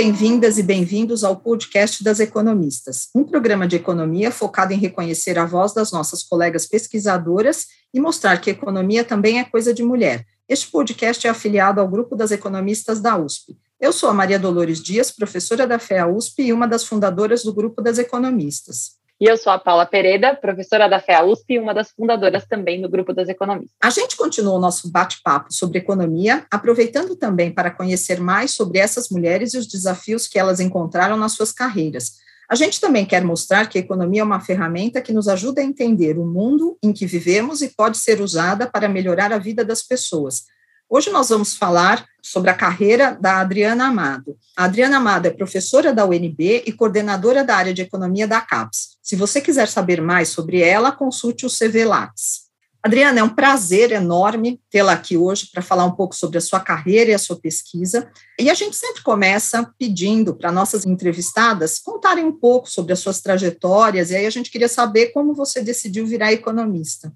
Bem-vindas 0.00 0.58
e 0.58 0.62
bem-vindos 0.62 1.24
ao 1.24 1.34
podcast 1.34 2.04
das 2.04 2.20
Economistas, 2.20 3.08
um 3.12 3.24
programa 3.24 3.66
de 3.66 3.74
economia 3.74 4.30
focado 4.30 4.72
em 4.72 4.76
reconhecer 4.76 5.36
a 5.36 5.44
voz 5.44 5.74
das 5.74 5.90
nossas 5.90 6.22
colegas 6.22 6.66
pesquisadoras 6.66 7.66
e 7.92 7.98
mostrar 7.98 8.40
que 8.40 8.48
economia 8.48 9.02
também 9.02 9.40
é 9.40 9.44
coisa 9.44 9.74
de 9.74 9.82
mulher. 9.82 10.24
Este 10.48 10.70
podcast 10.70 11.26
é 11.26 11.30
afiliado 11.30 11.80
ao 11.80 11.88
grupo 11.88 12.14
das 12.14 12.30
economistas 12.30 13.00
da 13.00 13.18
USP. 13.18 13.58
Eu 13.80 13.92
sou 13.92 14.08
a 14.08 14.14
Maria 14.14 14.38
Dolores 14.38 14.80
Dias, 14.80 15.10
professora 15.10 15.66
da 15.66 15.80
FEA 15.80 16.06
USP 16.06 16.44
e 16.44 16.52
uma 16.52 16.68
das 16.68 16.84
fundadoras 16.84 17.42
do 17.42 17.52
grupo 17.52 17.82
das 17.82 17.98
economistas. 17.98 18.97
E 19.20 19.24
eu 19.24 19.36
sou 19.36 19.52
a 19.52 19.58
Paula 19.58 19.84
Pereira, 19.84 20.36
professora 20.36 20.88
da 20.88 21.00
FEA 21.00 21.24
USP 21.24 21.54
e 21.54 21.58
uma 21.58 21.74
das 21.74 21.90
fundadoras 21.90 22.46
também 22.46 22.80
do 22.80 22.88
Grupo 22.88 23.12
das 23.12 23.28
Economistas. 23.28 23.76
A 23.82 23.90
gente 23.90 24.16
continua 24.16 24.54
o 24.54 24.60
nosso 24.60 24.88
bate-papo 24.92 25.52
sobre 25.52 25.78
economia, 25.78 26.46
aproveitando 26.48 27.16
também 27.16 27.50
para 27.50 27.68
conhecer 27.68 28.20
mais 28.20 28.52
sobre 28.52 28.78
essas 28.78 29.08
mulheres 29.08 29.54
e 29.54 29.58
os 29.58 29.66
desafios 29.66 30.28
que 30.28 30.38
elas 30.38 30.60
encontraram 30.60 31.16
nas 31.16 31.32
suas 31.32 31.50
carreiras. 31.50 32.18
A 32.48 32.54
gente 32.54 32.80
também 32.80 33.04
quer 33.04 33.24
mostrar 33.24 33.66
que 33.68 33.76
a 33.76 33.80
economia 33.80 34.20
é 34.20 34.24
uma 34.24 34.40
ferramenta 34.40 35.02
que 35.02 35.12
nos 35.12 35.26
ajuda 35.26 35.60
a 35.60 35.64
entender 35.64 36.16
o 36.16 36.24
mundo 36.24 36.78
em 36.80 36.92
que 36.92 37.04
vivemos 37.04 37.60
e 37.60 37.70
pode 37.70 37.98
ser 37.98 38.20
usada 38.20 38.68
para 38.68 38.88
melhorar 38.88 39.32
a 39.32 39.38
vida 39.38 39.64
das 39.64 39.82
pessoas. 39.82 40.44
Hoje 40.90 41.10
nós 41.10 41.28
vamos 41.28 41.54
falar 41.54 42.06
sobre 42.22 42.48
a 42.48 42.54
carreira 42.54 43.12
da 43.20 43.40
Adriana 43.40 43.88
Amado. 43.88 44.38
A 44.56 44.64
Adriana 44.64 44.96
Amado 44.96 45.26
é 45.26 45.30
professora 45.30 45.92
da 45.92 46.06
UNB 46.06 46.64
e 46.66 46.72
coordenadora 46.72 47.44
da 47.44 47.56
área 47.56 47.74
de 47.74 47.82
economia 47.82 48.26
da 48.26 48.40
CAPES. 48.40 48.96
Se 49.02 49.14
você 49.14 49.38
quiser 49.38 49.68
saber 49.68 50.00
mais 50.00 50.30
sobre 50.30 50.62
ela, 50.62 50.90
consulte 50.90 51.44
o 51.44 51.50
CV 51.50 51.84
Lattes. 51.84 52.48
Adriana, 52.82 53.20
é 53.20 53.22
um 53.22 53.28
prazer 53.28 53.92
enorme 53.92 54.62
tê-la 54.70 54.92
aqui 54.92 55.14
hoje 55.14 55.50
para 55.52 55.60
falar 55.60 55.84
um 55.84 55.94
pouco 55.94 56.16
sobre 56.16 56.38
a 56.38 56.40
sua 56.40 56.60
carreira 56.60 57.10
e 57.10 57.14
a 57.14 57.18
sua 57.18 57.36
pesquisa. 57.36 58.10
E 58.40 58.48
a 58.48 58.54
gente 58.54 58.74
sempre 58.74 59.02
começa 59.02 59.70
pedindo 59.78 60.34
para 60.34 60.50
nossas 60.50 60.86
entrevistadas 60.86 61.78
contarem 61.78 62.24
um 62.24 62.32
pouco 62.32 62.70
sobre 62.70 62.94
as 62.94 63.00
suas 63.00 63.20
trajetórias, 63.20 64.10
e 64.10 64.16
aí 64.16 64.24
a 64.24 64.30
gente 64.30 64.50
queria 64.50 64.68
saber 64.68 65.08
como 65.08 65.34
você 65.34 65.60
decidiu 65.60 66.06
virar 66.06 66.32
economista. 66.32 67.12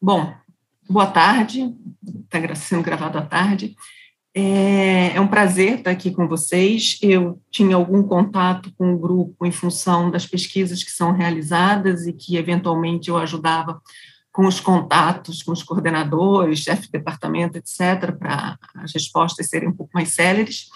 Bom, 0.00 0.32
boa 0.90 1.06
tarde, 1.06 1.72
está 2.24 2.54
sendo 2.56 2.82
gravado 2.82 3.16
à 3.16 3.22
tarde. 3.22 3.76
É, 4.34 5.12
é, 5.14 5.20
um 5.20 5.26
prazer 5.26 5.78
estar 5.78 5.90
aqui 5.90 6.10
com 6.10 6.26
vocês. 6.26 6.98
Eu 7.00 7.40
tinha 7.50 7.76
algum 7.76 8.02
contato 8.02 8.72
com 8.76 8.92
o 8.92 8.98
grupo 8.98 9.46
em 9.46 9.52
função 9.52 10.10
das 10.10 10.26
pesquisas 10.26 10.82
que 10.82 10.90
são 10.90 11.12
realizadas 11.12 12.06
e 12.06 12.12
que, 12.12 12.36
eventualmente, 12.36 13.08
eu 13.08 13.16
ajudava 13.16 13.80
com 14.32 14.46
os 14.46 14.60
contatos 14.60 15.42
com 15.42 15.50
os 15.52 15.62
coordenadores, 15.62 16.60
chefe 16.60 16.82
de 16.82 16.92
departamento, 16.92 17.58
etc., 17.58 18.12
para 18.16 18.56
as 18.76 18.92
respostas 18.92 19.48
serem 19.48 19.68
um 19.68 19.74
pouco 19.74 19.90
mais 19.92 20.14
céleres. 20.14 20.68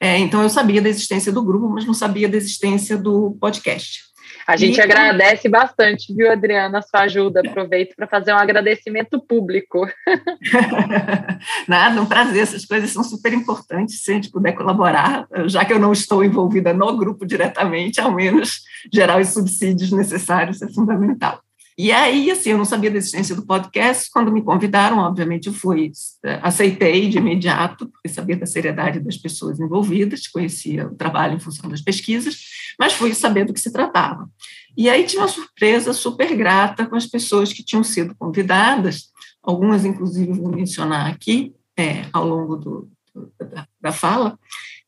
É, 0.00 0.16
então, 0.18 0.42
eu 0.42 0.48
sabia 0.48 0.80
da 0.80 0.88
existência 0.88 1.32
do 1.32 1.42
grupo, 1.42 1.68
mas 1.68 1.84
não 1.84 1.92
sabia 1.92 2.28
da 2.28 2.36
existência 2.36 2.96
do 2.96 3.36
podcast. 3.40 4.09
A 4.50 4.56
gente 4.56 4.78
e... 4.78 4.80
agradece 4.80 5.48
bastante, 5.48 6.12
viu, 6.12 6.30
Adriana, 6.30 6.78
a 6.78 6.82
sua 6.82 7.02
ajuda. 7.02 7.40
Aproveito 7.40 7.94
para 7.94 8.08
fazer 8.08 8.32
um 8.32 8.36
agradecimento 8.36 9.20
público. 9.20 9.88
Nada, 11.68 12.02
um 12.02 12.06
prazer. 12.06 12.42
Essas 12.42 12.64
coisas 12.64 12.90
são 12.90 13.04
super 13.04 13.32
importantes. 13.32 14.02
Se 14.02 14.10
a 14.10 14.14
gente 14.14 14.28
puder 14.28 14.52
colaborar, 14.52 15.28
já 15.46 15.64
que 15.64 15.72
eu 15.72 15.78
não 15.78 15.92
estou 15.92 16.24
envolvida 16.24 16.72
no 16.72 16.96
grupo 16.96 17.24
diretamente, 17.24 18.00
ao 18.00 18.12
menos 18.12 18.62
gerar 18.92 19.20
os 19.20 19.28
subsídios 19.28 19.92
necessários 19.92 20.60
é 20.62 20.68
fundamental. 20.68 21.40
E 21.82 21.90
aí, 21.92 22.30
assim, 22.30 22.50
eu 22.50 22.58
não 22.58 22.66
sabia 22.66 22.90
da 22.90 22.98
existência 22.98 23.34
do 23.34 23.46
podcast. 23.46 24.10
Quando 24.10 24.30
me 24.30 24.42
convidaram, 24.42 24.98
obviamente, 24.98 25.46
eu 25.46 25.54
fui, 25.54 25.90
eh, 26.22 26.38
aceitei 26.42 27.08
de 27.08 27.16
imediato, 27.16 27.88
porque 27.88 28.06
sabia 28.06 28.36
da 28.36 28.44
seriedade 28.44 29.00
das 29.00 29.16
pessoas 29.16 29.58
envolvidas, 29.58 30.28
conhecia 30.28 30.88
o 30.88 30.94
trabalho 30.94 31.36
em 31.36 31.40
função 31.40 31.70
das 31.70 31.80
pesquisas, 31.80 32.36
mas 32.78 32.92
fui 32.92 33.14
saber 33.14 33.46
do 33.46 33.54
que 33.54 33.60
se 33.60 33.72
tratava. 33.72 34.28
E 34.76 34.90
aí 34.90 35.04
tive 35.04 35.22
uma 35.22 35.28
surpresa 35.28 35.94
super 35.94 36.36
grata 36.36 36.84
com 36.84 36.96
as 36.96 37.06
pessoas 37.06 37.50
que 37.50 37.64
tinham 37.64 37.82
sido 37.82 38.14
convidadas, 38.14 39.04
algumas, 39.42 39.82
inclusive, 39.82 40.34
vou 40.34 40.50
mencionar 40.50 41.10
aqui 41.10 41.54
é, 41.78 42.04
ao 42.12 42.28
longo 42.28 42.56
do, 42.56 42.90
da, 43.40 43.66
da 43.80 43.90
fala, 43.90 44.38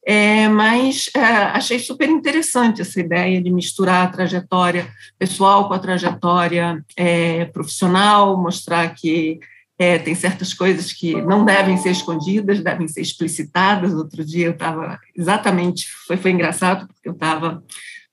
é, 0.04 0.48
mas 0.48 1.08
é, 1.14 1.20
achei 1.20 1.78
super 1.78 2.08
interessante 2.08 2.82
essa 2.82 2.98
ideia 2.98 3.40
de 3.40 3.50
misturar 3.50 4.06
a 4.06 4.10
trajetória 4.10 4.88
pessoal 5.18 5.68
com 5.68 5.74
a 5.74 5.78
trajetória 5.78 6.84
é, 6.96 7.44
profissional, 7.46 8.36
mostrar 8.36 8.92
que 8.94 9.38
é, 9.78 9.98
tem 9.98 10.14
certas 10.14 10.52
coisas 10.52 10.92
que 10.92 11.20
não 11.22 11.44
devem 11.44 11.76
ser 11.76 11.90
escondidas, 11.90 12.62
devem 12.62 12.88
ser 12.88 13.00
explicitadas. 13.00 13.92
Outro 13.92 14.24
dia 14.24 14.46
eu 14.46 14.52
estava 14.52 14.98
exatamente, 15.14 15.88
foi, 16.06 16.16
foi 16.16 16.32
engraçado, 16.32 16.86
porque 16.88 17.08
eu 17.08 17.14
estava 17.14 17.62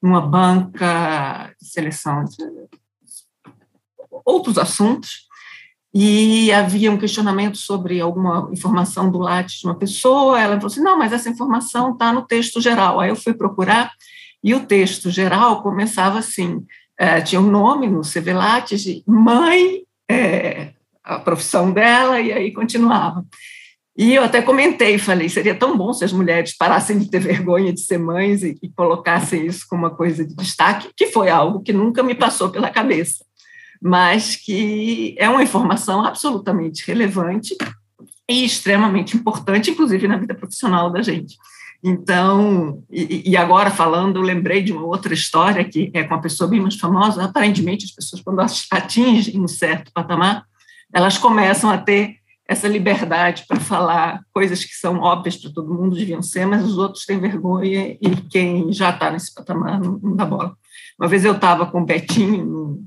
numa 0.01 0.21
banca 0.21 1.53
de 1.59 1.67
seleção 1.67 2.23
de 2.23 2.37
outros 4.23 4.57
assuntos, 4.57 5.27
e 5.93 6.51
havia 6.51 6.91
um 6.91 6.97
questionamento 6.97 7.57
sobre 7.57 7.99
alguma 7.99 8.47
informação 8.51 9.09
do 9.09 9.17
Lattes 9.17 9.59
de 9.59 9.65
uma 9.65 9.75
pessoa, 9.75 10.39
ela 10.39 10.55
falou 10.55 10.67
assim, 10.67 10.83
não, 10.83 10.97
mas 10.97 11.11
essa 11.11 11.29
informação 11.29 11.93
está 11.93 12.13
no 12.13 12.21
texto 12.21 12.61
geral. 12.61 12.99
Aí 12.99 13.09
eu 13.09 13.15
fui 13.15 13.33
procurar, 13.33 13.91
e 14.43 14.53
o 14.53 14.65
texto 14.65 15.09
geral 15.09 15.63
começava 15.63 16.19
assim, 16.19 16.63
é, 16.97 17.19
tinha 17.21 17.41
um 17.41 17.49
nome 17.49 17.87
no 17.87 18.01
CV 18.01 18.33
Lattes 18.33 18.83
de 18.83 19.03
mãe, 19.07 19.81
é, 20.09 20.73
a 21.03 21.17
profissão 21.17 21.71
dela, 21.71 22.21
e 22.21 22.31
aí 22.31 22.53
continuava. 22.53 23.25
E 23.97 24.13
eu 24.13 24.23
até 24.23 24.41
comentei, 24.41 24.97
falei, 24.97 25.27
seria 25.27 25.55
tão 25.55 25.75
bom 25.75 25.91
se 25.91 26.05
as 26.05 26.13
mulheres 26.13 26.55
parassem 26.55 26.99
de 26.99 27.09
ter 27.09 27.19
vergonha 27.19 27.73
de 27.73 27.81
ser 27.81 27.97
mães 27.97 28.43
e, 28.43 28.57
e 28.61 28.69
colocassem 28.69 29.45
isso 29.45 29.65
como 29.67 29.83
uma 29.85 29.95
coisa 29.95 30.23
de 30.23 30.35
destaque, 30.35 30.89
que 30.95 31.07
foi 31.07 31.29
algo 31.29 31.61
que 31.61 31.73
nunca 31.73 32.03
me 32.03 32.13
passou 32.13 32.49
pela 32.49 32.69
cabeça 32.69 33.25
mas 33.81 34.35
que 34.35 35.15
é 35.17 35.29
uma 35.29 35.43
informação 35.43 36.03
absolutamente 36.03 36.85
relevante 36.85 37.55
e 38.29 38.45
extremamente 38.45 39.15
importante, 39.15 39.71
inclusive 39.71 40.07
na 40.07 40.17
vida 40.17 40.35
profissional 40.35 40.91
da 40.91 41.01
gente. 41.01 41.35
Então, 41.83 42.83
e, 42.91 43.31
e, 43.31 43.37
agora 43.37 43.71
falando, 43.71 44.19
lembrei 44.19 44.61
de 44.61 44.73
uma 44.73 44.85
outra 44.85 45.13
história 45.13 45.63
que 45.63 45.89
é 45.93 46.03
com 46.03 46.13
uma 46.13 46.21
pessoa 46.21 46.49
bem 46.49 46.59
mais 46.59 46.75
famosa. 46.75 47.23
Aparentemente, 47.23 47.85
as 47.85 47.91
pessoas, 47.91 48.21
quando 48.21 48.41
atingem 48.41 49.39
um 49.39 49.47
certo 49.47 49.91
patamar, 49.93 50.43
elas 50.93 51.17
começam 51.17 51.69
a 51.69 51.77
ter 51.77 52.19
essa 52.49 52.67
liberdade 52.67 53.45
para 53.47 53.59
falar 53.59 54.21
coisas 54.33 54.65
que 54.65 54.73
são 54.73 54.99
óbvias 54.99 55.37
para 55.37 55.51
todo 55.53 55.73
mundo, 55.73 55.95
deviam 55.95 56.21
ser, 56.21 56.47
mas 56.47 56.65
os 56.65 56.77
outros 56.79 57.05
têm 57.05 57.19
vergonha 57.19 57.91
e 58.01 58.15
quem 58.29 58.73
já 58.73 58.89
está 58.89 59.11
nesse 59.11 59.33
patamar 59.33 59.79
não, 59.79 59.99
não, 60.01 60.15
dá 60.15 60.25
bola. 60.25 60.57
Uma 60.99 61.07
vez 61.07 61.23
eu 61.23 61.33
estava 61.33 61.67
com 61.67 61.81
o 61.81 61.85
Betinho 61.85 62.79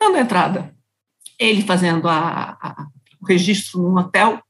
dando 0.00 0.18
entrada. 0.18 0.74
Ele 1.38 1.62
fazendo 1.62 2.08
a, 2.08 2.56
a, 2.60 2.86
o 3.20 3.26
registro 3.26 3.82
num 3.82 3.96
hotel, 3.96 4.40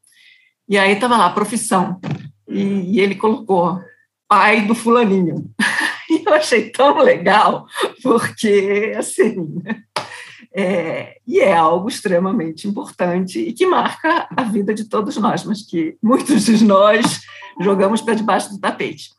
e 0.69 0.79
aí 0.79 0.93
estava 0.93 1.17
lá, 1.17 1.31
profissão, 1.31 2.01
e, 2.49 2.63
e 2.95 3.01
ele 3.01 3.15
colocou 3.15 3.81
pai 4.29 4.63
do 4.63 4.75
fulaninho. 4.75 5.51
E 6.07 6.23
eu 6.27 6.35
achei 6.35 6.71
tão 6.71 6.99
legal, 6.99 7.67
porque, 8.03 8.93
assim, 8.97 9.35
né, 9.65 9.83
é, 10.55 11.17
e 11.27 11.41
é 11.41 11.53
algo 11.53 11.89
extremamente 11.89 12.69
importante 12.69 13.41
e 13.41 13.53
que 13.53 13.67
marca 13.67 14.29
a 14.37 14.43
vida 14.45 14.73
de 14.75 14.85
todos 14.85 15.17
nós, 15.17 15.45
mas 15.45 15.63
que 15.63 15.97
muitos 16.03 16.45
de 16.45 16.63
nós 16.63 17.23
jogamos 17.61 18.01
para 18.01 18.15
debaixo 18.15 18.51
do 18.51 18.61
tapete. 18.61 19.11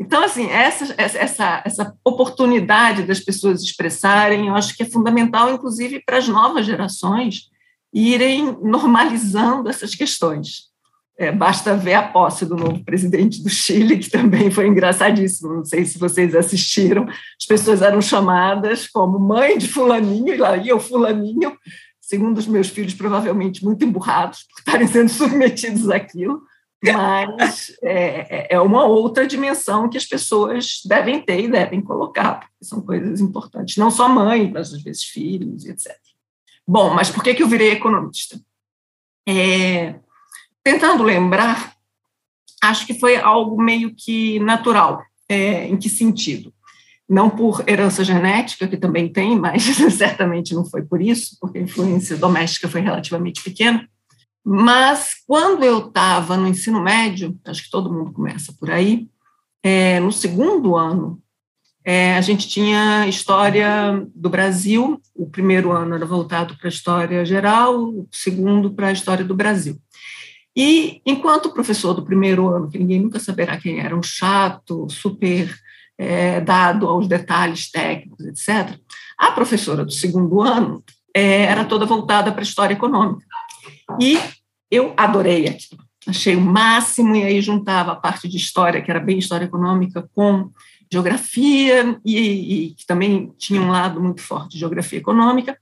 Então, 0.00 0.22
assim, 0.22 0.48
essa, 0.48 0.94
essa, 0.96 1.62
essa 1.64 1.96
oportunidade 2.04 3.02
das 3.02 3.18
pessoas 3.18 3.62
expressarem, 3.62 4.46
eu 4.46 4.54
acho 4.54 4.76
que 4.76 4.84
é 4.84 4.86
fundamental, 4.86 5.52
inclusive, 5.52 6.02
para 6.04 6.18
as 6.18 6.28
novas 6.28 6.64
gerações 6.64 7.50
irem 7.92 8.56
normalizando 8.62 9.68
essas 9.68 9.94
questões. 9.94 10.68
É, 11.18 11.32
basta 11.32 11.76
ver 11.76 11.94
a 11.94 12.02
posse 12.06 12.46
do 12.46 12.54
novo 12.54 12.84
presidente 12.84 13.42
do 13.42 13.48
Chile, 13.48 13.98
que 13.98 14.08
também 14.08 14.52
foi 14.52 14.68
engraçadíssimo. 14.68 15.52
Não 15.52 15.64
sei 15.64 15.84
se 15.84 15.98
vocês 15.98 16.32
assistiram. 16.32 17.04
As 17.08 17.46
pessoas 17.46 17.82
eram 17.82 18.00
chamadas 18.00 18.86
como 18.86 19.18
mãe 19.18 19.58
de 19.58 19.66
fulaninho, 19.66 20.32
e 20.32 20.36
lá 20.36 20.56
ia 20.56 20.76
o 20.76 20.80
fulaninho, 20.80 21.58
segundo 22.00 22.38
os 22.38 22.46
meus 22.46 22.68
filhos, 22.68 22.94
provavelmente 22.94 23.64
muito 23.64 23.84
emburrados 23.84 24.44
por 24.44 24.60
estarem 24.60 24.86
sendo 24.86 25.08
submetidos 25.10 25.90
àquilo 25.90 26.40
mas 26.82 27.76
é, 27.82 27.96
é, 27.96 28.46
é 28.50 28.60
uma 28.60 28.84
outra 28.84 29.26
dimensão 29.26 29.88
que 29.88 29.98
as 29.98 30.06
pessoas 30.06 30.80
devem 30.84 31.20
ter 31.20 31.40
e 31.40 31.50
devem 31.50 31.80
colocar, 31.80 32.40
porque 32.40 32.64
são 32.64 32.80
coisas 32.80 33.20
importantes, 33.20 33.76
não 33.76 33.90
só 33.90 34.08
mãe, 34.08 34.50
mas 34.52 34.72
às 34.72 34.82
vezes 34.82 35.04
filhos, 35.04 35.64
etc. 35.66 35.96
Bom, 36.66 36.94
mas 36.94 37.10
por 37.10 37.22
que, 37.22 37.34
que 37.34 37.42
eu 37.42 37.48
virei 37.48 37.72
economista? 37.72 38.40
É, 39.28 39.96
tentando 40.62 41.02
lembrar, 41.02 41.74
acho 42.62 42.86
que 42.86 42.98
foi 42.98 43.16
algo 43.16 43.60
meio 43.60 43.94
que 43.94 44.38
natural. 44.40 45.02
É, 45.28 45.66
em 45.66 45.76
que 45.76 45.90
sentido? 45.90 46.54
Não 47.06 47.28
por 47.28 47.62
herança 47.68 48.02
genética, 48.04 48.68
que 48.68 48.76
também 48.76 49.12
tem, 49.12 49.38
mas 49.38 49.62
certamente 49.92 50.54
não 50.54 50.64
foi 50.64 50.82
por 50.82 51.02
isso, 51.02 51.36
porque 51.40 51.58
a 51.58 51.62
influência 51.62 52.16
doméstica 52.16 52.68
foi 52.68 52.80
relativamente 52.80 53.42
pequena 53.42 53.86
mas 54.50 55.16
quando 55.26 55.62
eu 55.62 55.88
estava 55.88 56.34
no 56.34 56.48
ensino 56.48 56.80
médio, 56.80 57.38
acho 57.44 57.64
que 57.64 57.70
todo 57.70 57.92
mundo 57.92 58.14
começa 58.14 58.50
por 58.58 58.70
aí, 58.70 59.06
é, 59.62 60.00
no 60.00 60.10
segundo 60.10 60.74
ano, 60.74 61.20
é, 61.84 62.14
a 62.16 62.20
gente 62.22 62.48
tinha 62.48 63.06
história 63.06 64.02
do 64.14 64.30
Brasil, 64.30 64.98
o 65.14 65.28
primeiro 65.28 65.70
ano 65.70 65.94
era 65.94 66.06
voltado 66.06 66.56
para 66.56 66.66
a 66.66 66.70
história 66.70 67.26
geral, 67.26 67.78
o 67.78 68.08
segundo 68.10 68.70
para 68.70 68.86
a 68.86 68.92
história 68.92 69.22
do 69.22 69.34
Brasil. 69.34 69.78
E 70.56 71.02
enquanto 71.04 71.52
professor 71.52 71.92
do 71.92 72.02
primeiro 72.02 72.48
ano, 72.48 72.70
que 72.70 72.78
ninguém 72.78 73.02
nunca 73.02 73.20
saberá 73.20 73.58
quem 73.58 73.80
era, 73.80 73.94
um 73.94 74.02
chato, 74.02 74.88
super 74.88 75.54
é, 75.98 76.40
dado 76.40 76.86
aos 76.86 77.06
detalhes 77.06 77.70
técnicos, 77.70 78.24
etc., 78.24 78.78
a 79.18 79.30
professora 79.30 79.84
do 79.84 79.92
segundo 79.92 80.40
ano 80.40 80.82
é, 81.14 81.42
era 81.42 81.66
toda 81.66 81.84
voltada 81.84 82.32
para 82.32 82.40
a 82.40 82.42
história 82.42 82.72
econômica. 82.72 83.26
E 84.00 84.18
eu 84.70 84.92
adorei 84.96 85.46
aquilo, 85.48 85.82
achei 86.06 86.36
o 86.36 86.40
máximo, 86.40 87.16
e 87.16 87.24
aí 87.24 87.40
juntava 87.40 87.92
a 87.92 87.96
parte 87.96 88.28
de 88.28 88.36
história, 88.36 88.82
que 88.82 88.90
era 88.90 89.00
bem 89.00 89.18
história 89.18 89.44
econômica, 89.44 90.08
com 90.14 90.50
geografia, 90.90 91.98
e, 92.04 92.74
que 92.76 92.86
também 92.86 93.32
tinha 93.38 93.60
um 93.60 93.70
lado 93.70 94.00
muito 94.00 94.22
forte 94.22 94.52
de 94.52 94.58
geografia 94.58 94.98
econômica, 94.98 95.58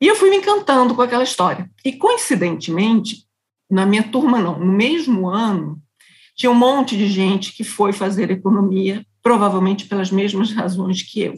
e 0.00 0.06
eu 0.06 0.16
fui 0.16 0.30
me 0.30 0.36
encantando 0.36 0.94
com 0.94 1.02
aquela 1.02 1.24
história. 1.24 1.68
E, 1.84 1.92
coincidentemente, 1.92 3.24
na 3.70 3.84
minha 3.84 4.02
turma, 4.02 4.38
não, 4.38 4.58
no 4.58 4.72
mesmo 4.72 5.28
ano, 5.28 5.80
tinha 6.36 6.50
um 6.50 6.54
monte 6.54 6.96
de 6.96 7.08
gente 7.08 7.52
que 7.52 7.64
foi 7.64 7.92
fazer 7.92 8.30
economia, 8.30 9.04
provavelmente 9.22 9.86
pelas 9.86 10.10
mesmas 10.10 10.52
razões 10.52 11.02
que 11.02 11.20
eu. 11.20 11.34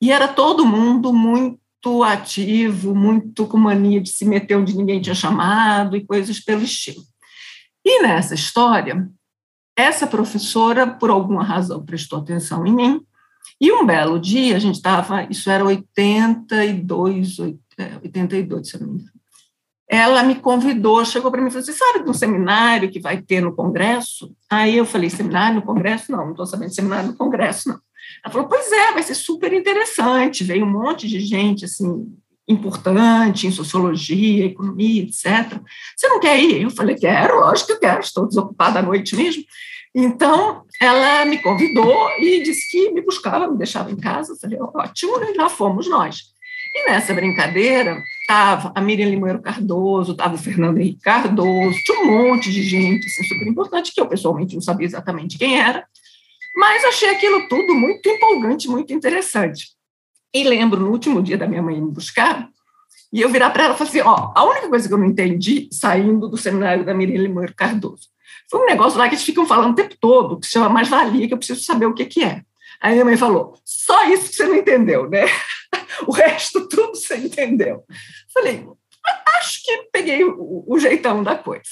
E 0.00 0.10
era 0.10 0.28
todo 0.28 0.66
mundo 0.66 1.12
muito 1.12 1.60
ativo, 2.02 2.94
muito 2.94 3.46
com 3.46 3.56
mania 3.56 4.00
de 4.00 4.10
se 4.10 4.24
meter 4.24 4.56
onde 4.56 4.76
ninguém 4.76 5.00
tinha 5.00 5.14
chamado 5.14 5.96
e 5.96 6.04
coisas 6.04 6.40
pelo 6.40 6.62
estilo. 6.62 7.02
E 7.84 8.02
nessa 8.02 8.34
história, 8.34 9.08
essa 9.76 10.06
professora, 10.06 10.86
por 10.86 11.10
alguma 11.10 11.44
razão, 11.44 11.84
prestou 11.84 12.18
atenção 12.18 12.66
em 12.66 12.74
mim, 12.74 13.00
e 13.60 13.72
um 13.72 13.86
belo 13.86 14.18
dia, 14.18 14.56
a 14.56 14.58
gente 14.58 14.76
estava, 14.76 15.26
isso 15.30 15.48
era 15.48 15.64
82, 15.64 17.38
82, 17.38 18.68
se 18.68 18.80
não 18.80 18.88
me 18.88 19.00
engano, 19.00 19.16
ela 19.88 20.22
me 20.24 20.34
convidou, 20.34 21.04
chegou 21.04 21.30
para 21.30 21.40
mim 21.40 21.46
e 21.46 21.50
falou: 21.50 21.64
Você 21.64 21.72
sabe 21.72 22.02
de 22.02 22.10
um 22.10 22.14
seminário 22.14 22.90
que 22.90 22.98
vai 22.98 23.22
ter 23.22 23.40
no 23.40 23.54
Congresso? 23.54 24.34
Aí 24.50 24.76
eu 24.76 24.84
falei: 24.84 25.08
Seminário 25.08 25.56
no 25.56 25.62
Congresso? 25.62 26.10
Não, 26.10 26.24
não 26.24 26.30
estou 26.32 26.44
sabendo 26.44 26.70
de 26.70 26.74
seminário 26.74 27.10
no 27.10 27.16
Congresso, 27.16 27.68
não. 27.68 27.80
Ela 28.24 28.32
falou: 28.32 28.48
Pois 28.48 28.70
é, 28.70 28.92
vai 28.92 29.02
ser 29.02 29.14
super 29.14 29.52
interessante. 29.52 30.44
Veio 30.44 30.64
um 30.64 30.70
monte 30.70 31.08
de 31.08 31.20
gente, 31.20 31.64
assim, 31.64 32.06
importante 32.48 33.46
em 33.46 33.50
sociologia, 33.50 34.46
economia, 34.46 35.02
etc. 35.02 35.60
Você 35.96 36.08
não 36.08 36.20
quer 36.20 36.38
ir? 36.38 36.62
Eu 36.62 36.70
falei: 36.70 36.96
Quero, 36.96 37.40
lógico 37.40 37.68
que 37.68 37.72
eu 37.74 37.80
quero, 37.80 38.00
estou 38.00 38.26
desocupada 38.26 38.78
à 38.78 38.82
noite 38.82 39.16
mesmo. 39.16 39.44
Então, 39.94 40.64
ela 40.80 41.24
me 41.24 41.38
convidou 41.38 42.10
e 42.18 42.42
disse 42.42 42.70
que 42.70 42.90
me 42.90 43.00
buscava, 43.00 43.48
me 43.48 43.56
deixava 43.56 43.90
em 43.90 43.96
casa. 43.96 44.32
Eu 44.32 44.36
falei: 44.36 44.58
Ótimo, 44.60 45.22
e 45.22 45.36
lá 45.36 45.48
fomos 45.48 45.88
nós. 45.88 46.36
E 46.74 46.90
nessa 46.90 47.14
brincadeira, 47.14 48.02
estava 48.20 48.70
a 48.74 48.80
Miriam 48.82 49.08
Limoeiro 49.08 49.40
Cardoso, 49.40 50.12
estava 50.12 50.34
o 50.34 50.38
Fernando 50.38 50.76
Henrique 50.76 51.00
Cardoso, 51.00 51.78
tinha 51.82 52.02
um 52.02 52.06
monte 52.06 52.52
de 52.52 52.62
gente 52.62 53.06
assim, 53.06 53.24
super 53.24 53.46
importante, 53.46 53.94
que 53.94 54.00
eu 54.00 54.06
pessoalmente 54.06 54.54
não 54.54 54.60
sabia 54.60 54.86
exatamente 54.86 55.38
quem 55.38 55.58
era, 55.58 55.86
mas 56.56 56.84
achei 56.84 57.10
aquilo 57.10 57.46
tudo 57.48 57.74
muito 57.74 58.08
empolgante, 58.08 58.68
muito 58.68 58.92
interessante. 58.92 59.68
E 60.32 60.42
lembro, 60.42 60.80
no 60.80 60.90
último 60.90 61.22
dia 61.22 61.36
da 61.36 61.46
minha 61.46 61.62
mãe 61.62 61.80
me 61.80 61.90
buscar, 61.90 62.48
e 63.12 63.20
eu 63.20 63.28
virar 63.28 63.50
para 63.50 63.64
ela 63.64 63.74
e 63.74 63.78
falar 63.78 63.90
assim: 63.90 64.00
ó, 64.00 64.32
a 64.34 64.44
única 64.44 64.68
coisa 64.68 64.88
que 64.88 64.94
eu 64.94 64.98
não 64.98 65.06
entendi 65.06 65.68
saindo 65.72 66.28
do 66.28 66.36
seminário 66.36 66.84
da 66.84 66.94
Miriam 66.94 67.22
Limoeiro 67.22 67.54
Cardoso 67.54 68.08
foi 68.50 68.60
um 68.60 68.66
negócio 68.66 68.98
lá 68.98 69.08
que 69.08 69.14
eles 69.14 69.24
ficam 69.24 69.46
falando 69.46 69.72
o 69.72 69.74
tempo 69.74 69.96
todo, 70.00 70.38
que 70.38 70.46
se 70.46 70.52
chama 70.52 70.68
mais-valia, 70.68 71.26
que 71.26 71.34
eu 71.34 71.38
preciso 71.38 71.62
saber 71.62 71.86
o 71.86 71.94
que, 71.94 72.04
que 72.04 72.22
é. 72.22 72.42
Aí 72.80 72.92
minha 72.92 73.04
mãe 73.04 73.16
falou: 73.16 73.58
só 73.64 74.08
isso 74.08 74.30
que 74.30 74.36
você 74.36 74.46
não 74.46 74.56
entendeu, 74.56 75.08
né? 75.08 75.24
o 76.06 76.12
resto 76.12 76.68
tudo 76.68 76.94
você 76.94 77.16
entendeu. 77.16 77.84
Falei, 78.32 78.66
acho 79.38 79.62
que 79.64 79.88
peguei 79.92 80.24
o, 80.24 80.64
o, 80.66 80.78
jeitão 80.78 81.22
da 81.22 81.36
coisa. 81.36 81.70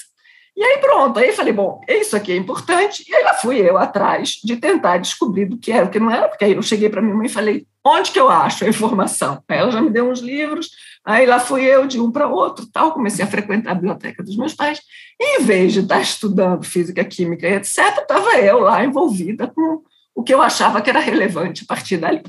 E 0.55 0.63
aí 0.63 0.77
pronto, 0.77 1.19
aí 1.19 1.33
falei, 1.33 1.51
bom, 1.51 1.81
isso 1.87 2.15
aqui 2.15 2.31
é 2.31 2.37
importante, 2.37 3.03
e 3.09 3.13
aí 3.13 3.23
lá 3.23 3.33
fui 3.33 3.57
eu 3.57 3.77
atrás 3.77 4.39
de 4.41 4.55
tentar 4.55 4.97
descobrir 4.97 5.45
do 5.45 5.57
que 5.57 5.69
era, 5.69 5.85
o 5.85 5.89
que 5.89 5.99
não 5.99 6.09
era, 6.09 6.29
porque 6.29 6.45
aí 6.45 6.53
eu 6.53 6.61
cheguei 6.61 6.89
para 6.89 7.01
minha 7.01 7.13
mãe 7.13 7.25
e 7.25 7.29
falei, 7.29 7.67
onde 7.83 8.11
que 8.11 8.19
eu 8.19 8.29
acho 8.29 8.63
a 8.63 8.69
informação? 8.69 9.43
Aí 9.49 9.57
ela 9.57 9.69
já 9.69 9.81
me 9.81 9.89
deu 9.89 10.09
uns 10.09 10.21
livros, 10.21 10.69
aí 11.03 11.25
lá 11.25 11.41
fui 11.41 11.65
eu 11.65 11.85
de 11.85 11.99
um 11.99 12.09
para 12.09 12.29
outro, 12.29 12.65
tal, 12.71 12.93
comecei 12.93 13.25
a 13.25 13.27
frequentar 13.27 13.71
a 13.71 13.75
biblioteca 13.75 14.23
dos 14.23 14.37
meus 14.37 14.53
pais, 14.53 14.81
e 15.19 15.41
em 15.41 15.43
vez 15.43 15.73
de 15.73 15.81
estar 15.81 15.99
estudando 15.99 16.63
física, 16.63 17.03
química 17.03 17.45
e 17.49 17.55
etc., 17.55 17.97
estava 17.99 18.37
eu 18.37 18.61
lá 18.61 18.81
envolvida 18.81 19.47
com 19.47 19.83
o 20.15 20.23
que 20.23 20.33
eu 20.33 20.41
achava 20.41 20.81
que 20.81 20.89
era 20.89 20.99
relevante 20.99 21.65
a 21.65 21.67
partir 21.67 21.97
dali. 21.97 22.23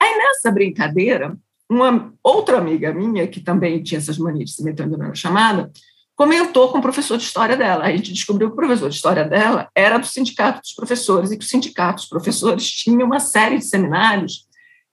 Aí, 0.00 0.16
nessa 0.16 0.52
brincadeira, 0.52 1.36
uma 1.68 2.14
outra 2.22 2.58
amiga 2.58 2.92
minha, 2.94 3.26
que 3.26 3.40
também 3.40 3.82
tinha 3.82 3.98
essas 3.98 4.16
manias 4.16 4.50
de 4.50 4.56
se 4.56 4.64
meter 4.64 4.86
na 4.86 5.12
chamada, 5.12 5.70
comentou 6.18 6.72
com 6.72 6.78
o 6.78 6.82
professor 6.82 7.16
de 7.16 7.22
história 7.22 7.56
dela. 7.56 7.84
A 7.84 7.92
gente 7.92 8.12
descobriu 8.12 8.48
que 8.48 8.54
o 8.54 8.56
professor 8.56 8.88
de 8.88 8.96
história 8.96 9.24
dela 9.24 9.70
era 9.72 9.98
do 9.98 10.06
sindicato 10.06 10.60
dos 10.60 10.72
professores 10.72 11.30
e 11.30 11.38
que 11.38 11.44
o 11.44 11.48
sindicato 11.48 11.98
dos 11.98 12.06
professores 12.06 12.68
tinha 12.68 13.06
uma 13.06 13.20
série 13.20 13.58
de 13.58 13.64
seminários 13.64 14.48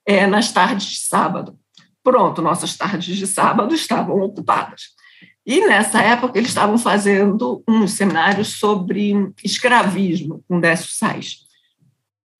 é, 0.06 0.24
nas 0.24 0.52
tardes 0.52 0.86
de 0.86 1.00
sábado. 1.00 1.58
Pronto, 2.00 2.40
nossas 2.40 2.76
tardes 2.76 3.16
de 3.16 3.26
sábado 3.26 3.74
estavam 3.74 4.20
ocupadas. 4.20 4.94
E 5.44 5.66
nessa 5.66 6.00
época 6.00 6.38
eles 6.38 6.50
estavam 6.50 6.78
fazendo 6.78 7.60
uns 7.66 7.94
seminários 7.94 8.60
sobre 8.60 9.12
escravismo 9.42 10.44
com 10.48 10.60
Décio 10.60 10.92
Sais. 10.92 11.38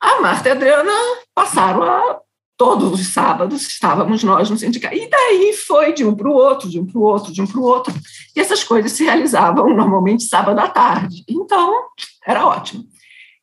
A 0.01 0.21
Marta 0.21 0.49
e 0.49 0.53
a 0.53 0.55
Adriana 0.55 0.93
passaram 1.35 1.83
a 1.83 2.21
todos 2.57 2.99
os 2.99 3.13
sábados 3.13 3.67
estávamos 3.67 4.25
nós 4.25 4.49
no 4.49 4.57
sindicato. 4.57 4.95
E 4.95 5.09
daí 5.09 5.53
foi 5.67 5.93
de 5.93 6.05
um 6.05 6.15
para 6.15 6.29
o 6.29 6.33
outro, 6.33 6.69
de 6.69 6.81
um 6.81 6.87
para 6.87 6.99
o 6.99 7.03
outro, 7.03 7.33
de 7.33 7.43
um 7.43 7.47
para 7.47 7.61
o 7.61 7.65
outro. 7.65 7.95
E 8.35 8.41
essas 8.41 8.65
coisas 8.65 8.93
se 8.93 9.05
realizavam 9.05 9.75
normalmente 9.75 10.25
sábado 10.25 10.59
à 10.59 10.69
tarde. 10.69 11.23
Então, 11.29 11.85
era 12.27 12.47
ótimo. 12.47 12.85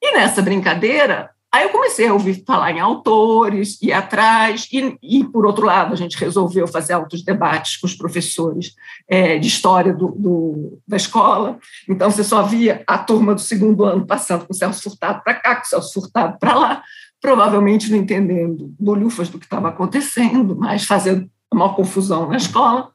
E 0.01 0.13
nessa 0.13 0.42
brincadeira, 0.42 1.29
aí 1.51 1.63
eu 1.63 1.70
comecei 1.70 2.08
a 2.08 2.13
ouvir 2.13 2.43
falar 2.46 2.72
em 2.72 2.79
autores, 2.79 3.79
ir 3.82 3.93
atrás, 3.93 4.67
e, 4.74 4.98
e 5.01 5.24
por 5.24 5.46
outro 5.46 5.65
lado, 5.65 5.93
a 5.93 5.96
gente 5.96 6.17
resolveu 6.17 6.67
fazer 6.67 6.93
altos 6.93 7.24
debates 7.24 7.77
com 7.77 7.86
os 7.86 7.93
professores 7.93 8.74
é, 9.08 9.38
de 9.38 9.48
história 9.48 9.93
do, 9.93 10.08
do, 10.08 10.79
da 10.88 10.98
escola. 10.98 11.60
Então, 11.88 12.10
você 12.10 12.24
só 12.24 12.41
via 12.41 12.84
a 12.88 12.98
turma 12.98 13.36
do 13.36 13.41
segundo 13.41 13.86
ano 13.86 14.08
passando 14.08 14.46
com 14.46 14.53
o 14.53 14.55
Celso 14.55 14.82
Furtado 14.82 15.22
para 15.24 15.36
cá, 15.36 15.55
com 15.58 15.62
o 15.62 15.67
Celso 15.67 15.93
Furtado 15.93 16.38
para 16.39 16.55
lá 16.55 16.84
provavelmente 17.24 17.89
não 17.89 18.00
entendendo 18.00 18.75
bolhufas 18.77 19.30
do 19.30 19.39
que 19.39 19.46
estava 19.46 19.70
acontecendo, 19.70 20.58
mas 20.58 20.84
fazendo 20.84 21.32
uma 21.50 21.74
confusão 21.74 22.27
na 22.27 22.36
escola. 22.36 22.92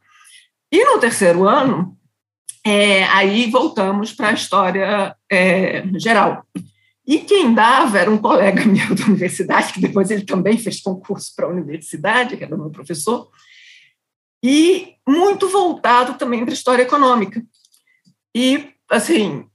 E 0.71 0.85
no 0.85 0.99
terceiro 0.99 1.49
ano, 1.49 1.97
é, 2.63 3.05
aí 3.05 3.51
voltamos 3.51 4.13
para 4.13 4.29
a 4.29 4.35
história 4.35 5.17
é, 5.33 5.83
geral. 5.99 6.45
E 7.07 7.21
quem 7.21 7.55
dava 7.55 7.99
era 7.99 8.11
um 8.11 8.19
colega 8.19 8.67
meu 8.67 8.95
da 8.95 9.07
universidade, 9.07 9.73
que 9.73 9.81
depois 9.81 10.11
ele 10.11 10.27
também 10.27 10.59
fez 10.59 10.83
concurso 10.83 11.33
para 11.35 11.47
a 11.47 11.51
universidade, 11.51 12.37
que 12.37 12.45
era 12.45 12.55
meu 12.55 12.69
professor, 12.69 13.31
e 14.45 14.93
muito 15.09 15.49
voltado 15.49 16.19
também 16.19 16.45
para 16.45 16.53
a 16.53 16.55
história 16.55 16.83
econômica. 16.83 17.43
E, 18.37 18.75
assim, 18.91 19.47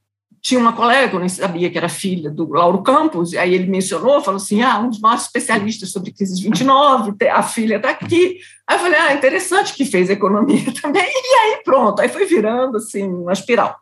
tinha 0.44 0.60
uma 0.60 0.74
colega, 0.74 1.16
eu 1.16 1.22
nem 1.22 1.30
sabia 1.30 1.70
que 1.70 1.78
era 1.78 1.88
filha 1.88 2.30
do 2.30 2.52
Lauro 2.52 2.84
Campos, 2.84 3.32
e 3.32 3.38
aí 3.38 3.54
ele 3.54 3.66
mencionou, 3.66 4.22
falou 4.22 4.36
assim, 4.36 4.62
ah, 4.62 4.78
um 4.78 4.90
dos 4.90 5.00
maiores 5.00 5.24
especialistas 5.24 5.90
sobre 5.90 6.12
crise 6.12 6.44
29, 6.44 7.16
a 7.30 7.42
filha 7.42 7.78
está 7.78 7.92
aqui. 7.92 8.40
Aí 8.68 8.76
eu 8.76 8.80
falei, 8.82 9.00
ah, 9.00 9.14
interessante 9.14 9.74
que 9.74 9.86
fez 9.86 10.10
economia 10.10 10.66
também, 10.82 11.02
e 11.02 11.36
aí 11.40 11.64
pronto, 11.64 12.02
aí 12.02 12.10
foi 12.10 12.26
virando, 12.26 12.76
assim, 12.76 13.08
uma 13.08 13.32
espiral. 13.32 13.74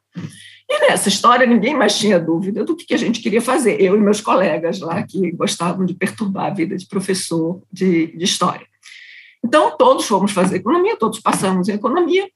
E 0.70 0.80
nessa 0.88 1.10
história 1.10 1.48
ninguém 1.48 1.76
mais 1.76 1.98
tinha 1.98 2.20
dúvida 2.20 2.64
do 2.64 2.76
que 2.76 2.94
a 2.94 2.98
gente 2.98 3.22
queria 3.22 3.42
fazer, 3.42 3.82
eu 3.82 3.96
e 3.96 4.00
meus 4.00 4.22
colegas 4.22 4.80
lá, 4.82 5.02
que 5.02 5.32
gostavam 5.32 5.84
de 5.84 5.96
perturbar 5.96 6.46
a 6.46 6.54
vida 6.54 6.78
de 6.78 6.86
professor 6.86 7.60
de, 7.74 8.16
de 8.16 8.24
história. 8.24 8.68
Então, 9.44 9.76
todos 9.76 10.06
fomos 10.06 10.32
fazer 10.32 10.58
economia, 10.58 10.96
todos 10.96 11.20
passamos 11.20 11.68
em 11.68 11.74
economia, 11.74 12.30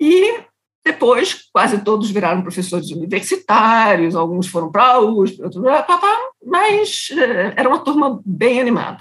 e 0.00 0.44
depois, 0.84 1.48
quase 1.50 1.78
todos 1.78 2.10
viraram 2.10 2.42
professores 2.42 2.90
universitários, 2.90 4.14
alguns 4.14 4.46
foram 4.46 4.70
para 4.70 4.84
a 4.84 5.00
USP, 5.00 5.42
outros 5.42 5.64
mas 6.44 7.08
eh, 7.10 7.54
era 7.56 7.68
uma 7.68 7.78
turma 7.78 8.20
bem 8.24 8.60
animada. 8.60 9.00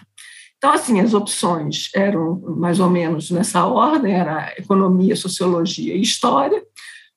Então, 0.58 0.72
assim, 0.72 1.02
as 1.02 1.14
opções 1.14 1.90
eram 1.94 2.42
mais 2.56 2.80
ou 2.80 2.90
menos 2.90 3.30
nessa 3.32 3.66
ordem, 3.66 4.14
era 4.14 4.54
economia, 4.58 5.14
sociologia 5.14 5.94
e 5.94 6.02
história, 6.02 6.64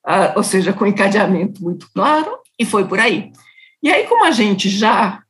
ah, 0.05 0.33
ou 0.35 0.43
seja, 0.43 0.73
com 0.73 0.85
encadeamento 0.85 1.63
muito 1.63 1.89
claro, 1.93 2.37
e 2.59 2.65
foi 2.65 2.85
por 2.85 2.99
aí. 2.99 3.31
E 3.81 3.89
aí, 3.89 4.05
como 4.05 4.25
a 4.25 4.31
gente 4.31 4.67
já 4.67 5.23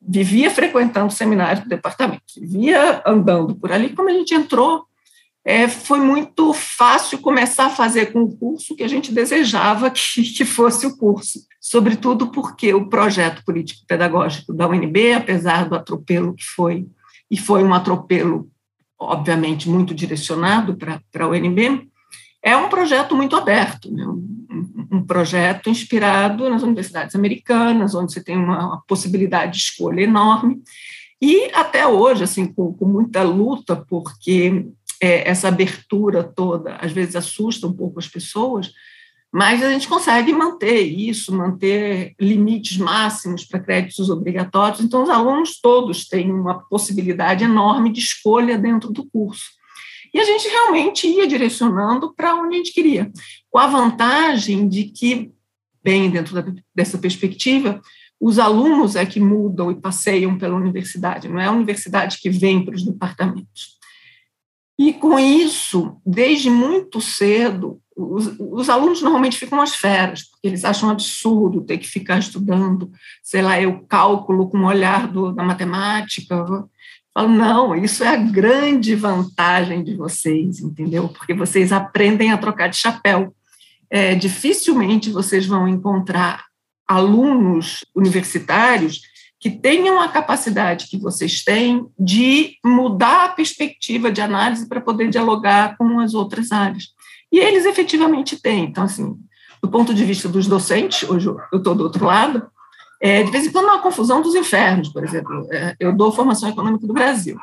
vivia 0.00 0.50
frequentando 0.50 1.12
seminários 1.12 1.64
do 1.64 1.68
departamento, 1.68 2.22
vivia 2.34 3.02
andando 3.06 3.54
por 3.56 3.70
ali, 3.70 3.90
como 3.90 4.08
a 4.08 4.12
gente 4.12 4.34
entrou 4.34 4.86
é, 5.44 5.68
foi 5.68 6.00
muito 6.00 6.54
fácil 6.54 7.18
começar 7.18 7.66
a 7.66 7.70
fazer 7.70 8.12
com 8.12 8.22
o 8.22 8.34
curso 8.34 8.74
que 8.74 8.82
a 8.82 8.88
gente 8.88 9.12
desejava 9.12 9.90
que, 9.90 10.22
que 10.22 10.44
fosse 10.44 10.86
o 10.86 10.96
curso. 10.96 11.40
sobretudo 11.60 12.28
porque 12.28 12.72
o 12.72 12.88
projeto 12.88 13.44
político-pedagógico 13.44 14.54
da 14.54 14.66
UNB, 14.66 15.12
apesar 15.12 15.68
do 15.68 15.74
atropelo 15.74 16.34
que 16.34 16.44
foi, 16.44 16.86
e 17.30 17.36
foi 17.36 17.62
um 17.62 17.74
atropelo, 17.74 18.48
obviamente, 18.98 19.68
muito 19.68 19.94
direcionado 19.94 20.76
para 20.76 21.00
a 21.24 21.28
UNB, 21.28 21.88
é 22.42 22.56
um 22.56 22.68
projeto 22.68 23.14
muito 23.14 23.36
aberto, 23.36 23.90
né? 23.90 24.06
um, 24.06 24.86
um, 24.92 25.02
projeto 25.02 25.70
inspirado 25.70 26.48
nas 26.48 26.62
universidades 26.62 27.14
americanas, 27.14 27.94
onde 27.94 28.12
você 28.12 28.22
tem 28.22 28.36
uma, 28.36 28.66
uma 28.66 28.82
possibilidade 28.86 29.52
de 29.52 29.58
escolha 29.58 30.02
enorme, 30.02 30.62
e 31.20 31.50
até 31.54 31.86
hoje, 31.86 32.24
assim, 32.24 32.44
com, 32.46 32.74
com 32.74 32.84
muita 32.84 33.22
luta, 33.22 33.74
porque 33.76 34.66
é, 35.04 35.28
essa 35.28 35.48
abertura 35.48 36.24
toda 36.24 36.76
às 36.76 36.92
vezes 36.92 37.14
assusta 37.14 37.66
um 37.66 37.72
pouco 37.72 37.98
as 37.98 38.08
pessoas, 38.08 38.72
mas 39.30 39.62
a 39.62 39.70
gente 39.70 39.88
consegue 39.88 40.32
manter 40.32 40.80
isso, 40.82 41.34
manter 41.34 42.14
limites 42.20 42.78
máximos 42.78 43.44
para 43.44 43.60
créditos 43.60 44.08
obrigatórios. 44.08 44.80
Então, 44.80 45.02
os 45.02 45.10
alunos 45.10 45.60
todos 45.60 46.06
têm 46.06 46.32
uma 46.32 46.60
possibilidade 46.68 47.42
enorme 47.42 47.92
de 47.92 47.98
escolha 47.98 48.56
dentro 48.56 48.92
do 48.92 49.04
curso. 49.10 49.44
E 50.14 50.20
a 50.20 50.24
gente 50.24 50.46
realmente 50.46 51.08
ia 51.08 51.26
direcionando 51.26 52.14
para 52.14 52.36
onde 52.36 52.54
a 52.54 52.58
gente 52.58 52.72
queria, 52.72 53.10
com 53.50 53.58
a 53.58 53.66
vantagem 53.66 54.68
de 54.68 54.84
que, 54.84 55.32
bem 55.82 56.08
dentro 56.08 56.40
dessa 56.72 56.96
perspectiva, 56.96 57.80
os 58.20 58.38
alunos 58.38 58.94
é 58.94 59.04
que 59.04 59.18
mudam 59.18 59.72
e 59.72 59.74
passeiam 59.74 60.38
pela 60.38 60.54
universidade, 60.54 61.28
não 61.28 61.40
é 61.40 61.46
a 61.46 61.52
universidade 61.52 62.18
que 62.20 62.30
vem 62.30 62.64
para 62.64 62.76
os 62.76 62.84
departamentos. 62.84 63.74
E 64.78 64.92
com 64.92 65.18
isso, 65.18 65.96
desde 66.04 66.50
muito 66.50 67.00
cedo, 67.00 67.80
os, 67.96 68.34
os, 68.40 68.68
alunos 68.68 69.00
normalmente 69.02 69.38
ficam 69.38 69.60
às 69.60 69.76
feras, 69.76 70.24
porque 70.24 70.48
eles 70.48 70.64
acham 70.64 70.90
absurdo 70.90 71.62
ter 71.62 71.78
que 71.78 71.86
ficar 71.86 72.18
estudando, 72.18 72.90
sei 73.22 73.40
lá, 73.40 73.60
eu 73.60 73.84
cálculo 73.88 74.48
com 74.48 74.58
o 74.58 74.66
olhar 74.66 75.06
do, 75.06 75.30
da 75.30 75.44
matemática. 75.44 76.44
Falo, 77.12 77.28
não, 77.28 77.76
isso 77.76 78.02
é 78.02 78.08
a 78.08 78.16
grande 78.16 78.96
vantagem 78.96 79.84
de 79.84 79.94
vocês, 79.94 80.58
entendeu? 80.58 81.08
Porque 81.08 81.32
vocês 81.32 81.70
aprendem 81.70 82.32
a 82.32 82.38
trocar 82.38 82.68
de 82.68 82.76
chapéu. 82.76 83.32
É, 83.88 84.16
dificilmente 84.16 85.10
vocês 85.10 85.46
vão 85.46 85.68
encontrar 85.68 86.46
alunos 86.88 87.84
universitários 87.94 89.02
que 89.44 89.50
tenham 89.50 90.00
a 90.00 90.08
capacidade 90.08 90.86
que 90.86 90.96
vocês 90.96 91.44
têm 91.44 91.86
de 91.98 92.56
mudar 92.64 93.26
a 93.26 93.28
perspectiva 93.28 94.10
de 94.10 94.22
análise 94.22 94.66
para 94.66 94.80
poder 94.80 95.10
dialogar 95.10 95.76
com 95.76 96.00
as 96.00 96.14
outras 96.14 96.50
áreas. 96.50 96.84
E 97.30 97.38
eles 97.38 97.66
efetivamente 97.66 98.40
têm. 98.40 98.64
Então, 98.64 98.84
assim, 98.84 99.14
do 99.62 99.68
ponto 99.68 99.92
de 99.92 100.02
vista 100.02 100.30
dos 100.30 100.46
docentes, 100.46 101.06
hoje 101.06 101.26
eu 101.26 101.58
estou 101.58 101.74
do 101.74 101.84
outro 101.84 102.06
lado, 102.06 102.46
é, 103.02 103.22
de 103.22 103.30
vez 103.30 103.46
em 103.46 103.52
quando 103.52 103.68
há 103.68 103.74
uma 103.74 103.82
confusão 103.82 104.22
dos 104.22 104.34
infernos, 104.34 104.88
por 104.88 105.04
exemplo. 105.04 105.46
É, 105.52 105.76
eu 105.78 105.94
dou 105.94 106.10
formação 106.10 106.48
econômica 106.48 106.86
do 106.86 106.94
Brasil. 106.94 107.36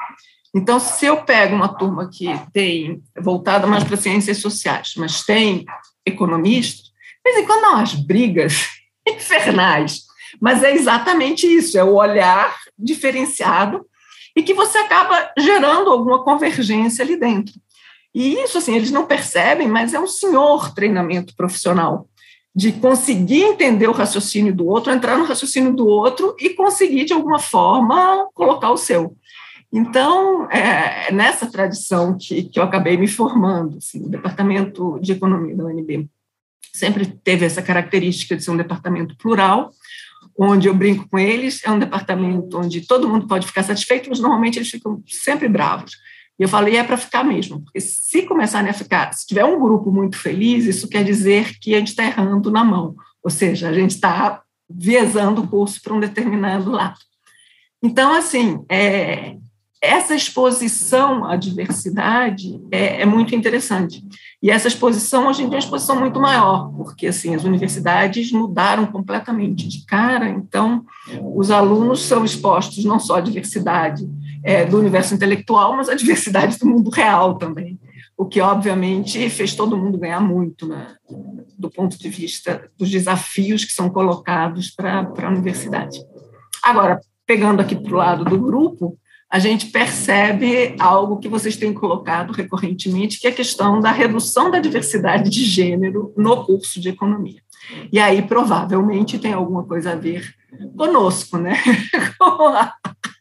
Então, 0.56 0.80
se 0.80 1.06
eu 1.06 1.18
pego 1.18 1.56
uma 1.56 1.68
turma 1.68 2.10
que 2.12 2.26
tem 2.52 3.00
voltada 3.16 3.68
mais 3.68 3.84
para 3.84 3.96
ciências 3.96 4.40
sociais, 4.40 4.94
mas 4.98 5.24
tem 5.24 5.66
economistas, 6.04 6.86
de 7.24 7.32
vez 7.32 7.44
em 7.44 7.46
quando 7.46 7.66
há 7.66 7.76
umas 7.76 7.94
brigas 7.94 8.70
infernais 9.08 10.10
mas 10.40 10.64
é 10.64 10.74
exatamente 10.74 11.46
isso, 11.46 11.78
é 11.78 11.84
o 11.84 11.96
olhar 11.96 12.56
diferenciado 12.78 13.86
e 14.36 14.42
que 14.42 14.54
você 14.54 14.78
acaba 14.78 15.32
gerando 15.38 15.90
alguma 15.90 16.24
convergência 16.24 17.04
ali 17.04 17.18
dentro. 17.18 17.54
E 18.14 18.34
isso, 18.36 18.58
assim, 18.58 18.76
eles 18.76 18.92
não 18.92 19.06
percebem, 19.06 19.68
mas 19.68 19.94
é 19.94 20.00
um 20.00 20.08
senhor 20.08 20.74
treinamento 20.74 21.36
profissional 21.36 22.08
de 22.54 22.74
conseguir 22.74 23.44
entender 23.44 23.88
o 23.88 23.94
raciocínio 23.94 24.54
do 24.54 24.68
outro, 24.68 24.92
entrar 24.92 25.18
no 25.18 25.24
raciocínio 25.24 25.74
do 25.74 25.88
outro 25.88 26.36
e 26.38 26.50
conseguir, 26.50 27.06
de 27.06 27.14
alguma 27.14 27.40
forma, 27.40 28.28
colocar 28.34 28.72
o 28.72 28.78
seu. 28.78 29.16
Então, 29.72 30.52
é, 30.52 31.08
é 31.08 31.12
nessa 31.14 31.50
tradição 31.50 32.18
que, 32.18 32.44
que 32.44 32.60
eu 32.60 32.64
acabei 32.64 32.98
me 32.98 33.08
formando, 33.08 33.78
assim, 33.78 34.04
o 34.06 34.10
Departamento 34.10 35.00
de 35.02 35.14
Economia 35.14 35.56
da 35.56 35.64
UNB 35.64 36.10
sempre 36.74 37.06
teve 37.06 37.46
essa 37.46 37.62
característica 37.62 38.36
de 38.36 38.44
ser 38.44 38.52
um 38.52 38.58
departamento 38.58 39.16
plural, 39.16 39.72
onde 40.38 40.68
eu 40.68 40.74
brinco 40.74 41.08
com 41.10 41.20
eles, 41.20 41.62
é 41.64 41.72
um 41.72 41.80
departamento 41.80 42.58
onde 42.58 42.82
todo 42.82 43.08
mundo 43.08 43.28
pode 43.28 43.46
ficar 43.46 43.64
satisfeito, 43.64 44.10
mas 44.10 44.20
normalmente 44.20 44.58
eles 44.58 44.70
ficam 44.70 45.02
sempre 45.08 45.48
bravos. 45.48 45.98
E 46.40 46.44
eu 46.44 46.50
falei, 46.50 46.78
é 46.78 46.84
para 46.84 46.98
ficar 46.98 47.24
mesmo, 47.24 47.62
porque 47.62 47.80
se 47.80 48.24
começarem 48.24 48.70
a 48.70 48.74
ficar, 48.74 49.14
se 49.14 49.28
tiver 49.28 49.46
um 49.46 49.60
grupo 49.60 49.92
muito 49.92 50.18
feliz, 50.18 50.66
isso 50.66 50.88
quer 50.88 51.04
dizer 51.04 51.60
que 51.60 51.76
a 51.76 51.80
gente 51.80 51.90
está 51.90 52.04
errando 52.04 52.50
na 52.50 52.64
mão, 52.64 52.96
ou 53.24 53.30
seja, 53.30 53.70
a 53.70 53.74
gente 53.74 53.92
está 53.92 54.42
viesando 54.70 55.42
o 55.42 55.48
curso 55.48 55.82
para 55.82 55.94
um 55.94 56.00
determinado 56.00 56.72
lado. 56.72 56.98
Então, 57.84 58.14
assim, 58.14 58.64
é, 58.70 59.36
essa 59.82 60.14
exposição 60.14 61.26
à 61.26 61.36
diversidade 61.36 62.62
é, 62.70 63.02
é, 63.02 63.06
muito 63.06 63.34
interessante. 63.34 64.04
E 64.42 64.52
essa 64.52 64.68
exposição, 64.68 65.28
hoje 65.28 65.42
em 65.42 65.46
dia, 65.46 65.56
é 65.56 65.58
uma 65.58 65.64
exposição 65.64 66.00
muito 66.00 66.20
maior, 66.20 66.72
porque 66.78 67.08
assim, 67.08 67.34
as 67.34 67.44
universidades 67.44 68.32
mudaram 68.32 68.86
completamente 68.86 69.68
de 69.68 69.84
cara, 69.86 70.30
então 70.30 70.86
os 71.34 71.50
alunos 71.50 72.04
são 72.04 72.24
expostos 72.24 72.86
não 72.86 73.00
só 73.00 73.16
à 73.16 73.22
diversidade 73.22 74.08
é, 74.44 74.64
do 74.66 74.78
universo 74.78 75.16
intelectual, 75.16 75.76
mas 75.76 75.90
à 75.90 75.96
diversidade 75.96 76.60
do 76.60 76.68
mundo 76.68 76.92
real 76.92 77.40
também, 77.40 77.80
o 78.16 78.26
que, 78.26 78.40
obviamente, 78.40 79.30
fez 79.32 79.56
todo 79.56 79.78
mundo 79.78 79.98
ganhar 79.98 80.20
muito, 80.20 80.68
né, 80.68 80.96
do 81.58 81.72
ponto 81.72 81.98
de 81.98 82.08
vista 82.08 82.70
dos 82.78 82.90
desafios 82.90 83.66
que 83.66 83.74
são 83.74 83.90
colocados 83.90 84.70
para 84.70 85.00
a 85.00 85.30
universidade. 85.30 86.00
Agora, 86.62 87.00
pegando 87.26 87.62
aqui 87.62 87.76
para 87.76 87.94
o 87.94 87.98
lado 87.98 88.26
do 88.26 88.40
grupo, 88.40 88.96
a 89.32 89.40
gente 89.40 89.68
percebe 89.68 90.76
algo 90.78 91.18
que 91.18 91.30
vocês 91.30 91.56
têm 91.56 91.74
colocado 91.74 92.34
recorrentemente, 92.34 93.18
que 93.18 93.28
é 93.28 93.30
a 93.30 93.34
questão 93.34 93.80
da 93.80 93.90
redução 93.90 94.52
da 94.52 94.60
diversidade 94.60 95.30
de 95.30 95.46
gênero 95.46 96.14
no 96.18 96.44
curso 96.44 96.82
de 96.82 96.90
economia. 96.90 97.42
E 97.94 97.98
aí, 97.98 98.22
provavelmente, 98.22 99.18
tem 99.18 99.32
alguma 99.32 99.64
coisa 99.64 99.94
a 99.94 99.96
ver 99.96 100.36
conosco, 100.76 101.38
né? 101.38 101.56
com 102.20 102.48
a 102.48 102.74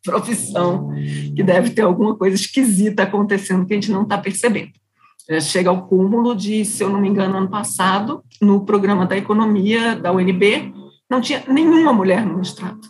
profissão, 0.05 0.91
que 1.37 1.45
deve 1.45 1.71
ter 1.71 1.83
alguma 1.83 2.17
coisa 2.17 2.35
esquisita 2.35 3.05
acontecendo 3.05 3.65
que 3.65 3.73
a 3.73 3.77
gente 3.77 3.93
não 3.93 4.03
está 4.03 4.19
percebendo. 4.19 4.73
Chega 5.41 5.71
ao 5.71 5.87
cúmulo 5.87 6.35
de, 6.35 6.65
se 6.65 6.83
eu 6.83 6.91
não 6.91 7.01
me 7.01 7.09
engano, 7.09 7.37
ano 7.37 7.49
passado, 7.49 8.25
no 8.43 8.65
programa 8.65 9.07
da 9.07 9.17
economia 9.17 9.95
da 9.95 10.11
UNB, 10.11 10.75
não 11.09 11.21
tinha 11.21 11.45
nenhuma 11.47 11.93
mulher 11.93 12.27
no 12.27 12.39
mestrado. 12.39 12.81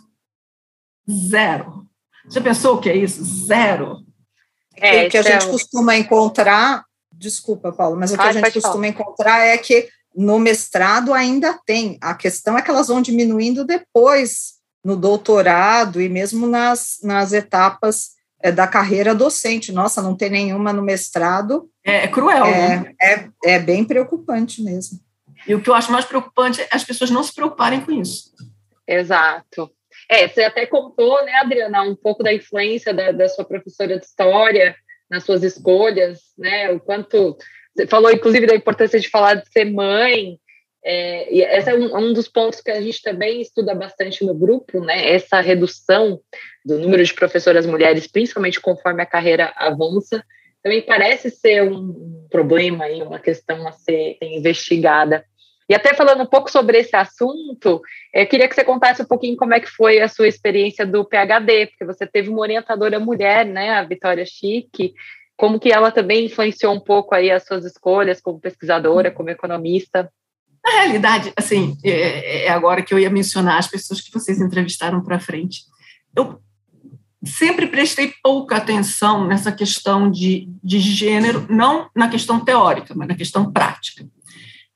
Zero 1.07 1.80
já 2.29 2.41
pensou 2.41 2.75
o 2.75 2.79
que 2.79 2.89
é 2.89 2.95
isso? 2.95 3.23
Zero. 3.23 4.03
É, 4.77 5.05
o 5.05 5.09
que 5.09 5.17
a 5.17 5.21
gente 5.21 5.45
é 5.45 5.49
costuma 5.49 5.95
encontrar, 5.95 6.83
desculpa, 7.13 7.71
Paulo, 7.71 7.97
mas 7.99 8.11
o 8.11 8.17
que 8.17 8.23
ah, 8.23 8.29
a 8.29 8.33
gente 8.33 8.51
costuma 8.51 8.73
falar. 8.73 8.87
encontrar 8.87 9.39
é 9.45 9.57
que 9.57 9.89
no 10.15 10.39
mestrado 10.39 11.13
ainda 11.13 11.57
tem. 11.65 11.97
A 12.01 12.13
questão 12.13 12.57
é 12.57 12.61
que 12.61 12.69
elas 12.69 12.87
vão 12.87 13.01
diminuindo 13.01 13.63
depois, 13.63 14.55
no 14.83 14.95
doutorado 14.95 16.01
e 16.01 16.09
mesmo 16.09 16.47
nas, 16.47 16.97
nas 17.03 17.33
etapas 17.33 18.11
é, 18.41 18.51
da 18.51 18.67
carreira 18.67 19.13
docente. 19.13 19.71
Nossa, 19.71 20.01
não 20.01 20.15
tem 20.15 20.29
nenhuma 20.29 20.73
no 20.73 20.81
mestrado. 20.81 21.69
É, 21.83 22.05
é 22.05 22.07
cruel, 22.07 22.45
é, 22.45 22.79
né? 22.79 22.93
É, 23.01 23.29
é 23.45 23.59
bem 23.59 23.83
preocupante 23.83 24.61
mesmo. 24.61 24.99
E 25.47 25.55
o 25.55 25.61
que 25.61 25.69
eu 25.69 25.73
acho 25.73 25.91
mais 25.91 26.05
preocupante 26.05 26.61
é 26.61 26.67
as 26.71 26.83
pessoas 26.83 27.09
não 27.09 27.23
se 27.23 27.33
preocuparem 27.33 27.81
com 27.81 27.91
isso. 27.91 28.31
Exato. 28.87 29.71
É, 30.11 30.27
você 30.27 30.43
até 30.43 30.65
contou, 30.65 31.23
né, 31.23 31.31
Adriana, 31.35 31.83
um 31.83 31.95
pouco 31.95 32.21
da 32.21 32.33
influência 32.33 32.93
da, 32.93 33.13
da 33.13 33.29
sua 33.29 33.45
professora 33.45 33.97
de 33.97 34.05
história 34.05 34.75
nas 35.09 35.23
suas 35.23 35.41
escolhas, 35.41 36.19
né? 36.37 36.69
O 36.69 36.81
quanto 36.81 37.37
você 37.73 37.87
falou, 37.87 38.11
inclusive, 38.11 38.45
da 38.45 38.53
importância 38.53 38.99
de 38.99 39.07
falar 39.07 39.35
de 39.35 39.49
ser 39.49 39.63
mãe. 39.63 40.37
É, 40.83 41.33
e 41.33 41.41
esse 41.41 41.69
é 41.69 41.75
um, 41.75 41.95
um, 41.95 42.11
dos 42.11 42.27
pontos 42.27 42.59
que 42.59 42.69
a 42.69 42.81
gente 42.81 43.01
também 43.01 43.39
estuda 43.39 43.73
bastante 43.73 44.25
no 44.25 44.33
grupo, 44.33 44.83
né? 44.83 45.13
Essa 45.13 45.39
redução 45.39 46.19
do 46.65 46.77
número 46.77 47.05
de 47.05 47.13
professoras 47.13 47.65
mulheres, 47.65 48.05
principalmente 48.05 48.59
conforme 48.59 49.01
a 49.01 49.05
carreira 49.05 49.53
avança, 49.55 50.21
também 50.61 50.81
parece 50.81 51.29
ser 51.29 51.63
um 51.63 52.27
problema 52.29 52.89
e 52.89 53.01
uma 53.01 53.19
questão 53.19 53.65
a 53.65 53.71
ser 53.71 54.17
investigada. 54.21 55.23
E 55.71 55.73
até 55.73 55.93
falando 55.93 56.23
um 56.23 56.25
pouco 56.25 56.51
sobre 56.51 56.79
esse 56.79 56.93
assunto, 56.97 57.81
eu 58.13 58.27
queria 58.27 58.45
que 58.45 58.53
você 58.53 58.61
contasse 58.61 59.01
um 59.01 59.05
pouquinho 59.05 59.37
como 59.37 59.53
é 59.53 59.59
que 59.61 59.69
foi 59.69 60.01
a 60.01 60.09
sua 60.09 60.27
experiência 60.27 60.85
do 60.85 61.05
PhD, 61.05 61.67
porque 61.67 61.85
você 61.85 62.05
teve 62.05 62.27
uma 62.27 62.41
orientadora 62.41 62.99
mulher, 62.99 63.45
né, 63.45 63.69
a 63.69 63.83
Vitória 63.85 64.25
Chique, 64.25 64.93
como 65.37 65.61
que 65.61 65.71
ela 65.71 65.89
também 65.89 66.25
influenciou 66.25 66.73
um 66.73 66.79
pouco 66.81 67.15
aí 67.15 67.31
as 67.31 67.45
suas 67.45 67.63
escolhas 67.63 68.19
como 68.19 68.37
pesquisadora, 68.37 69.11
como 69.11 69.29
economista? 69.29 70.11
Na 70.61 70.71
realidade, 70.81 71.31
assim, 71.37 71.77
é, 71.85 72.47
é 72.47 72.49
agora 72.49 72.81
que 72.81 72.93
eu 72.93 72.99
ia 72.99 73.09
mencionar 73.09 73.57
as 73.57 73.67
pessoas 73.67 74.01
que 74.01 74.11
vocês 74.11 74.41
entrevistaram 74.41 75.01
para 75.01 75.21
frente. 75.21 75.61
Eu 76.13 76.41
sempre 77.23 77.67
prestei 77.67 78.13
pouca 78.21 78.57
atenção 78.57 79.25
nessa 79.25 79.53
questão 79.53 80.11
de, 80.11 80.49
de 80.61 80.81
gênero, 80.81 81.45
não 81.49 81.89
na 81.95 82.09
questão 82.09 82.43
teórica, 82.43 82.93
mas 82.93 83.07
na 83.07 83.15
questão 83.15 83.49
prática. 83.49 84.05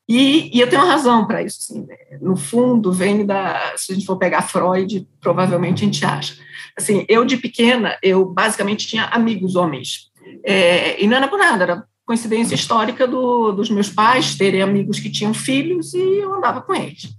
E, 0.07 0.55
e 0.55 0.59
eu 0.59 0.69
tenho 0.69 0.85
razão 0.85 1.25
para 1.25 1.41
isso. 1.41 1.59
Assim, 1.61 1.85
né? 1.85 1.95
No 2.21 2.35
fundo, 2.35 2.91
vem 2.91 3.25
da. 3.25 3.73
Se 3.75 3.91
a 3.91 3.95
gente 3.95 4.05
for 4.05 4.17
pegar 4.17 4.43
Freud, 4.43 5.07
provavelmente 5.19 5.83
a 5.83 5.85
gente 5.85 6.05
acha. 6.05 6.37
Assim, 6.77 7.05
eu 7.07 7.25
de 7.25 7.37
pequena, 7.37 7.97
eu 8.03 8.25
basicamente 8.25 8.87
tinha 8.87 9.05
amigos 9.05 9.55
homens. 9.55 10.11
É, 10.43 11.01
e 11.01 11.07
não 11.07 11.17
era 11.17 11.27
por 11.27 11.39
nada, 11.39 11.63
era 11.63 11.83
coincidência 12.05 12.53
histórica 12.53 13.07
do, 13.07 13.51
dos 13.51 13.69
meus 13.69 13.89
pais 13.89 14.35
terem 14.35 14.61
amigos 14.61 14.99
que 14.99 15.09
tinham 15.09 15.33
filhos 15.33 15.93
e 15.93 15.99
eu 15.99 16.33
andava 16.33 16.61
com 16.61 16.73
eles. 16.73 17.09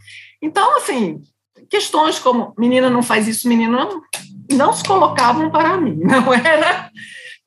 Então, 0.40 0.76
assim, 0.76 1.22
questões 1.68 2.18
como 2.18 2.54
menina 2.56 2.88
não 2.88 3.02
faz 3.02 3.26
isso, 3.26 3.48
menino 3.48 3.72
não, 3.72 4.00
não 4.52 4.72
se 4.72 4.84
colocavam 4.84 5.50
para 5.50 5.76
mim, 5.76 5.98
não 6.04 6.32
era 6.32 6.90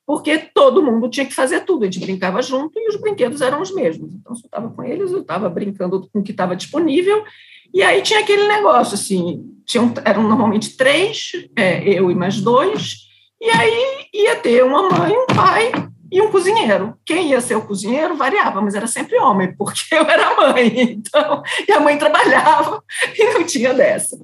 porque 0.10 0.40
todo 0.40 0.82
mundo 0.82 1.08
tinha 1.08 1.24
que 1.24 1.36
fazer 1.36 1.60
tudo, 1.60 1.84
a 1.84 1.86
gente 1.86 2.00
brincava 2.00 2.42
junto 2.42 2.80
e 2.80 2.90
os 2.90 2.96
brinquedos 2.96 3.42
eram 3.42 3.62
os 3.62 3.72
mesmos. 3.72 4.12
Então, 4.12 4.34
eu 4.34 4.40
estava 4.44 4.68
com 4.68 4.84
eles, 4.84 5.12
eu 5.12 5.22
estava 5.22 5.48
brincando 5.48 6.10
com 6.12 6.18
o 6.18 6.24
que 6.24 6.32
estava 6.32 6.56
disponível, 6.56 7.24
e 7.72 7.84
aí 7.84 8.02
tinha 8.02 8.22
aquele 8.22 8.48
negócio, 8.48 8.96
assim, 8.96 9.46
tinham, 9.68 9.94
eram 10.04 10.24
normalmente 10.24 10.76
três, 10.76 11.34
é, 11.56 11.88
eu 11.88 12.10
e 12.10 12.16
mais 12.16 12.42
dois, 12.42 13.08
e 13.40 13.52
aí 13.52 14.08
ia 14.12 14.36
ter 14.38 14.66
uma 14.66 14.90
mãe, 14.90 15.16
um 15.16 15.28
pai 15.28 15.72
e 16.12 16.20
um 16.22 16.32
cozinheiro. 16.32 16.98
Quem 17.06 17.30
ia 17.30 17.40
ser 17.40 17.56
o 17.56 17.62
cozinheiro 17.62 18.16
variava, 18.16 18.62
mas 18.62 18.74
era 18.74 18.88
sempre 18.88 19.20
homem, 19.20 19.56
porque 19.56 19.84
eu 19.94 20.10
era 20.10 20.36
mãe, 20.36 20.92
então, 20.92 21.44
e 21.68 21.72
a 21.72 21.80
mãe 21.80 21.98
trabalhava 21.98 22.84
e 23.16 23.34
não 23.34 23.44
tinha 23.44 23.74
dessa. 23.74 24.18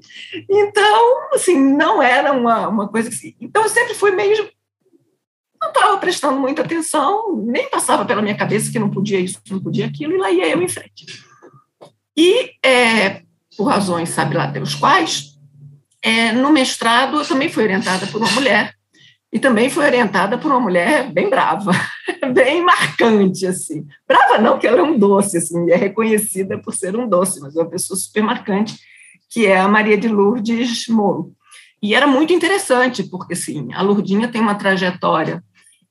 Então, 0.50 1.30
assim, 1.34 1.58
não 1.58 2.02
era 2.02 2.32
uma, 2.32 2.68
uma 2.68 2.88
coisa 2.88 3.10
assim. 3.10 3.36
Então, 3.40 3.64
eu 3.64 3.70
sempre 3.70 3.94
fui 3.94 4.12
meio. 4.12 4.50
Não 5.66 5.72
estava 5.72 5.98
prestando 5.98 6.40
muita 6.40 6.62
atenção, 6.62 7.44
nem 7.44 7.68
passava 7.68 8.06
pela 8.06 8.22
minha 8.22 8.38
cabeça 8.38 8.72
que 8.72 8.78
não 8.78 8.90
podia 8.90 9.20
isso, 9.20 9.42
não 9.50 9.60
podia 9.60 9.88
aquilo, 9.88 10.14
e 10.14 10.18
lá 10.18 10.32
ia 10.32 10.48
eu 10.48 10.62
em 10.62 10.68
frente. 10.68 11.08
E, 12.16 12.52
é, 12.64 13.24
por 13.58 13.64
razões, 13.64 14.10
sabe 14.10 14.38
lá 14.38 14.46
Deus 14.46 14.76
quais, 14.76 15.40
é, 16.04 16.32
no 16.32 16.52
mestrado 16.52 17.18
eu 17.18 17.26
também 17.26 17.50
fui 17.50 17.64
orientada 17.64 18.06
por 18.06 18.22
uma 18.22 18.32
mulher 18.32 18.76
e 19.34 19.40
também 19.40 19.72
foi 19.72 19.86
orientada 19.86 20.38
por 20.38 20.52
uma 20.52 20.60
mulher 20.60 21.12
bem 21.12 21.32
brava, 21.32 21.72
bem 22.32 22.64
marcante, 22.64 23.48
assim. 23.48 23.88
Brava 24.08 24.38
não, 24.38 24.60
que 24.60 24.68
ela 24.68 24.80
é 24.80 24.84
um 24.84 25.00
doce, 25.00 25.38
assim, 25.38 25.72
é 25.72 25.76
reconhecida 25.76 26.60
por 26.60 26.76
ser 26.76 26.96
um 26.96 27.10
doce, 27.10 27.40
mas 27.42 27.56
é 27.56 27.60
uma 27.60 27.70
pessoa 27.72 27.98
super 27.98 28.22
marcante, 28.22 28.78
que 29.32 29.48
é 29.48 29.60
a 29.60 29.68
Maria 29.68 29.98
de 29.98 30.08
Lourdes 30.08 30.88
Moro. 30.90 31.34
E 31.82 31.96
era 31.96 32.06
muito 32.06 32.32
interessante, 32.32 33.02
porque, 33.04 33.34
assim, 33.34 33.74
a 33.74 33.82
Lourdinha 33.82 34.28
tem 34.28 34.40
uma 34.40 34.56
trajetória 34.56 35.44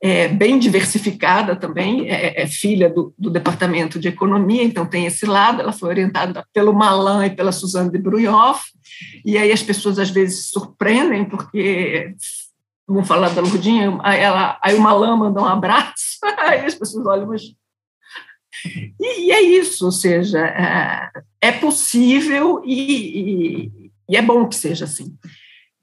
é, 0.05 0.29
bem 0.29 0.59
diversificada 0.59 1.57
também, 1.57 2.11
é, 2.11 2.43
é 2.43 2.47
filha 2.47 2.91
do, 2.91 3.15
do, 3.19 3.31
Departamento 3.31 3.99
de 3.99 4.09
Economia, 4.09 4.63
então 4.63 4.85
tem 4.85 5.07
esse 5.07 5.25
lado, 5.25 5.63
ela 5.63 5.73
foi 5.73 5.89
orientada 5.89 6.47
pelo 6.53 6.75
Malan 6.75 7.25
e 7.25 7.35
pela 7.35 7.51
Suzane 7.51 7.91
de 7.91 7.97
Bruyhoff, 7.97 8.71
e 9.25 9.39
aí 9.39 9.51
as 9.51 9.63
pessoas 9.63 9.99
às 9.99 10.11
vezes 10.11 10.45
se 10.45 10.51
surpreendem, 10.51 11.25
porque 11.25 12.15
vamos 12.87 13.09
falar 13.09 13.31
da 13.31 13.41
Lourdinha, 13.41 13.99
aí, 14.03 14.21
ela, 14.21 14.59
aí 14.63 14.75
uma 14.75 14.93
lã 14.93 15.17
manda 15.17 15.41
um 15.41 15.47
abraço, 15.47 16.19
aí 16.37 16.67
as 16.67 16.75
pessoas 16.75 17.07
olham, 17.07 17.27
mas... 17.27 17.41
E, 19.01 19.29
e 19.29 19.33
é 19.33 19.41
isso, 19.41 19.87
ou 19.87 19.93
seja, 19.93 20.39
é, 20.39 21.11
é 21.41 21.51
possível 21.51 22.61
e, 22.63 23.71
e, 23.71 23.91
e, 24.07 24.17
é 24.19 24.21
bom 24.21 24.47
que 24.47 24.55
seja 24.55 24.85
assim. 24.85 25.17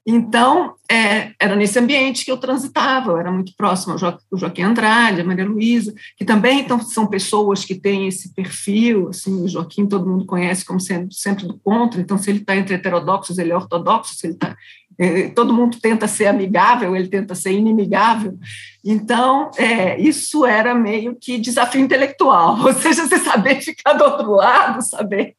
Então, 0.04 0.74
é, 0.90 1.32
era 1.38 1.54
nesse 1.54 1.78
ambiente 1.78 2.24
que 2.24 2.32
eu 2.32 2.36
transitava, 2.36 3.12
eu 3.12 3.18
era 3.18 3.30
muito 3.30 3.52
próximo 3.56 3.92
ao 3.92 3.98
jo, 3.98 4.18
Joaquim 4.34 4.62
Andrade, 4.62 5.20
a 5.20 5.24
Maria 5.24 5.44
Luísa, 5.44 5.94
que 6.16 6.24
também 6.24 6.60
então, 6.60 6.80
são 6.80 7.06
pessoas 7.06 7.64
que 7.64 7.76
têm 7.76 8.08
esse 8.08 8.34
perfil, 8.34 9.08
assim, 9.10 9.44
o 9.44 9.48
Joaquim 9.48 9.86
todo 9.86 10.08
mundo 10.08 10.26
conhece 10.26 10.64
como 10.64 10.80
sendo 10.80 11.12
sempre 11.12 11.46
do 11.46 11.56
contra, 11.58 12.00
então 12.00 12.18
se 12.18 12.30
ele 12.30 12.40
está 12.40 12.56
entre 12.56 12.74
heterodoxos, 12.74 13.38
ele 13.38 13.52
é 13.52 13.56
ortodoxo, 13.56 14.16
se 14.16 14.26
ele 14.26 14.34
está 14.34 14.56
é, 14.98 15.28
todo 15.30 15.54
mundo 15.54 15.78
tenta 15.80 16.06
ser 16.06 16.26
amigável, 16.26 16.94
ele 16.94 17.08
tenta 17.08 17.34
ser 17.34 17.52
inimigável. 17.52 18.38
Então, 18.84 19.50
é, 19.56 19.98
isso 20.00 20.44
era 20.44 20.74
meio 20.74 21.16
que 21.18 21.38
desafio 21.38 21.80
intelectual, 21.80 22.60
ou 22.62 22.72
seja, 22.72 23.06
você 23.06 23.18
saber 23.18 23.60
ficar 23.60 23.94
do 23.94 24.04
outro 24.04 24.32
lado, 24.32 24.82
saber 24.82 25.34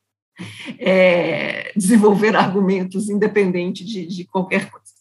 é, 0.79 1.71
desenvolver 1.75 2.35
argumentos 2.35 3.09
independente 3.09 3.83
de, 3.83 4.05
de, 4.05 4.25
qualquer 4.25 4.69
coisa. 4.69 4.93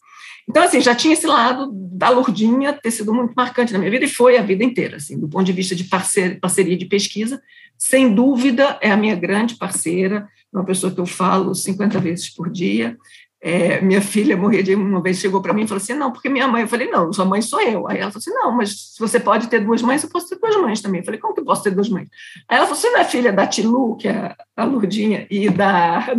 Então, 0.49 0.63
assim, 0.63 0.81
já 0.81 0.93
tinha 0.93 1.13
esse 1.13 1.25
lado 1.25 1.69
da 1.71 2.09
Lourdinha 2.09 2.73
ter 2.73 2.91
sido 2.91 3.13
muito 3.13 3.33
marcante 3.33 3.71
na 3.71 3.79
minha 3.79 3.91
vida, 3.91 4.05
e 4.05 4.09
foi 4.09 4.37
a 4.37 4.41
vida 4.41 4.63
inteira, 4.63 4.97
assim, 4.97 5.17
do 5.17 5.27
ponto 5.27 5.45
de 5.45 5.53
vista 5.53 5.73
de 5.73 5.85
parceria, 5.85 6.77
de 6.77 6.85
pesquisa, 6.85 7.41
sem 7.77 8.13
dúvida 8.13 8.77
é 8.81 8.91
a 8.91 8.97
minha 8.97 9.15
grande 9.15 9.55
parceira, 9.55 10.27
uma 10.51 10.65
pessoa 10.65 10.93
que 10.93 10.99
eu 10.99 11.05
falo 11.05 11.55
50 11.55 11.99
vezes 11.99 12.29
por 12.29 12.51
dia, 12.51 12.97
é, 13.45 13.81
minha 13.81 14.01
filha 14.01 14.37
morria 14.37 14.63
de 14.63 14.73
uma 14.73 15.01
vez, 15.01 15.19
chegou 15.19 15.41
para 15.41 15.51
mim 15.51 15.63
e 15.63 15.67
falou 15.67 15.81
assim: 15.81 15.93
não, 15.93 16.13
porque 16.13 16.29
minha 16.29 16.47
mãe. 16.47 16.61
Eu 16.61 16.67
falei: 16.69 16.89
não, 16.89 17.11
sua 17.11 17.25
mãe 17.25 17.41
sou 17.41 17.59
eu. 17.59 17.85
Aí 17.89 17.97
ela 17.97 18.09
falou 18.09 18.19
assim: 18.19 18.31
não, 18.31 18.53
mas 18.53 18.95
você 18.97 19.19
pode 19.19 19.47
ter 19.47 19.59
duas 19.59 19.81
mães, 19.81 20.01
eu 20.01 20.07
posso 20.09 20.29
ter 20.29 20.39
duas 20.39 20.55
mães 20.55 20.79
também. 20.81 21.01
Eu 21.01 21.05
falei: 21.05 21.19
como 21.19 21.33
que 21.33 21.41
eu 21.41 21.45
posso 21.45 21.61
ter 21.61 21.71
duas 21.71 21.89
mães? 21.89 22.07
Aí 22.47 22.55
ela 22.55 22.65
falou: 22.65 22.79
você 22.79 22.89
não 22.89 22.99
é 22.99 23.03
filha 23.03 23.33
da 23.33 23.45
Tilu, 23.45 23.97
que 23.97 24.07
é 24.07 24.33
a 24.55 24.63
Lurdinha, 24.63 25.27
e 25.29 25.49
da. 25.49 26.07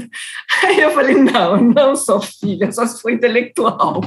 Aí 0.65 0.79
eu 0.79 0.91
falei: 0.91 1.15
não, 1.15 1.57
não 1.63 1.97
sou 1.97 2.21
filha, 2.21 2.71
só 2.71 2.87
se 2.87 3.01
for 3.01 3.11
intelectual, 3.11 4.03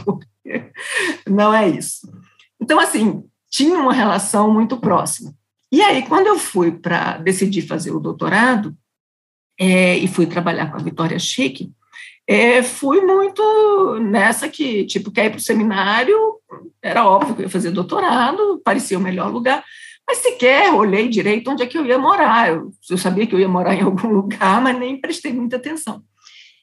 não 1.27 1.51
é 1.51 1.67
isso. 1.67 2.07
Então, 2.61 2.79
assim, 2.79 3.23
tinha 3.49 3.79
uma 3.79 3.93
relação 3.93 4.53
muito 4.53 4.77
próxima. 4.77 5.33
E 5.71 5.81
aí, 5.81 6.03
quando 6.07 6.27
eu 6.27 6.37
fui 6.37 6.71
para 6.71 7.17
decidir 7.17 7.63
fazer 7.63 7.91
o 7.91 7.99
doutorado, 7.99 8.77
é, 9.59 9.97
e 9.97 10.07
fui 10.07 10.27
trabalhar 10.27 10.69
com 10.71 10.77
a 10.77 10.83
Vitória 10.83 11.17
Chique, 11.17 11.73
é, 12.27 12.61
fui 12.61 12.99
muito 13.01 13.99
nessa 14.01 14.49
que, 14.49 14.85
tipo, 14.85 15.11
quer 15.11 15.27
ir 15.27 15.29
para 15.29 15.37
o 15.37 15.41
seminário, 15.41 16.17
era 16.81 17.07
óbvio 17.07 17.35
que 17.35 17.41
eu 17.41 17.45
ia 17.45 17.49
fazer 17.49 17.71
doutorado, 17.71 18.61
parecia 18.63 18.97
o 18.97 19.01
melhor 19.01 19.31
lugar, 19.31 19.63
mas 20.05 20.17
sequer 20.17 20.73
olhei 20.73 21.07
direito 21.07 21.49
onde 21.49 21.63
é 21.63 21.65
que 21.65 21.77
eu 21.77 21.85
ia 21.85 21.97
morar. 21.97 22.49
Eu, 22.49 22.71
eu 22.89 22.97
sabia 22.97 23.25
que 23.25 23.33
eu 23.33 23.39
ia 23.39 23.47
morar 23.47 23.73
em 23.75 23.81
algum 23.81 24.09
lugar, 24.09 24.61
mas 24.61 24.77
nem 24.77 24.99
prestei 24.99 25.31
muita 25.31 25.55
atenção. 25.55 26.03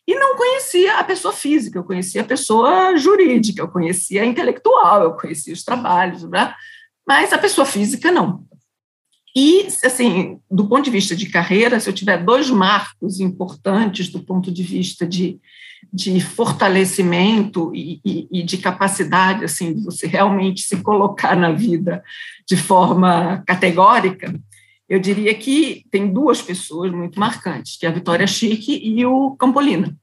E 0.06 0.14
não 0.14 0.36
conhecia 0.36 0.98
a 0.98 1.04
pessoa 1.04 1.32
física, 1.32 1.78
eu 1.78 1.84
conhecia 1.84 2.20
a 2.20 2.24
pessoa 2.24 2.94
jurídica, 2.96 3.62
eu 3.62 3.68
conhecia 3.68 4.22
a 4.22 4.26
intelectual, 4.26 5.02
eu 5.02 5.12
conhecia 5.14 5.54
os 5.54 5.64
trabalhos, 5.64 6.28
né? 6.28 6.54
mas 7.06 7.32
a 7.32 7.38
pessoa 7.38 7.66
física 7.66 8.10
não. 8.10 8.44
E, 9.36 9.66
assim, 9.84 10.38
do 10.48 10.68
ponto 10.68 10.84
de 10.84 10.90
vista 10.90 11.16
de 11.16 11.28
carreira, 11.28 11.80
se 11.80 11.90
eu 11.90 11.92
tiver 11.92 12.22
dois 12.22 12.48
marcos 12.50 13.18
importantes 13.18 14.08
do 14.08 14.22
ponto 14.22 14.52
de 14.52 14.62
vista 14.62 15.04
de, 15.04 15.40
de 15.92 16.20
fortalecimento 16.20 17.74
e, 17.74 18.00
e, 18.04 18.28
e, 18.30 18.42
de 18.44 18.58
capacidade, 18.58 19.44
assim, 19.44 19.74
de 19.74 19.82
você 19.82 20.06
realmente 20.06 20.62
se 20.62 20.76
colocar 20.76 21.34
na 21.34 21.50
vida 21.50 22.02
de 22.46 22.56
forma 22.56 23.42
categórica, 23.44 24.32
eu 24.88 25.00
diria 25.00 25.34
que 25.34 25.84
tem 25.90 26.12
duas 26.12 26.40
pessoas 26.40 26.92
muito 26.92 27.18
marcantes, 27.18 27.76
que 27.76 27.86
é 27.86 27.88
a 27.88 27.92
Vitória 27.92 28.28
Chique 28.28 28.80
e 28.84 29.04
o 29.04 29.32
Campolina, 29.32 29.96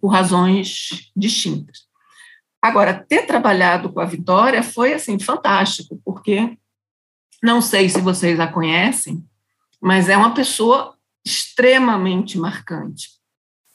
por 0.00 0.08
razões 0.08 1.10
distintas. 1.16 1.88
Agora, 2.62 2.94
ter 2.94 3.26
trabalhado 3.26 3.92
com 3.92 4.00
a 4.00 4.06
Vitória 4.06 4.62
foi, 4.62 4.92
assim, 4.92 5.18
fantástico, 5.18 6.00
porque 6.04 6.56
não 7.44 7.60
sei 7.60 7.90
se 7.90 8.00
vocês 8.00 8.40
a 8.40 8.46
conhecem, 8.46 9.22
mas 9.78 10.08
é 10.08 10.16
uma 10.16 10.32
pessoa 10.32 10.94
extremamente 11.22 12.38
marcante. 12.38 13.10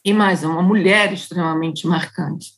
E 0.03 0.11
mais, 0.11 0.43
é 0.43 0.47
uma 0.47 0.63
mulher 0.63 1.13
extremamente 1.13 1.85
marcante, 1.85 2.53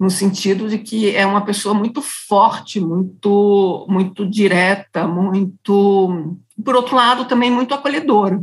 no 0.00 0.10
sentido 0.10 0.68
de 0.68 0.78
que 0.78 1.14
é 1.14 1.24
uma 1.24 1.44
pessoa 1.44 1.72
muito 1.72 2.02
forte, 2.02 2.80
muito, 2.80 3.86
muito 3.88 4.28
direta, 4.28 5.06
muito, 5.06 6.36
por 6.64 6.74
outro 6.74 6.96
lado, 6.96 7.26
também 7.26 7.52
muito 7.52 7.72
acolhedora. 7.72 8.42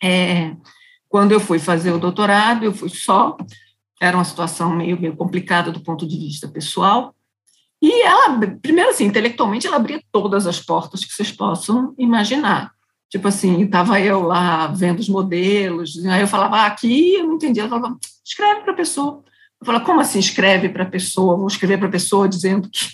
É, 0.00 0.54
quando 1.08 1.32
eu 1.32 1.40
fui 1.40 1.58
fazer 1.58 1.90
o 1.90 1.98
doutorado, 1.98 2.64
eu 2.64 2.72
fui 2.72 2.88
só, 2.88 3.36
era 4.00 4.16
uma 4.16 4.24
situação 4.24 4.70
meio, 4.70 5.00
meio 5.00 5.16
complicada 5.16 5.72
do 5.72 5.80
ponto 5.80 6.06
de 6.06 6.16
vista 6.16 6.46
pessoal, 6.46 7.12
e 7.82 8.02
ela, 8.02 8.38
primeiro 8.62 8.90
assim, 8.90 9.06
intelectualmente, 9.06 9.66
ela 9.66 9.74
abria 9.74 10.00
todas 10.12 10.46
as 10.46 10.60
portas 10.60 11.04
que 11.04 11.12
vocês 11.12 11.32
possam 11.32 11.92
imaginar. 11.98 12.70
Tipo 13.10 13.26
assim, 13.26 13.60
estava 13.60 14.00
eu 14.00 14.22
lá 14.22 14.68
vendo 14.68 15.00
os 15.00 15.08
modelos, 15.08 15.98
aí 16.06 16.20
eu 16.20 16.28
falava, 16.28 16.58
ah, 16.58 16.66
aqui 16.66 17.14
eu 17.14 17.26
não 17.26 17.34
entendia. 17.34 17.64
Ela 17.64 17.70
falava, 17.70 17.98
escreve 18.24 18.60
para 18.60 18.72
a 18.72 18.76
pessoa. 18.76 19.24
Eu 19.60 19.66
falava, 19.66 19.84
como 19.84 20.00
assim 20.00 20.20
escreve 20.20 20.68
para 20.68 20.84
a 20.84 20.88
pessoa? 20.88 21.36
Vou 21.36 21.48
escrever 21.48 21.76
para 21.76 21.88
a 21.88 21.90
pessoa 21.90 22.28
dizendo 22.28 22.70
que, 22.70 22.86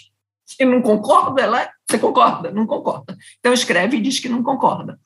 que 0.57 0.65
não 0.65 0.81
concorda? 0.81 1.43
Ela, 1.43 1.71
você 1.87 1.99
concorda? 1.99 2.51
Não 2.51 2.67
concorda. 2.67 3.15
Então 3.39 3.53
escreve 3.53 3.99
e 3.99 4.01
diz 4.01 4.19
que 4.19 4.29
não 4.29 4.43
concorda. 4.43 4.99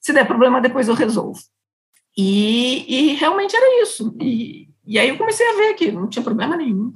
Se 0.00 0.12
der 0.12 0.26
problema, 0.26 0.60
depois 0.60 0.88
eu 0.88 0.94
resolvo. 0.94 1.40
E, 2.18 3.12
e 3.12 3.14
realmente 3.14 3.54
era 3.54 3.80
isso. 3.80 4.12
E, 4.20 4.68
e 4.84 4.98
aí 4.98 5.08
eu 5.08 5.16
comecei 5.16 5.48
a 5.48 5.56
ver 5.56 5.74
que 5.74 5.92
não 5.92 6.08
tinha 6.08 6.24
problema 6.24 6.56
nenhum 6.56 6.92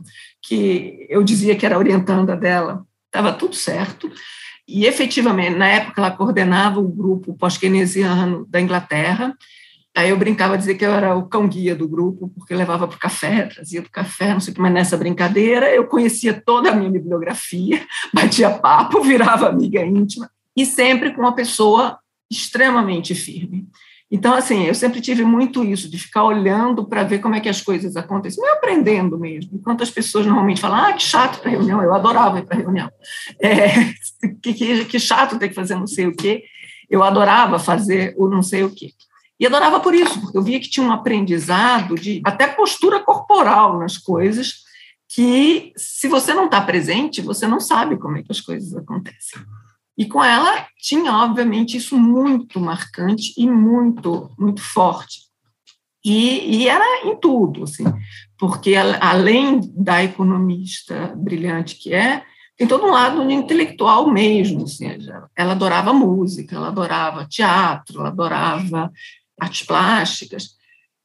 que 0.47 1.07
eu 1.09 1.23
dizia 1.23 1.57
que 1.57 1.65
era 1.65 1.79
orientanda 1.79 2.37
dela, 2.37 2.87
estava 3.07 3.33
tudo 3.33 3.55
certo. 3.55 4.11
E 4.69 4.87
efetivamente, 4.87 5.57
na 5.57 5.69
época, 5.69 6.01
ela 6.01 6.11
coordenava 6.11 6.81
o 6.81 6.89
grupo 6.89 7.35
pós-keynesiano 7.35 8.47
da 8.47 8.61
Inglaterra. 8.61 9.35
Aí 9.97 10.11
eu 10.11 10.17
brincava 10.17 10.59
dizer 10.59 10.75
que 10.75 10.85
eu 10.85 10.93
era 10.93 11.15
o 11.15 11.29
cão 11.29 11.47
guia 11.47 11.75
do 11.75 11.89
grupo, 11.89 12.29
porque 12.37 12.55
levava 12.55 12.89
para 12.89 12.97
o 12.97 13.01
café, 13.01 13.47
trazia 13.47 13.81
do 13.81 13.91
café, 13.91 14.33
não 14.33 14.41
sei 14.41 14.53
o 14.53 14.55
que, 14.55 14.61
mas 14.61 14.73
nessa 14.73 14.97
brincadeira 14.97 15.73
eu 15.73 15.87
conhecia 15.87 16.35
toda 16.35 16.71
a 16.71 16.75
minha 16.75 16.91
bibliografia, 16.91 17.87
batia 18.13 18.51
papo, 18.51 19.03
virava 19.03 19.49
amiga 19.49 19.85
íntima, 19.85 20.29
e 20.57 20.67
sempre 20.67 21.13
com 21.13 21.21
uma 21.21 21.35
pessoa 21.35 21.99
extremamente 22.31 23.15
firme. 23.15 23.69
Então, 24.11 24.35
assim, 24.35 24.65
eu 24.65 24.75
sempre 24.75 25.01
tive 25.01 25.25
muito 25.25 25.65
isso, 25.65 25.91
de 25.91 25.99
ficar 25.99 26.25
olhando 26.25 26.85
para 26.85 27.03
ver 27.03 27.19
como 27.19 27.35
é 27.35 27.41
que 27.41 27.49
as 27.49 27.61
coisas 27.61 27.97
acontecem, 27.97 28.43
meio 28.43 28.55
aprendendo 28.55 29.19
mesmo. 29.19 29.53
Enquanto 29.55 29.83
as 29.83 29.91
pessoas 29.91 30.27
normalmente 30.27 30.61
falam, 30.61 30.79
ah, 30.79 30.93
que 30.93 31.03
chato 31.03 31.41
para 31.41 31.51
reunião, 31.51 31.83
eu 31.83 31.93
adorava 31.93 32.39
ir 32.39 32.45
para 32.45 32.59
reunião. 32.59 32.89
É, 33.41 33.69
que, 34.43 34.55
que, 34.55 34.85
que 34.85 35.01
chato 35.01 35.39
ter 35.39 35.49
que 35.49 35.55
fazer 35.55 35.75
não 35.75 35.87
sei 35.87 36.07
o 36.07 36.15
quê. 36.15 36.45
Eu 36.89 37.03
adorava 37.03 37.59
fazer 37.59 38.15
o 38.17 38.29
não 38.29 38.43
sei 38.43 38.63
o 38.63 38.71
quê. 38.71 38.91
E 39.41 39.47
adorava 39.47 39.81
por 39.81 39.95
isso, 39.95 40.21
porque 40.21 40.39
eu 40.39 40.43
via 40.43 40.61
que 40.61 40.71
tinha 40.71 40.87
um 40.87 40.93
aprendizado 40.93 41.97
de 41.97 42.21
até 42.25 42.47
postura 42.47 43.01
corporal 43.01 43.79
nas 43.79 43.99
coisas, 43.99 44.63
que 45.09 45.73
se 45.77 46.09
você 46.09 46.33
não 46.33 46.45
está 46.45 46.61
presente, 46.61 47.21
você 47.21 47.47
não 47.47 47.59
sabe 47.59 47.97
como 47.97 48.17
é 48.17 48.23
que 48.23 48.31
as 48.31 48.41
coisas 48.41 48.77
acontecem. 48.77 49.43
E 49.97 50.07
com 50.07 50.23
ela 50.23 50.67
tinha, 50.79 51.13
obviamente, 51.13 51.77
isso 51.77 51.97
muito 51.97 52.59
marcante 52.61 53.33
e 53.37 53.47
muito, 53.47 54.31
muito 54.39 54.61
forte. 54.61 55.21
E, 56.05 56.63
e 56.63 56.69
era 56.69 57.07
em 57.07 57.17
tudo, 57.17 57.65
assim, 57.65 57.85
porque 58.39 58.75
além 58.77 59.61
da 59.75 60.05
economista 60.05 61.15
brilhante 61.17 61.77
que 61.77 61.95
é, 61.95 62.23
tem 62.57 62.67
todo 62.67 62.85
um 62.85 62.91
lado 62.91 63.29
intelectual 63.31 64.11
mesmo. 64.11 64.65
Assim, 64.65 64.87
ela 65.35 65.53
adorava 65.53 65.93
música, 65.93 66.57
ela 66.57 66.69
adorava 66.69 67.27
teatro, 67.27 68.01
ela 68.01 68.09
adorava 68.09 68.93
artes 69.41 69.67
plásticas, 69.67 70.55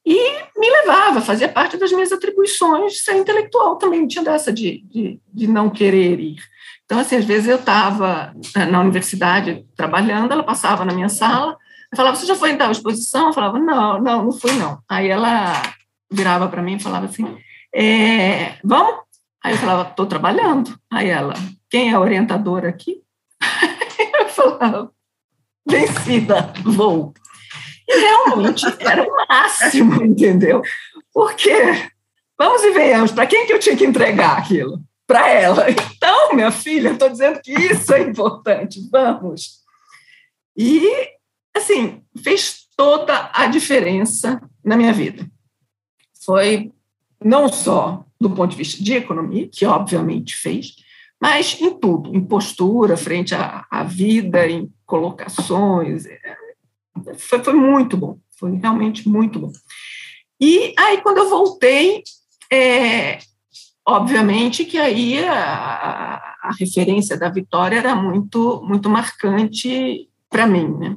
e 0.04 0.16
me 0.58 0.70
levava, 0.70 1.20
fazia 1.20 1.48
parte 1.48 1.76
das 1.76 1.92
minhas 1.92 2.12
atribuições 2.12 3.04
ser 3.04 3.16
intelectual 3.16 3.76
também, 3.76 4.06
tinha 4.06 4.24
dessa 4.24 4.52
de, 4.52 4.82
de, 4.88 5.20
de 5.32 5.46
não 5.46 5.68
querer 5.68 6.18
ir. 6.18 6.42
Então, 6.90 6.98
assim, 6.98 7.14
às 7.14 7.24
vezes 7.24 7.46
eu 7.46 7.54
estava 7.54 8.34
eh, 8.56 8.66
na 8.66 8.80
universidade 8.80 9.64
trabalhando, 9.76 10.32
ela 10.32 10.42
passava 10.42 10.84
na 10.84 10.92
minha 10.92 11.08
sala, 11.08 11.56
eu 11.92 11.96
falava, 11.96 12.16
você 12.16 12.26
já 12.26 12.34
foi 12.34 12.50
em 12.50 12.56
tal 12.56 12.72
exposição? 12.72 13.28
Eu 13.28 13.32
falava, 13.32 13.60
não, 13.60 14.02
não, 14.02 14.24
não 14.24 14.32
fui, 14.32 14.50
não. 14.54 14.82
Aí 14.88 15.06
ela 15.06 15.62
virava 16.10 16.48
para 16.48 16.60
mim 16.60 16.74
e 16.74 16.82
falava 16.82 17.06
assim, 17.06 17.38
é, 17.72 18.58
vamos? 18.64 19.02
Aí 19.40 19.52
eu 19.52 19.58
falava, 19.58 19.88
estou 19.88 20.04
trabalhando. 20.04 20.76
Aí 20.92 21.08
ela, 21.08 21.34
quem 21.70 21.90
é 21.90 21.94
a 21.94 22.00
orientadora 22.00 22.68
aqui? 22.68 23.00
eu 24.18 24.28
falava, 24.28 24.90
vencida, 25.64 26.52
vou. 26.64 27.14
E 27.88 28.00
realmente 28.00 28.66
era 28.80 29.04
o 29.04 29.16
máximo, 29.28 30.02
entendeu? 30.02 30.60
Porque, 31.14 31.54
vamos 32.36 32.64
e 32.64 32.72
venhamos, 32.72 33.12
para 33.12 33.28
quem 33.28 33.46
que 33.46 33.52
eu 33.52 33.60
tinha 33.60 33.76
que 33.76 33.86
entregar 33.86 34.36
aquilo? 34.36 34.82
Para 35.10 35.28
ela. 35.28 35.66
Então, 35.68 36.36
minha 36.36 36.52
filha, 36.52 36.90
estou 36.92 37.08
dizendo 37.08 37.40
que 37.42 37.52
isso 37.52 37.92
é 37.92 38.00
importante, 38.00 38.80
vamos. 38.92 39.58
E, 40.56 40.88
assim, 41.52 42.00
fez 42.22 42.68
toda 42.76 43.28
a 43.34 43.48
diferença 43.48 44.40
na 44.64 44.76
minha 44.76 44.92
vida. 44.92 45.28
Foi 46.24 46.72
não 47.20 47.48
só 47.48 48.04
do 48.20 48.30
ponto 48.30 48.52
de 48.52 48.56
vista 48.56 48.80
de 48.84 48.94
economia, 48.94 49.48
que 49.48 49.66
obviamente 49.66 50.36
fez, 50.36 50.76
mas 51.20 51.60
em 51.60 51.76
tudo, 51.76 52.14
em 52.14 52.24
postura 52.24 52.96
frente 52.96 53.34
à, 53.34 53.66
à 53.68 53.82
vida, 53.82 54.46
em 54.46 54.72
colocações, 54.86 56.04
foi, 57.18 57.42
foi 57.42 57.54
muito 57.54 57.96
bom, 57.96 58.16
foi 58.38 58.52
realmente 58.52 59.08
muito 59.08 59.40
bom. 59.40 59.50
E 60.40 60.72
aí, 60.78 61.02
quando 61.02 61.18
eu 61.18 61.28
voltei, 61.28 62.04
é, 62.52 63.18
obviamente 63.90 64.64
que 64.64 64.78
aí 64.78 65.24
a, 65.24 66.20
a, 66.42 66.50
referência 66.58 67.16
da 67.16 67.28
Vitória 67.28 67.76
era 67.76 67.94
muito, 67.94 68.62
muito 68.64 68.88
marcante 68.88 70.08
para 70.28 70.46
mim, 70.46 70.68
né? 70.78 70.96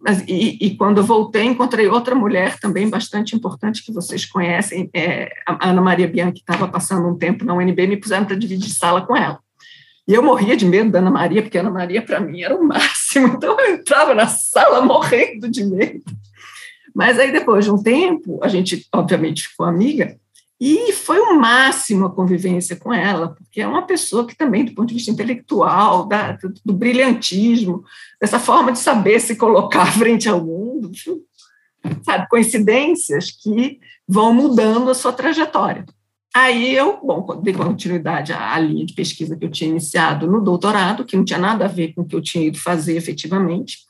Mas, 0.00 0.22
e, 0.28 0.56
e, 0.60 0.76
quando 0.76 0.98
eu 0.98 1.04
voltei, 1.04 1.42
encontrei 1.42 1.88
outra 1.88 2.14
mulher 2.14 2.58
também 2.60 2.88
bastante 2.88 3.34
importante 3.34 3.84
que 3.84 3.92
vocês 3.92 4.24
conhecem, 4.24 4.88
é, 4.94 5.28
a 5.44 5.70
Ana 5.70 5.80
Maria 5.80 6.06
Bianchi, 6.06 6.34
que 6.34 6.40
estava 6.40 6.68
passando 6.68 7.08
um 7.08 7.18
tempo 7.18 7.44
na 7.44 7.54
UNB, 7.54 7.86
me 7.86 7.96
puseram 7.96 8.24
para 8.24 8.36
dividir 8.36 8.70
sala 8.70 9.04
com 9.04 9.16
ela. 9.16 9.40
E 10.06 10.14
eu 10.14 10.22
morria 10.22 10.56
de 10.56 10.64
medo 10.64 10.90
da 10.90 11.00
Ana 11.00 11.10
Maria, 11.10 11.42
porque 11.42 11.58
a 11.58 11.60
Ana 11.60 11.70
Maria, 11.70 12.00
para 12.00 12.20
mim, 12.20 12.42
era 12.42 12.56
o 12.56 12.64
máximo. 12.64 12.98
Então, 13.36 13.58
eu 13.58 13.74
entrava 13.74 14.14
na 14.14 14.28
sala 14.28 14.80
morrendo 14.82 15.48
de 15.48 15.64
medo. 15.64 16.02
Mas 16.94 17.18
aí, 17.18 17.32
depois 17.32 17.64
de 17.64 17.70
um 17.70 17.82
tempo, 17.82 18.38
a 18.42 18.48
gente, 18.48 18.86
obviamente, 18.92 19.48
ficou 19.48 19.66
amiga, 19.66 20.16
e 20.60 20.92
foi 20.92 21.20
o 21.20 21.38
máximo 21.38 22.06
a 22.06 22.14
convivência 22.14 22.74
com 22.74 22.92
ela, 22.92 23.28
porque 23.28 23.60
é 23.60 23.66
uma 23.66 23.86
pessoa 23.86 24.26
que 24.26 24.36
também, 24.36 24.64
do 24.64 24.74
ponto 24.74 24.88
de 24.88 24.94
vista 24.94 25.10
intelectual, 25.10 26.06
da, 26.06 26.36
do, 26.64 26.74
brilhantismo, 26.74 27.84
dessa 28.20 28.40
forma 28.40 28.72
de 28.72 28.78
saber 28.80 29.20
se 29.20 29.36
colocar 29.36 29.86
frente 29.96 30.28
ao 30.28 30.44
mundo, 30.44 30.90
sabe, 32.02 32.28
coincidências 32.28 33.30
que 33.30 33.78
vão 34.06 34.34
mudando 34.34 34.90
a 34.90 34.94
sua 34.94 35.12
trajetória. 35.12 35.86
Aí 36.34 36.74
eu, 36.74 37.00
bom, 37.02 37.40
dei 37.40 37.54
continuidade 37.54 38.32
à 38.32 38.58
linha 38.58 38.84
de 38.84 38.94
pesquisa 38.94 39.36
que 39.36 39.44
eu 39.44 39.50
tinha 39.50 39.70
iniciado 39.70 40.26
no 40.26 40.40
doutorado, 40.40 41.04
que 41.04 41.16
não 41.16 41.24
tinha 41.24 41.38
nada 41.38 41.64
a 41.64 41.68
ver 41.68 41.94
com 41.94 42.02
o 42.02 42.04
que 42.04 42.16
eu 42.16 42.20
tinha 42.20 42.44
ido 42.44 42.58
fazer 42.58 42.96
efetivamente, 42.96 43.87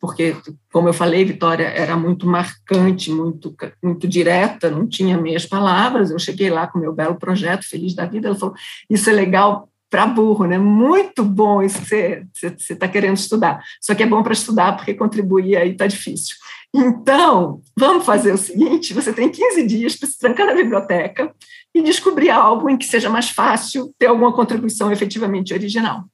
porque, 0.00 0.34
como 0.72 0.88
eu 0.88 0.94
falei, 0.94 1.24
Vitória 1.26 1.66
era 1.66 1.94
muito 1.94 2.26
marcante, 2.26 3.10
muito, 3.12 3.54
muito 3.82 4.08
direta, 4.08 4.70
não 4.70 4.88
tinha 4.88 5.18
meias 5.18 5.44
palavras. 5.44 6.10
Eu 6.10 6.18
cheguei 6.18 6.48
lá 6.48 6.66
com 6.66 6.78
meu 6.78 6.92
belo 6.92 7.16
projeto, 7.16 7.68
feliz 7.68 7.94
da 7.94 8.06
vida. 8.06 8.28
Ela 8.28 8.36
falou: 8.36 8.54
Isso 8.88 9.10
é 9.10 9.12
legal 9.12 9.68
para 9.90 10.06
burro, 10.06 10.46
né? 10.46 10.56
Muito 10.56 11.22
bom 11.22 11.62
isso 11.62 11.80
que 11.82 12.24
você 12.32 12.72
está 12.72 12.88
querendo 12.88 13.18
estudar. 13.18 13.62
Só 13.78 13.94
que 13.94 14.02
é 14.02 14.06
bom 14.06 14.22
para 14.22 14.32
estudar, 14.32 14.74
porque 14.74 14.94
contribuir 14.94 15.56
aí 15.56 15.72
está 15.72 15.86
difícil. 15.86 16.36
Então, 16.72 17.60
vamos 17.76 18.06
fazer 18.06 18.32
o 18.32 18.38
seguinte: 18.38 18.94
você 18.94 19.12
tem 19.12 19.28
15 19.28 19.66
dias 19.66 19.96
para 19.96 20.08
se 20.08 20.18
trancar 20.18 20.46
na 20.46 20.54
biblioteca 20.54 21.30
e 21.74 21.82
descobrir 21.82 22.30
algo 22.30 22.70
em 22.70 22.78
que 22.78 22.86
seja 22.86 23.10
mais 23.10 23.28
fácil 23.28 23.94
ter 23.98 24.06
alguma 24.06 24.32
contribuição 24.32 24.90
efetivamente 24.90 25.52
original. 25.52 26.04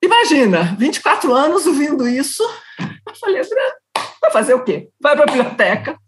Imagina, 0.00 0.76
24 0.78 1.34
anos 1.34 1.66
ouvindo 1.66 2.06
isso, 2.06 2.44
falei, 3.18 3.42
vai 4.20 4.30
fazer 4.30 4.54
o 4.54 4.64
quê? 4.64 4.88
Vai 5.00 5.14
para 5.14 5.24
a 5.24 5.26
biblioteca, 5.26 5.98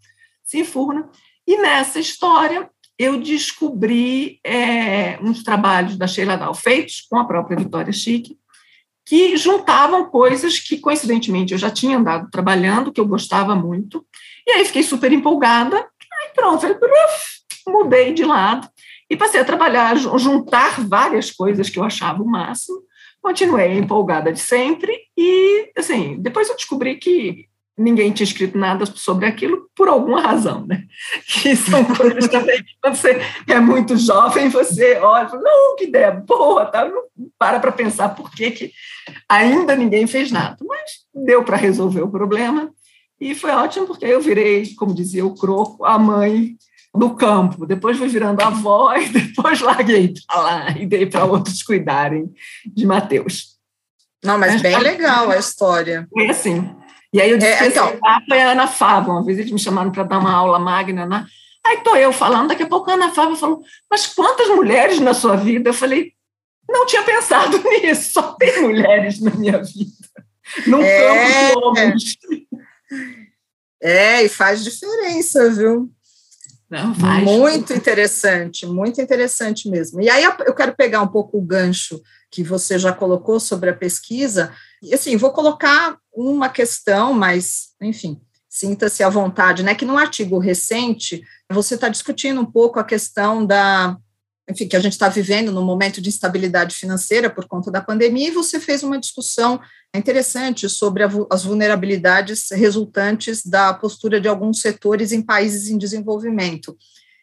se 0.43 0.59
enfurna. 0.59 1.09
E 1.47 1.57
nessa 1.57 1.99
história, 1.99 2.69
eu 2.97 3.19
descobri 3.19 4.39
é, 4.43 5.17
uns 5.21 5.41
trabalhos 5.43 5.97
da 5.97 6.05
Sheila 6.05 6.37
Dahl 6.37 6.53
feitos 6.53 7.01
com 7.09 7.17
a 7.17 7.25
própria 7.25 7.57
Vitória 7.57 7.93
Chique, 7.93 8.37
que 9.05 9.35
juntavam 9.37 10.05
coisas 10.05 10.59
que, 10.59 10.77
coincidentemente, 10.77 11.53
eu 11.53 11.57
já 11.57 11.71
tinha 11.71 11.97
andado 11.97 12.29
trabalhando, 12.29 12.91
que 12.91 13.01
eu 13.01 13.07
gostava 13.07 13.55
muito, 13.55 14.05
e 14.45 14.51
aí 14.51 14.65
fiquei 14.65 14.83
super 14.83 15.11
empolgada, 15.11 15.77
aí 15.77 16.33
pronto, 16.35 16.61
falei, 16.61 16.77
mudei 17.67 18.13
de 18.13 18.23
lado 18.23 18.69
e 19.09 19.17
passei 19.17 19.39
a 19.39 19.45
trabalhar, 19.45 19.95
juntar 19.95 20.81
várias 20.81 21.31
coisas 21.31 21.69
que 21.69 21.79
eu 21.79 21.83
achava 21.83 22.21
o 22.21 22.27
máximo. 22.27 22.83
Continuei 23.21 23.77
empolgada 23.77 24.31
de 24.31 24.39
sempre 24.39 24.97
e, 25.17 25.71
assim, 25.77 26.17
depois 26.19 26.49
eu 26.49 26.55
descobri 26.55 26.95
que 26.95 27.49
ninguém 27.79 28.11
tinha 28.11 28.25
escrito 28.25 28.57
nada 28.57 28.85
sobre 28.85 29.25
aquilo 29.25 29.69
por 29.73 29.87
alguma 29.87 30.21
razão, 30.21 30.65
né? 30.67 30.83
Que 31.41 31.55
são 31.55 31.83
coisas 31.85 32.27
também 32.27 32.61
que 32.61 32.73
quando 32.81 32.95
você 32.95 33.21
é 33.47 33.59
muito 33.59 33.97
jovem, 33.97 34.49
você 34.49 34.97
olha 34.97 35.29
não, 35.33 35.75
que 35.77 35.85
ideia 35.85 36.11
boa, 36.11 36.65
tá? 36.65 36.85
não 36.85 37.03
para 37.37 37.59
para 37.59 37.71
pensar 37.71 38.09
por 38.09 38.31
que, 38.31 38.51
que 38.51 38.71
ainda 39.27 39.75
ninguém 39.75 40.05
fez 40.05 40.29
nada. 40.31 40.57
Mas 40.61 40.91
deu 41.13 41.43
para 41.43 41.55
resolver 41.55 42.01
o 42.01 42.11
problema 42.11 42.69
e 43.19 43.33
foi 43.33 43.51
ótimo 43.51 43.87
porque 43.87 44.05
eu 44.05 44.21
virei, 44.21 44.75
como 44.75 44.93
dizia 44.93 45.25
o 45.25 45.35
Croco, 45.35 45.85
a 45.85 45.97
mãe 45.97 46.55
no 46.95 47.15
campo, 47.15 47.65
depois 47.65 47.97
fui 47.97 48.07
virando 48.07 48.41
avó 48.41 48.93
e 48.97 49.09
depois 49.09 49.61
larguei 49.61 50.13
para 50.27 50.41
lá 50.41 50.71
e 50.71 50.85
dei 50.85 51.05
para 51.05 51.25
outros 51.25 51.61
cuidarem 51.63 52.33
de 52.65 52.85
Mateus. 52.85 53.57
Não, 54.23 54.37
mas, 54.37 54.53
mas 54.53 54.61
bem 54.61 54.73
tá... 54.73 54.79
legal 54.79 55.29
a 55.29 55.37
história. 55.37 56.07
É 56.17 56.29
assim. 56.29 56.69
E 57.13 57.21
aí 57.21 57.29
eu 57.29 57.37
disse 57.37 57.51
é, 57.51 57.67
então... 57.67 57.97
foi 58.27 58.41
a 58.41 58.51
Ana 58.51 58.67
Fábio, 58.67 59.11
uma 59.13 59.23
vez 59.23 59.39
eles 59.39 59.51
me 59.51 59.59
chamaram 59.59 59.91
para 59.91 60.03
dar 60.03 60.19
uma 60.19 60.33
aula 60.33 60.59
magna, 60.59 61.05
né? 61.05 61.25
Aí 61.65 61.77
estou 61.77 61.95
eu 61.95 62.11
falando, 62.13 62.49
daqui 62.49 62.63
a 62.63 62.67
pouco 62.67 62.89
a 62.89 62.93
Ana 62.93 63.11
Fábio 63.11 63.35
falou, 63.35 63.61
mas 63.89 64.07
quantas 64.07 64.47
mulheres 64.49 64.99
na 64.99 65.13
sua 65.13 65.35
vida? 65.35 65.69
Eu 65.69 65.73
falei, 65.73 66.13
não 66.67 66.85
tinha 66.85 67.03
pensado 67.03 67.61
nisso, 67.63 68.13
só 68.13 68.33
tem 68.33 68.61
mulheres 68.61 69.19
na 69.21 69.31
minha 69.31 69.61
vida. 69.63 70.09
Num 70.67 70.81
é, 70.81 70.99
campo 70.99 71.31
de 71.31 71.65
homens. 71.65 72.17
É, 73.81 74.23
e 74.23 74.29
faz 74.29 74.63
diferença, 74.63 75.49
viu? 75.51 75.91
Não. 76.69 76.93
Muito 77.23 77.73
interessante, 77.73 78.65
muito 78.65 79.01
interessante 79.01 79.69
mesmo. 79.69 80.01
E 80.01 80.09
aí 80.09 80.23
eu 80.23 80.53
quero 80.53 80.75
pegar 80.75 81.01
um 81.01 81.07
pouco 81.07 81.37
o 81.37 81.41
gancho 81.41 82.01
que 82.31 82.43
você 82.43 82.77
já 82.77 82.93
colocou 82.93 83.39
sobre 83.39 83.71
a 83.71 83.75
pesquisa, 83.75 84.53
e 84.83 84.93
assim, 84.93 85.17
vou 85.17 85.31
colocar 85.31 85.97
uma 86.13 86.47
questão, 86.47 87.11
mas, 87.11 87.69
enfim, 87.81 88.21
Sinta-se 88.49 89.03
à 89.03 89.09
vontade, 89.09 89.61
né? 89.61 89.75
Que 89.75 89.85
num 89.85 89.97
artigo 89.97 90.39
recente 90.39 91.23
você 91.47 91.75
está 91.75 91.87
discutindo 91.87 92.41
um 92.41 92.45
pouco 92.45 92.79
a 92.79 92.83
questão 92.83 93.45
da, 93.45 93.95
enfim, 94.49 94.67
que 94.67 94.75
a 94.75 94.79
gente 94.79 94.93
está 94.93 95.07
vivendo 95.07 95.51
num 95.51 95.63
momento 95.63 96.01
de 96.01 96.09
instabilidade 96.09 96.75
financeira 96.75 97.29
por 97.29 97.47
conta 97.47 97.69
da 97.69 97.81
pandemia, 97.81 98.29
e 98.29 98.31
você 98.31 98.59
fez 98.59 98.81
uma 98.81 98.99
discussão 98.99 99.59
interessante 99.93 100.67
sobre 100.67 101.03
a, 101.03 101.09
as 101.31 101.43
vulnerabilidades 101.43 102.49
resultantes 102.51 103.45
da 103.45 103.73
postura 103.73 104.19
de 104.19 104.27
alguns 104.27 104.61
setores 104.61 105.11
em 105.11 105.21
países 105.21 105.69
em 105.69 105.77
desenvolvimento. 105.77 106.75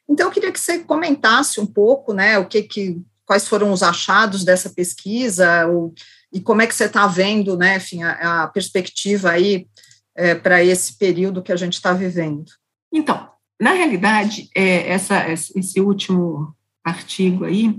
Então, 0.08 0.28
eu 0.28 0.32
queria 0.32 0.52
que 0.52 0.60
você 0.60 0.78
comentasse 0.78 1.60
um 1.60 1.66
pouco, 1.66 2.14
né, 2.14 2.38
o 2.38 2.46
que, 2.46 2.62
que 2.62 3.02
quais 3.24 3.48
foram 3.48 3.72
os 3.72 3.82
achados 3.82 4.44
dessa 4.44 4.70
pesquisa, 4.70 5.66
ou, 5.66 5.92
e 6.32 6.40
como 6.40 6.62
é 6.62 6.66
que 6.66 6.74
você 6.74 6.84
está 6.84 7.08
vendo, 7.08 7.56
né, 7.56 7.76
enfim, 7.76 8.04
a, 8.04 8.44
a 8.44 8.46
perspectiva 8.46 9.30
aí 9.32 9.66
é, 10.14 10.34
para 10.34 10.62
esse 10.62 10.96
período 10.96 11.42
que 11.42 11.52
a 11.52 11.56
gente 11.56 11.74
está 11.74 11.92
vivendo. 11.92 12.44
Então, 12.92 13.28
na 13.60 13.72
realidade, 13.72 14.48
é, 14.54 14.90
essa, 14.90 15.28
esse 15.28 15.80
último 15.80 16.54
artigo 16.86 17.44
aí, 17.44 17.74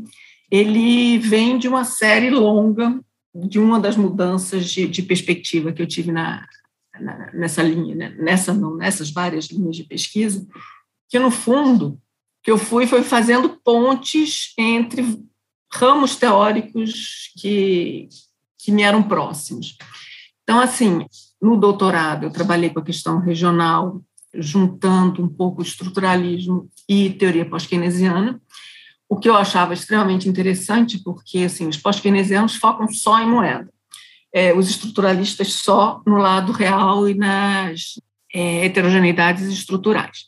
ele 0.52 1.17
vem 1.17 1.58
de 1.58 1.67
uma 1.67 1.84
série 1.84 2.30
longa 2.30 3.00
de 3.34 3.60
uma 3.60 3.80
das 3.80 3.96
mudanças 3.96 4.65
de, 4.70 4.88
de 4.88 5.04
perspectiva 5.04 5.72
que 5.72 5.82
eu 5.82 5.88
tive 5.88 6.12
na, 6.12 6.48
na, 7.00 7.32
nessa 7.34 7.62
linha, 7.62 7.96
né? 7.96 8.15
nessa 8.17 8.54
não, 8.54 8.76
nessas 8.76 9.12
várias 9.12 9.46
linhas 9.48 9.76
de 9.76 9.84
pesquisa, 9.84 10.46
que 11.10 11.20
no 11.20 11.30
fundo 11.30 12.00
que 12.43 12.50
eu 12.50 12.58
fui 12.58 12.88
foi 12.88 13.04
fazendo 13.04 13.50
pontes 13.63 14.54
entre 14.58 15.22
ramos 15.72 16.15
teóricos 16.15 17.32
que, 17.38 18.08
que 18.58 18.72
me 18.72 18.84
eram 18.84 19.04
próximos. 19.04 19.78
Então, 20.43 20.60
assim, 20.60 21.06
no 21.41 21.58
doutorado 21.58 22.24
eu 22.24 22.32
trabalhei 22.32 22.70
com 22.70 22.80
a 22.80 22.86
questão 22.86 23.20
regional, 23.20 24.02
juntando 24.34 25.22
um 25.22 25.28
pouco 25.28 25.62
estruturalismo 25.62 26.70
e 26.88 27.10
teoria 27.12 27.48
pós-keynesiana, 27.48 28.41
o 29.10 29.17
que 29.17 29.30
eu 29.30 29.36
achava 29.36 29.74
extremamente 29.74 30.28
interessante, 30.28 31.02
porque 31.04 31.39
assim, 31.39 31.67
os 31.67 31.78
pós-keynesianos 31.78 32.56
focam 32.56 32.88
só 32.88 33.20
em 33.20 33.28
moeda, 33.28 33.70
é, 34.34 34.54
os 34.54 34.70
estruturalistas 34.70 35.54
só 35.54 36.02
no 36.06 36.17
lado 36.17 36.52
real 36.52 37.08
e 37.08 37.13
nas 37.13 38.00
é, 38.34 38.65
heterogeneidades 38.65 39.48
estruturais. 39.48 40.26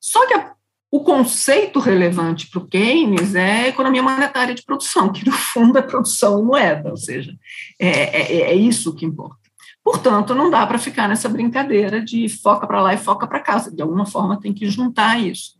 Só 0.00 0.26
que 0.26 0.34
a, 0.34 0.52
o 0.90 1.00
conceito 1.00 1.78
relevante 1.78 2.48
para 2.48 2.60
o 2.60 2.66
Keynes 2.66 3.34
é 3.34 3.64
a 3.64 3.68
economia 3.68 4.02
monetária 4.02 4.54
de 4.54 4.62
produção, 4.62 5.12
que 5.12 5.26
no 5.26 5.32
fundo 5.32 5.78
é 5.78 5.82
produção 5.82 6.42
moeda, 6.42 6.90
ou 6.90 6.96
seja, 6.96 7.36
é, 7.78 7.88
é, 7.88 8.40
é 8.50 8.54
isso 8.54 8.94
que 8.94 9.04
importa. 9.04 9.36
Portanto, 9.84 10.34
não 10.34 10.50
dá 10.50 10.66
para 10.66 10.78
ficar 10.78 11.08
nessa 11.08 11.28
brincadeira 11.28 12.00
de 12.02 12.28
foca 12.28 12.66
para 12.66 12.82
lá 12.82 12.94
e 12.94 12.98
foca 12.98 13.26
para 13.26 13.40
cá, 13.40 13.56
de 13.58 13.80
alguma 13.80 14.04
forma 14.04 14.40
tem 14.40 14.52
que 14.52 14.68
juntar 14.68 15.18
isso. 15.18 15.52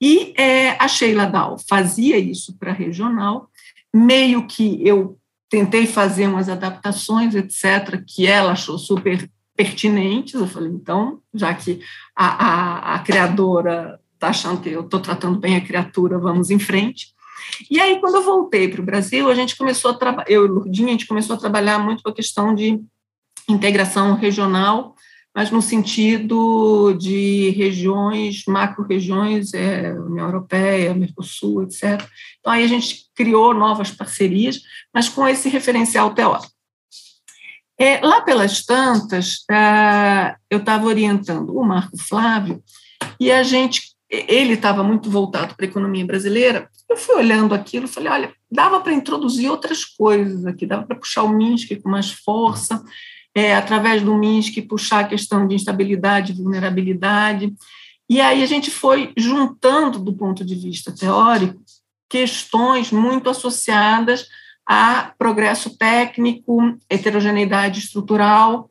E 0.00 0.32
é, 0.36 0.70
a 0.82 0.88
Sheila 0.88 1.26
Dal 1.26 1.58
fazia 1.68 2.16
isso 2.16 2.56
para 2.58 2.72
regional, 2.72 3.50
meio 3.94 4.46
que 4.46 4.80
eu 4.86 5.18
tentei 5.48 5.86
fazer 5.86 6.28
umas 6.28 6.48
adaptações, 6.48 7.34
etc., 7.34 8.02
que 8.06 8.26
ela 8.26 8.52
achou 8.52 8.78
super 8.78 9.28
pertinentes. 9.56 10.34
Eu 10.34 10.46
falei, 10.46 10.70
então, 10.70 11.20
já 11.34 11.52
que 11.52 11.80
a, 12.16 12.26
a, 12.26 12.94
a 12.94 12.98
criadora 13.00 14.00
está 14.14 14.28
achando 14.28 14.60
que 14.60 14.70
eu 14.70 14.82
estou 14.82 15.00
tratando 15.00 15.38
bem 15.38 15.56
a 15.56 15.60
criatura, 15.60 16.18
vamos 16.18 16.50
em 16.50 16.58
frente. 16.58 17.08
E 17.70 17.80
aí, 17.80 17.98
quando 18.00 18.16
eu 18.16 18.22
voltei 18.22 18.68
para 18.68 18.80
o 18.80 18.84
Brasil, 18.84 19.28
a 19.28 19.34
gente 19.34 19.56
começou 19.56 19.90
a 19.90 19.94
trabalhar, 19.94 20.30
eu 20.30 20.44
e 20.44 20.48
Lurdinha, 20.48 20.88
a 20.88 20.92
gente 20.92 21.06
começou 21.06 21.36
a 21.36 21.38
trabalhar 21.38 21.78
muito 21.78 22.02
com 22.02 22.10
a 22.10 22.14
questão 22.14 22.54
de 22.54 22.80
integração 23.48 24.14
regional 24.14 24.94
mas 25.34 25.50
no 25.50 25.62
sentido 25.62 26.92
de 26.94 27.50
regiões, 27.50 28.42
macro-regiões, 28.46 29.54
é, 29.54 29.92
União 29.92 30.26
Europeia, 30.26 30.94
Mercosul, 30.94 31.62
etc. 31.62 32.04
Então, 32.40 32.52
aí 32.52 32.64
a 32.64 32.68
gente 32.68 33.06
criou 33.14 33.54
novas 33.54 33.90
parcerias, 33.90 34.60
mas 34.92 35.08
com 35.08 35.26
esse 35.28 35.48
referencial 35.48 36.12
teórico. 36.14 36.52
É, 37.78 38.00
lá 38.04 38.20
pelas 38.20 38.64
tantas, 38.64 39.44
é, 39.50 40.34
eu 40.50 40.58
estava 40.58 40.86
orientando 40.86 41.56
o 41.56 41.64
Marco 41.64 41.96
Flávio, 41.96 42.62
e 43.18 43.30
a 43.30 43.42
gente, 43.42 43.94
ele 44.10 44.54
estava 44.54 44.82
muito 44.82 45.08
voltado 45.10 45.54
para 45.54 45.64
a 45.64 45.68
economia 45.68 46.04
brasileira, 46.04 46.68
eu 46.88 46.96
fui 46.96 47.14
olhando 47.14 47.54
aquilo 47.54 47.86
falei, 47.86 48.10
olha, 48.10 48.34
dava 48.50 48.80
para 48.80 48.92
introduzir 48.92 49.48
outras 49.48 49.84
coisas 49.84 50.44
aqui, 50.44 50.66
dava 50.66 50.82
para 50.82 50.96
puxar 50.96 51.22
o 51.22 51.28
Minsk 51.28 51.80
com 51.82 51.88
mais 51.88 52.10
força, 52.10 52.82
é, 53.34 53.54
através 53.54 54.02
do 54.02 54.16
MINSC, 54.16 54.62
puxar 54.62 55.00
a 55.00 55.08
questão 55.08 55.46
de 55.46 55.54
instabilidade 55.54 56.32
vulnerabilidade. 56.32 57.54
E 58.08 58.20
aí 58.20 58.42
a 58.42 58.46
gente 58.46 58.70
foi 58.70 59.12
juntando, 59.16 59.98
do 59.98 60.12
ponto 60.12 60.44
de 60.44 60.54
vista 60.54 60.92
teórico, 60.92 61.62
questões 62.08 62.90
muito 62.90 63.30
associadas 63.30 64.26
a 64.66 65.12
progresso 65.16 65.76
técnico, 65.76 66.76
heterogeneidade 66.88 67.80
estrutural 67.80 68.70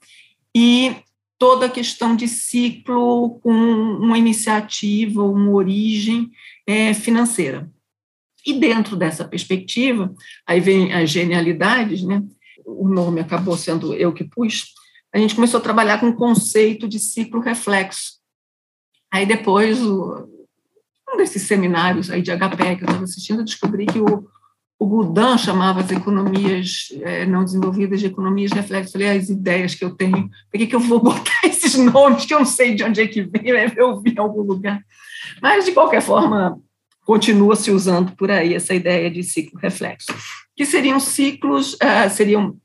e 0.56 0.96
toda 1.38 1.68
a 1.68 1.70
questão 1.70 2.16
de 2.16 2.28
ciclo 2.28 3.40
com 3.40 3.52
uma 3.52 4.18
iniciativa, 4.18 5.24
uma 5.24 5.52
origem 5.52 6.30
é, 6.68 6.94
financeira. 6.94 7.70
E 8.46 8.54
dentro 8.54 8.96
dessa 8.96 9.26
perspectiva, 9.26 10.14
aí 10.46 10.60
vem 10.60 10.94
as 10.94 11.10
genialidades, 11.10 12.04
né? 12.04 12.24
O 12.78 12.88
nome 12.88 13.22
acabou 13.22 13.58
sendo 13.58 13.94
eu 13.94 14.14
que 14.14 14.24
pus, 14.24 14.74
a 15.14 15.18
gente 15.18 15.36
começou 15.36 15.60
a 15.60 15.64
trabalhar 15.64 16.00
com 16.00 16.10
o 16.10 16.16
conceito 16.16 16.88
de 16.88 17.00
ciclo 17.00 17.42
reflexo. 17.42 18.20
Aí 19.12 19.26
depois, 19.26 19.82
o, 19.82 20.28
um 21.12 21.18
desses 21.18 21.44
seminários 21.44 22.12
aí 22.12 22.22
de 22.22 22.32
HP 22.32 22.76
que 22.76 22.84
eu 22.84 22.88
estava 22.88 23.04
assistindo, 23.04 23.40
eu 23.40 23.46
descobri 23.46 23.88
que 23.88 24.00
o, 24.00 24.28
o 24.80 25.38
chamava 25.38 25.82
as 25.82 25.92
economias 25.92 26.90
é, 27.02 27.26
não 27.26 27.44
desenvolvidas 27.44 28.00
de 28.00 28.06
economias 28.06 28.52
reflexo. 28.52 28.92
Falei, 28.92 29.10
ah, 29.10 29.14
as 29.14 29.30
ideias 29.30 29.74
que 29.74 29.84
eu 29.84 29.96
tenho, 29.96 30.30
por 30.52 30.58
que, 30.58 30.68
que 30.68 30.76
eu 30.76 30.80
vou 30.80 31.02
botar 31.04 31.42
esses 31.44 31.76
nomes 31.76 32.26
que 32.26 32.34
eu 32.34 32.40
não 32.40 32.46
sei 32.46 32.76
de 32.76 32.84
onde 32.84 33.02
é 33.02 33.08
que 33.08 33.24
vem, 33.24 33.52
né? 33.52 33.74
eu 33.76 34.00
vi 34.00 34.14
em 34.14 34.20
algum 34.20 34.42
lugar. 34.42 34.80
Mas, 35.42 35.66
de 35.66 35.72
qualquer 35.72 36.02
forma, 36.02 36.60
continua 37.04 37.56
se 37.56 37.72
usando 37.72 38.16
por 38.16 38.30
aí 38.30 38.54
essa 38.54 38.76
ideia 38.76 39.10
de 39.10 39.24
ciclo 39.24 39.60
reflexo 39.60 40.14
que 40.60 40.66
seriam 40.66 41.00
ciclos, 41.00 41.76
uh, 41.76 42.10
seriam 42.12 42.60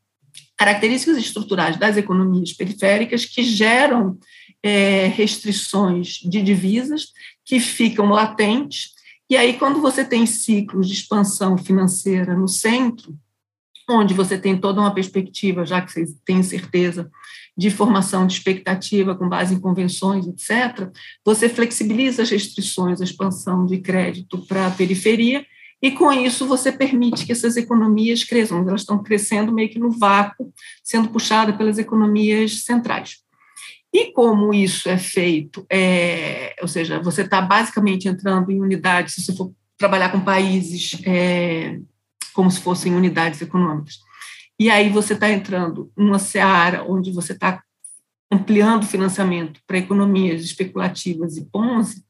características 0.57 1.17
estruturais 1.17 1.77
das 1.77 1.97
economias 1.97 2.53
periféricas 2.53 3.25
que 3.25 3.45
geram 3.45 4.19
é, 4.61 5.07
restrições 5.07 6.15
de 6.15 6.43
divisas 6.43 7.13
que 7.45 7.61
ficam 7.61 8.07
latentes. 8.07 8.91
E 9.31 9.37
aí, 9.37 9.57
quando 9.57 9.81
você 9.81 10.05
tem 10.05 10.27
ciclos 10.27 10.89
de 10.89 10.95
expansão 10.95 11.57
financeira 11.57 12.35
no 12.35 12.49
centro, 12.49 13.17
onde 13.89 14.13
você 14.13 14.37
tem 14.37 14.59
toda 14.59 14.81
uma 14.81 14.93
perspectiva, 14.93 15.65
já 15.65 15.81
que 15.81 15.93
vocês 15.93 16.17
têm 16.25 16.43
certeza, 16.43 17.09
de 17.57 17.71
formação 17.71 18.27
de 18.27 18.33
expectativa 18.33 19.15
com 19.15 19.29
base 19.29 19.55
em 19.55 19.61
convenções, 19.61 20.27
etc., 20.27 20.91
você 21.25 21.49
flexibiliza 21.49 22.23
as 22.23 22.31
restrições 22.31 23.01
à 23.01 23.05
expansão 23.05 23.65
de 23.65 23.79
crédito 23.79 24.39
para 24.49 24.67
a 24.67 24.71
periferia 24.73 25.47
e 25.85 25.91
com 25.91 26.11
isso 26.11 26.47
você 26.47 26.73
permite 26.73 27.27
que 27.27 27.33
essas 27.33 27.59
economias 27.59 28.25
cresçam, 28.25 28.67
elas 28.67 28.81
estão 28.81 29.03
crescendo 29.03 29.53
meio 29.53 29.69
que 29.69 29.79
no 29.79 29.91
vácuo, 29.91 30.51
sendo 30.83 31.11
puxadas 31.11 31.55
pelas 31.57 31.77
economias 31.77 32.65
centrais. 32.65 33.19
E 33.93 34.11
como 34.11 34.55
isso 34.55 34.89
é 34.89 34.97
feito, 34.97 35.67
é, 35.71 36.57
ou 36.63 36.67
seja, 36.67 37.03
você 37.03 37.21
está 37.21 37.43
basicamente 37.43 38.09
entrando 38.09 38.51
em 38.51 38.63
unidades, 38.63 39.13
se 39.13 39.23
você 39.23 39.37
for 39.37 39.53
trabalhar 39.77 40.11
com 40.11 40.25
países 40.25 41.03
é, 41.05 41.79
como 42.33 42.51
se 42.51 42.63
fossem 42.63 42.95
unidades 42.95 43.43
econômicas, 43.43 43.99
e 44.59 44.71
aí 44.71 44.89
você 44.89 45.13
está 45.13 45.31
entrando 45.31 45.93
numa 45.95 46.19
seara 46.19 46.83
onde 46.89 47.13
você 47.13 47.35
está 47.35 47.63
ampliando 48.33 48.85
o 48.85 48.87
financiamento 48.87 49.61
para 49.67 49.77
economias 49.77 50.43
especulativas 50.43 51.37
e 51.37 51.45
Ponzi, 51.45 52.03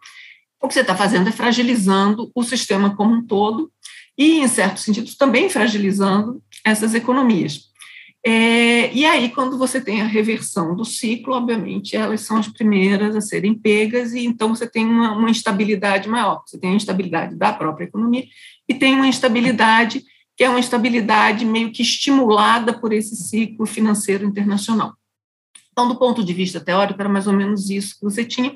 o 0.65 0.69
que 0.69 0.75
você 0.75 0.81
está 0.81 0.97
fazendo 0.97 1.29
é 1.29 1.33
fragilizando 1.33 2.31
o 2.35 2.43
sistema 2.43 2.97
como 2.97 3.15
um 3.15 3.27
todo 3.27 3.71
e, 4.17 4.39
em 4.39 4.49
certo 4.49 4.81
sentido, 4.81 5.11
também 5.19 5.51
fragilizando 5.51 6.43
essas 6.65 6.95
economias. 6.95 7.71
É, 8.27 8.91
e 8.95 9.05
aí, 9.05 9.29
quando 9.29 9.59
você 9.59 9.79
tem 9.79 10.01
a 10.01 10.07
reversão 10.07 10.75
do 10.75 10.83
ciclo, 10.83 11.35
obviamente, 11.35 11.95
elas 11.95 12.23
são 12.23 12.39
as 12.39 12.49
primeiras 12.49 13.15
a 13.15 13.21
serem 13.21 13.53
pegas, 13.53 14.15
e 14.15 14.25
então 14.25 14.55
você 14.55 14.67
tem 14.67 14.87
uma, 14.87 15.13
uma 15.13 15.29
instabilidade 15.29 16.09
maior. 16.09 16.43
Você 16.47 16.59
tem 16.59 16.73
a 16.73 16.77
instabilidade 16.77 17.37
da 17.37 17.53
própria 17.53 17.85
economia 17.85 18.25
e 18.67 18.73
tem 18.73 18.95
uma 18.95 19.07
instabilidade 19.07 20.03
que 20.35 20.43
é 20.43 20.49
uma 20.49 20.59
instabilidade 20.59 21.45
meio 21.45 21.71
que 21.71 21.83
estimulada 21.83 22.73
por 22.73 22.93
esse 22.93 23.15
ciclo 23.15 23.67
financeiro 23.67 24.25
internacional. 24.25 24.95
Então, 25.71 25.87
do 25.87 25.97
ponto 25.97 26.25
de 26.25 26.33
vista 26.33 26.59
teórico, 26.59 27.01
era 27.01 27.09
mais 27.09 27.27
ou 27.27 27.35
menos 27.35 27.69
isso 27.69 27.97
que 27.97 28.05
você 28.05 28.25
tinha, 28.25 28.55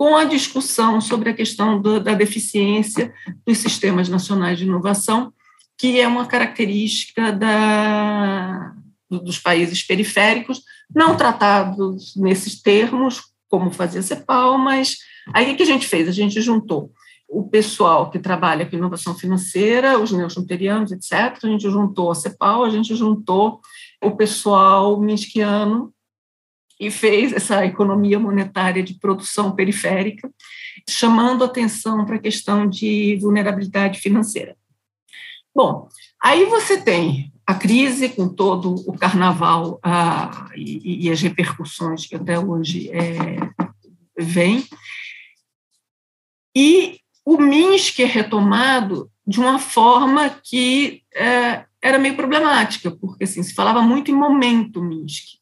com 0.00 0.16
a 0.16 0.24
discussão 0.24 0.98
sobre 0.98 1.28
a 1.28 1.34
questão 1.34 1.78
do, 1.78 2.00
da 2.00 2.14
deficiência 2.14 3.12
dos 3.46 3.58
sistemas 3.58 4.08
nacionais 4.08 4.56
de 4.56 4.64
inovação, 4.64 5.30
que 5.76 6.00
é 6.00 6.08
uma 6.08 6.24
característica 6.24 7.30
da, 7.30 8.74
dos 9.10 9.38
países 9.38 9.82
periféricos, 9.82 10.62
não 10.94 11.18
tratados 11.18 12.16
nesses 12.16 12.62
termos, 12.62 13.24
como 13.46 13.70
fazer 13.70 14.02
CEPAL, 14.02 14.56
mas 14.56 14.96
aí 15.34 15.52
o 15.52 15.56
que 15.58 15.64
a 15.64 15.66
gente 15.66 15.86
fez? 15.86 16.08
A 16.08 16.12
gente 16.12 16.40
juntou 16.40 16.90
o 17.28 17.46
pessoal 17.46 18.08
que 18.10 18.18
trabalha 18.18 18.64
com 18.64 18.76
inovação 18.76 19.14
financeira, 19.14 19.98
os 19.98 20.12
neoschumpeterianos, 20.12 20.92
etc. 20.92 21.12
A 21.44 21.46
gente 21.46 21.68
juntou 21.68 22.10
a 22.10 22.14
CEPAL, 22.14 22.64
a 22.64 22.70
gente 22.70 22.96
juntou 22.96 23.60
o 24.02 24.12
pessoal 24.12 24.98
minskiano 24.98 25.92
e 26.80 26.90
fez 26.90 27.32
essa 27.34 27.64
economia 27.66 28.18
monetária 28.18 28.82
de 28.82 28.94
produção 28.94 29.52
periférica, 29.52 30.32
chamando 30.88 31.44
atenção 31.44 32.06
para 32.06 32.16
a 32.16 32.20
questão 32.20 32.66
de 32.66 33.18
vulnerabilidade 33.20 34.00
financeira. 34.00 34.56
Bom, 35.54 35.88
aí 36.22 36.46
você 36.46 36.80
tem 36.80 37.30
a 37.46 37.54
crise 37.54 38.08
com 38.08 38.28
todo 38.28 38.74
o 38.88 38.96
carnaval 38.96 39.78
ah, 39.82 40.48
e, 40.56 41.06
e, 41.06 41.10
as 41.10 41.20
repercussões 41.20 42.06
que 42.06 42.14
até 42.14 42.38
hoje 42.38 42.88
é, 42.90 43.36
vem, 44.18 44.64
e 46.56 46.98
o 47.24 47.36
Minsk 47.36 48.00
é 48.00 48.04
retomado 48.04 49.10
de 49.26 49.38
uma 49.38 49.58
forma 49.58 50.30
que 50.30 51.02
é, 51.14 51.64
era 51.82 51.98
meio 51.98 52.16
problemática, 52.16 52.90
porque 52.90 53.24
assim, 53.24 53.42
se 53.42 53.54
falava 53.54 53.82
muito 53.82 54.10
em 54.10 54.14
momento 54.14 54.82
Minsk. 54.82 55.38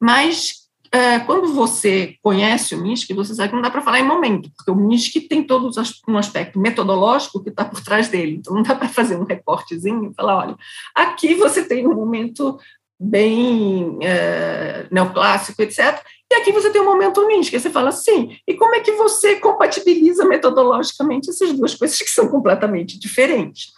Mas 0.00 0.59
é, 0.92 1.20
quando 1.20 1.52
você 1.54 2.16
conhece 2.20 2.74
o 2.74 2.82
Minsk, 2.82 3.12
você 3.14 3.32
sabe 3.34 3.50
que 3.50 3.54
não 3.54 3.62
dá 3.62 3.70
para 3.70 3.82
falar 3.82 4.00
em 4.00 4.06
momento, 4.06 4.50
porque 4.56 4.70
o 4.72 4.74
Minsk 4.74 5.28
tem 5.28 5.44
todo 5.44 5.70
um 6.08 6.18
aspecto 6.18 6.58
metodológico 6.58 7.42
que 7.42 7.50
está 7.50 7.64
por 7.64 7.80
trás 7.80 8.08
dele. 8.08 8.36
Então, 8.36 8.54
não 8.54 8.62
dá 8.62 8.74
para 8.74 8.88
fazer 8.88 9.16
um 9.16 9.24
recortezinho 9.24 10.10
e 10.10 10.14
falar: 10.14 10.38
olha, 10.38 10.56
aqui 10.94 11.34
você 11.34 11.62
tem 11.62 11.86
um 11.86 11.94
momento 11.94 12.58
bem 12.98 13.98
é, 14.02 14.86
neoclássico, 14.90 15.62
etc. 15.62 16.04
E 16.32 16.34
aqui 16.36 16.52
você 16.52 16.70
tem 16.70 16.80
um 16.80 16.84
momento 16.84 17.26
Minsk, 17.26 17.52
você 17.52 17.68
fala 17.68 17.88
assim, 17.88 18.36
e 18.46 18.54
como 18.54 18.76
é 18.76 18.80
que 18.80 18.92
você 18.92 19.34
compatibiliza 19.36 20.24
metodologicamente 20.24 21.28
essas 21.28 21.52
duas 21.52 21.74
coisas 21.74 21.98
que 21.98 22.08
são 22.08 22.28
completamente 22.28 22.96
diferentes? 23.00 23.72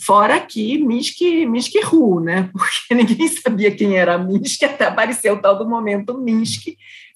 Fora 0.00 0.40
que 0.40 0.78
Minsk, 0.78 1.20
Minsk 1.46 1.74
Ru, 1.84 2.20
né? 2.20 2.48
Porque 2.56 2.94
ninguém 2.94 3.28
sabia 3.28 3.70
quem 3.70 3.98
era 3.98 4.16
Minsk, 4.16 4.62
até 4.62 4.86
apareceu 4.86 5.34
o 5.34 5.42
tal 5.42 5.58
do 5.58 5.68
momento 5.68 6.16
Minsk, 6.16 6.68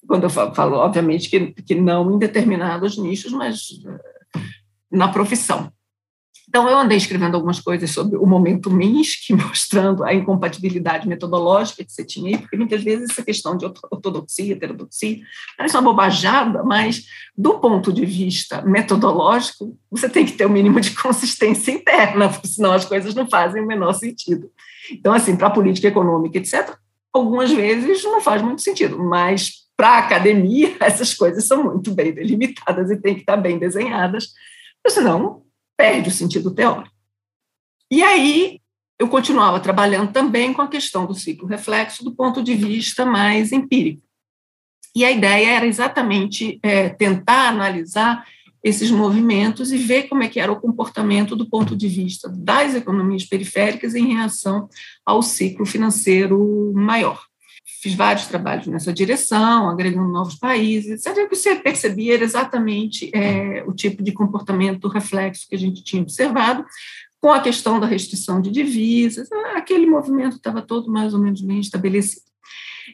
quando 0.07 0.25
eu 0.25 0.29
falo, 0.29 0.53
falo 0.53 0.77
obviamente, 0.77 1.27
que, 1.27 1.53
que 1.63 1.73
não 1.73 2.11
em 2.11 2.19
determinados 2.19 2.95
nichos, 2.95 3.31
mas 3.31 3.81
eh, 3.85 4.39
na 4.91 5.07
profissão. 5.07 5.71
Então, 6.55 6.69
eu 6.69 6.77
andei 6.77 6.99
escrevendo 6.99 7.33
algumas 7.33 7.59
coisas 7.59 7.89
sobre 7.89 8.15
o 8.15 8.27
momento 8.27 8.69
Minsk, 8.69 9.31
mostrando 9.33 10.03
a 10.03 10.13
incompatibilidade 10.13 11.07
metodológica 11.07 11.83
que 11.83 11.91
você 11.91 12.05
tinha 12.05 12.29
aí, 12.29 12.37
porque 12.39 12.55
muitas 12.55 12.83
vezes 12.83 13.09
essa 13.09 13.23
questão 13.23 13.57
de 13.57 13.65
ortodoxia, 13.65 14.53
heterodoxia, 14.53 15.17
parece 15.57 15.75
uma 15.75 15.81
bobajada, 15.81 16.63
mas 16.63 17.05
do 17.35 17.57
ponto 17.57 17.91
de 17.91 18.05
vista 18.05 18.61
metodológico, 18.61 19.75
você 19.89 20.07
tem 20.07 20.27
que 20.27 20.33
ter 20.33 20.45
o 20.45 20.47
um 20.47 20.51
mínimo 20.51 20.79
de 20.79 20.91
consistência 21.01 21.71
interna, 21.71 22.31
senão 22.45 22.73
as 22.73 22.85
coisas 22.85 23.15
não 23.15 23.27
fazem 23.27 23.63
o 23.63 23.65
menor 23.65 23.93
sentido. 23.93 24.51
Então, 24.91 25.11
assim, 25.11 25.35
para 25.35 25.47
a 25.47 25.51
política 25.51 25.87
econômica, 25.87 26.37
etc., 26.37 26.77
algumas 27.11 27.51
vezes 27.51 28.03
não 28.03 28.21
faz 28.21 28.43
muito 28.43 28.61
sentido, 28.61 28.99
mas 28.99 29.63
para 29.75 29.89
a 29.89 29.97
academia, 29.97 30.75
essas 30.79 31.15
coisas 31.15 31.47
são 31.47 31.63
muito 31.63 31.91
bem 31.95 32.13
delimitadas 32.13 32.91
e 32.91 33.01
têm 33.01 33.15
que 33.15 33.21
estar 33.21 33.37
bem 33.37 33.57
desenhadas, 33.57 34.27
senão 34.87 35.42
perde 35.77 36.09
o 36.09 36.11
sentido 36.11 36.53
teórico. 36.53 36.93
E 37.91 38.01
aí 38.01 38.59
eu 38.99 39.07
continuava 39.07 39.59
trabalhando 39.59 40.11
também 40.11 40.53
com 40.53 40.61
a 40.61 40.67
questão 40.67 41.05
do 41.05 41.13
ciclo 41.13 41.47
reflexo 41.47 42.03
do 42.03 42.15
ponto 42.15 42.41
de 42.43 42.55
vista 42.55 43.05
mais 43.05 43.51
empírico. 43.51 44.01
E 44.95 45.03
a 45.03 45.11
ideia 45.11 45.57
era 45.57 45.65
exatamente 45.65 46.59
é, 46.61 46.89
tentar 46.89 47.49
analisar 47.49 48.25
esses 48.63 48.89
movimentos 48.91 49.71
e 49.71 49.77
ver 49.77 50.03
como 50.03 50.23
é 50.23 50.27
que 50.29 50.39
era 50.39 50.51
o 50.51 50.59
comportamento 50.59 51.35
do 51.35 51.49
ponto 51.49 51.75
de 51.75 51.87
vista 51.87 52.29
das 52.29 52.75
economias 52.75 53.25
periféricas 53.25 53.93
em 53.93 54.13
reação 54.13 54.69
ao 55.05 55.21
ciclo 55.21 55.65
financeiro 55.65 56.71
maior 56.73 57.25
fiz 57.83 57.95
vários 57.95 58.27
trabalhos 58.27 58.65
nessa 58.67 58.93
direção, 58.93 59.69
agregando 59.69 60.07
novos 60.07 60.35
países, 60.35 61.05
etc. 61.05 61.27
Você 61.29 61.55
percebia 61.55 62.15
exatamente 62.23 63.11
é, 63.13 63.61
o 63.67 63.73
tipo 63.73 64.01
de 64.01 64.13
comportamento 64.13 64.87
reflexo 64.87 65.45
que 65.49 65.55
a 65.55 65.59
gente 65.59 65.83
tinha 65.83 66.01
observado, 66.01 66.65
com 67.19 67.29
a 67.29 67.41
questão 67.41 67.81
da 67.81 67.85
restrição 67.85 68.41
de 68.41 68.49
divisas, 68.51 69.29
aquele 69.53 69.85
movimento 69.85 70.37
estava 70.37 70.61
todo 70.61 70.89
mais 70.89 71.13
ou 71.13 71.19
menos 71.19 71.41
bem 71.41 71.59
estabelecido. 71.59 72.23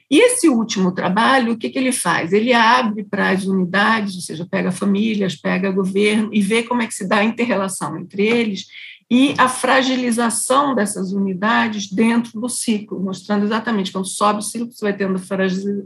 E 0.09 0.19
esse 0.19 0.49
último 0.49 0.91
trabalho, 0.91 1.53
o 1.53 1.57
que, 1.57 1.69
que 1.69 1.77
ele 1.77 1.91
faz? 1.91 2.33
Ele 2.33 2.51
abre 2.51 3.03
para 3.03 3.29
as 3.29 3.45
unidades, 3.45 4.15
ou 4.15 4.21
seja, 4.21 4.47
pega 4.49 4.71
famílias, 4.71 5.35
pega 5.35 5.71
governo 5.71 6.29
e 6.33 6.41
vê 6.41 6.63
como 6.63 6.81
é 6.81 6.87
que 6.87 6.93
se 6.95 7.07
dá 7.07 7.17
a 7.17 7.23
interrelação 7.23 7.95
entre 7.97 8.25
eles 8.25 8.65
e 9.09 9.33
a 9.37 9.49
fragilização 9.49 10.75
dessas 10.75 11.11
unidades 11.11 11.91
dentro 11.91 12.39
do 12.39 12.47
ciclo, 12.47 12.99
mostrando 12.99 13.43
exatamente 13.43 13.91
quando 13.91 14.07
sobe 14.07 14.39
o 14.39 14.43
ciclo, 14.43 14.71
você 14.71 14.85
vai 14.85 14.95
tendo 14.95 15.19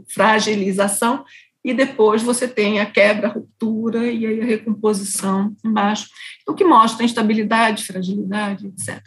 fragilização 0.08 1.24
e 1.64 1.72
depois 1.72 2.22
você 2.22 2.46
tem 2.46 2.80
a 2.80 2.86
quebra, 2.86 3.28
a 3.28 3.32
ruptura 3.32 4.06
e 4.06 4.26
aí 4.26 4.42
a 4.42 4.44
recomposição 4.44 5.56
embaixo, 5.64 6.10
o 6.46 6.52
que 6.52 6.64
mostra 6.64 7.04
instabilidade, 7.04 7.84
fragilidade, 7.84 8.66
etc. 8.66 9.02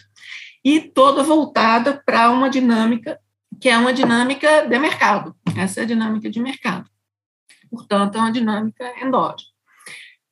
E 0.66 0.82
toda 0.82 1.22
voltada 1.22 2.02
para 2.04 2.32
uma 2.32 2.50
dinâmica 2.50 3.20
que 3.60 3.70
é 3.70 3.78
uma 3.78 3.94
dinâmica 3.94 4.68
de 4.68 4.80
mercado. 4.80 5.36
Essa 5.56 5.82
é 5.82 5.84
a 5.84 5.88
dinâmica 5.88 6.30
de 6.30 6.40
mercado. 6.40 6.90
Portanto, 7.70 8.16
é 8.16 8.20
uma 8.20 8.32
dinâmica 8.32 8.86
endógena. 9.02 9.57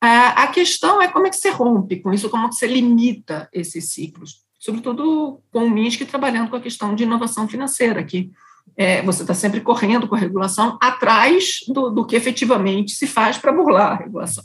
A 0.08 0.46
questão 0.48 1.00
é 1.00 1.08
como 1.08 1.26
é 1.26 1.30
que 1.30 1.36
você 1.36 1.50
rompe 1.50 1.96
com 2.00 2.12
isso, 2.12 2.28
como 2.28 2.46
é 2.46 2.48
que 2.48 2.54
você 2.54 2.66
limita 2.66 3.48
esses 3.52 3.92
ciclos, 3.92 4.42
sobretudo 4.58 5.40
com 5.52 5.64
o 5.64 5.70
MISC 5.70 6.04
trabalhando 6.04 6.50
com 6.50 6.56
a 6.56 6.60
questão 6.60 6.94
de 6.94 7.04
inovação 7.04 7.48
financeira, 7.48 8.04
que 8.04 8.30
é, 8.76 9.02
você 9.02 9.22
está 9.22 9.34
sempre 9.34 9.60
correndo 9.60 10.08
com 10.08 10.14
a 10.14 10.18
regulação 10.18 10.78
atrás 10.80 11.60
do, 11.68 11.90
do 11.90 12.04
que 12.04 12.16
efetivamente 12.16 12.92
se 12.92 13.06
faz 13.06 13.38
para 13.38 13.52
burlar 13.52 13.92
a 13.92 13.96
regulação. 13.96 14.44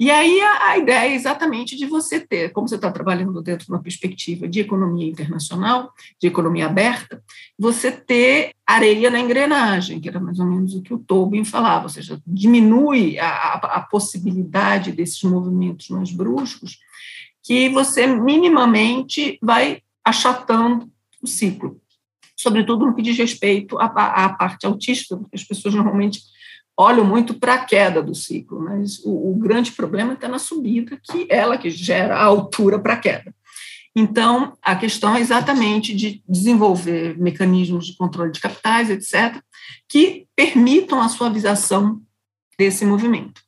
E 0.00 0.12
aí 0.12 0.40
a, 0.40 0.70
a, 0.70 0.78
ideia 0.78 1.10
é 1.10 1.14
exatamente 1.14 1.76
de 1.76 1.84
você 1.86 2.20
ter, 2.20 2.52
como 2.52 2.68
você 2.68 2.76
está 2.76 2.90
trabalhando 2.90 3.42
dentro 3.42 3.66
de 3.66 3.72
uma 3.72 3.82
perspectiva 3.82 4.46
de 4.46 4.60
economia 4.60 5.08
internacional, 5.08 5.92
de 6.20 6.28
economia 6.28 6.66
aberta, 6.66 7.20
você 7.58 7.90
ter 7.90 8.52
areia 8.64 9.10
na 9.10 9.18
engrenagem, 9.18 10.00
que 10.00 10.08
era 10.08 10.20
mais 10.20 10.38
ou 10.38 10.46
menos 10.46 10.74
o 10.74 10.82
que 10.82 10.94
o 10.94 10.98
Tobin 10.98 11.44
falava, 11.44 11.84
ou 11.84 11.88
seja, 11.88 12.20
diminui 12.24 13.18
a, 13.18 13.28
a, 13.28 13.54
a 13.54 13.80
possibilidade 13.80 14.92
desses 14.92 15.20
movimentos 15.24 15.88
mais 15.88 16.12
bruscos, 16.12 16.78
que 17.42 17.68
você 17.68 18.06
minimamente 18.06 19.36
vai 19.42 19.82
achatando 20.04 20.88
o 21.20 21.26
ciclo, 21.26 21.80
sobretudo 22.36 22.86
no 22.86 22.94
que 22.94 23.02
diz 23.02 23.18
respeito 23.18 23.76
à, 23.78 23.86
à 23.86 24.28
parte 24.28 24.64
autista, 24.64 25.16
porque 25.16 25.34
as 25.34 25.42
pessoas 25.42 25.74
normalmente 25.74 26.20
olham 26.78 27.04
muito 27.04 27.34
para 27.34 27.54
a 27.54 27.64
queda 27.64 28.00
do 28.00 28.14
ciclo, 28.14 28.60
mas 28.60 29.00
o, 29.04 29.32
o 29.32 29.34
grande 29.34 29.72
problema 29.72 30.12
está 30.12 30.28
na 30.28 30.38
subida, 30.38 30.96
que 31.02 31.26
é 31.28 31.38
ela 31.38 31.58
que 31.58 31.68
gera 31.70 32.16
a 32.16 32.24
altura 32.24 32.78
para 32.78 32.94
a 32.94 32.98
queda. 32.98 33.34
Então, 33.96 34.56
a 34.62 34.76
questão 34.76 35.16
é 35.16 35.20
exatamente 35.20 35.92
de 35.92 36.22
desenvolver 36.28 37.18
mecanismos 37.18 37.86
de 37.86 37.96
controle 37.96 38.30
de 38.30 38.38
capitais, 38.38 38.90
etc., 38.90 39.42
que 39.88 40.28
permitam 40.36 41.00
a 41.00 41.08
suavização 41.08 42.00
desse 42.56 42.86
movimento. 42.86 43.42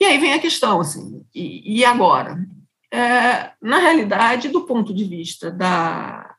E 0.00 0.04
aí 0.04 0.18
vem 0.18 0.32
a 0.32 0.40
questão, 0.40 0.80
assim, 0.80 1.22
e, 1.32 1.78
e 1.78 1.84
agora? 1.84 2.44
É, 2.92 3.52
na 3.62 3.78
realidade, 3.78 4.48
do 4.48 4.62
ponto 4.62 4.92
de 4.92 5.04
vista 5.04 5.48
da, 5.48 6.34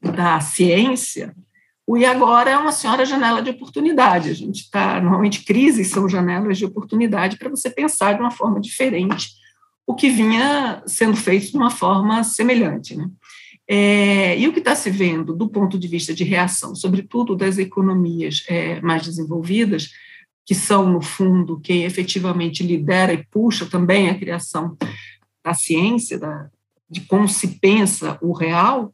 da 0.00 0.38
ciência, 0.40 1.34
o 1.86 1.96
e 1.96 2.04
agora 2.04 2.50
é 2.50 2.56
uma 2.56 2.72
senhora 2.72 3.04
janela 3.04 3.40
de 3.40 3.50
oportunidade. 3.50 4.30
A 4.30 4.34
gente 4.34 4.62
está, 4.62 5.00
normalmente, 5.00 5.44
crises 5.44 5.88
são 5.88 6.08
janelas 6.08 6.58
de 6.58 6.64
oportunidade 6.64 7.38
para 7.38 7.48
você 7.48 7.70
pensar 7.70 8.14
de 8.14 8.20
uma 8.20 8.30
forma 8.30 8.60
diferente 8.60 9.30
o 9.86 9.94
que 9.94 10.10
vinha 10.10 10.82
sendo 10.84 11.16
feito 11.16 11.52
de 11.52 11.56
uma 11.56 11.70
forma 11.70 12.24
semelhante. 12.24 12.96
Né? 12.96 13.08
É, 13.68 14.36
e 14.38 14.48
o 14.48 14.52
que 14.52 14.58
está 14.58 14.74
se 14.74 14.90
vendo 14.90 15.32
do 15.32 15.48
ponto 15.48 15.78
de 15.78 15.86
vista 15.86 16.12
de 16.12 16.24
reação, 16.24 16.74
sobretudo 16.74 17.36
das 17.36 17.56
economias 17.56 18.44
é, 18.48 18.80
mais 18.80 19.04
desenvolvidas, 19.04 19.90
que 20.44 20.54
são, 20.54 20.90
no 20.90 21.00
fundo, 21.00 21.60
quem 21.60 21.84
efetivamente 21.84 22.64
lidera 22.64 23.12
e 23.12 23.24
puxa 23.26 23.66
também 23.66 24.08
a 24.08 24.18
criação 24.18 24.76
da 25.44 25.54
ciência, 25.54 26.18
da, 26.18 26.48
de 26.88 27.00
como 27.02 27.28
se 27.28 27.58
pensa 27.58 28.18
o 28.20 28.32
real, 28.32 28.92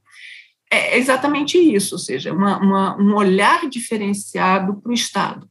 é 0.72 0.96
exatamente 0.96 1.58
isso, 1.58 1.94
ou 1.94 1.98
seja, 1.98 2.32
uma, 2.32 2.58
uma, 2.58 2.96
um 2.96 3.14
olhar 3.14 3.68
diferenciado 3.68 4.80
para 4.80 4.90
o 4.90 4.94
Estado. 4.94 5.46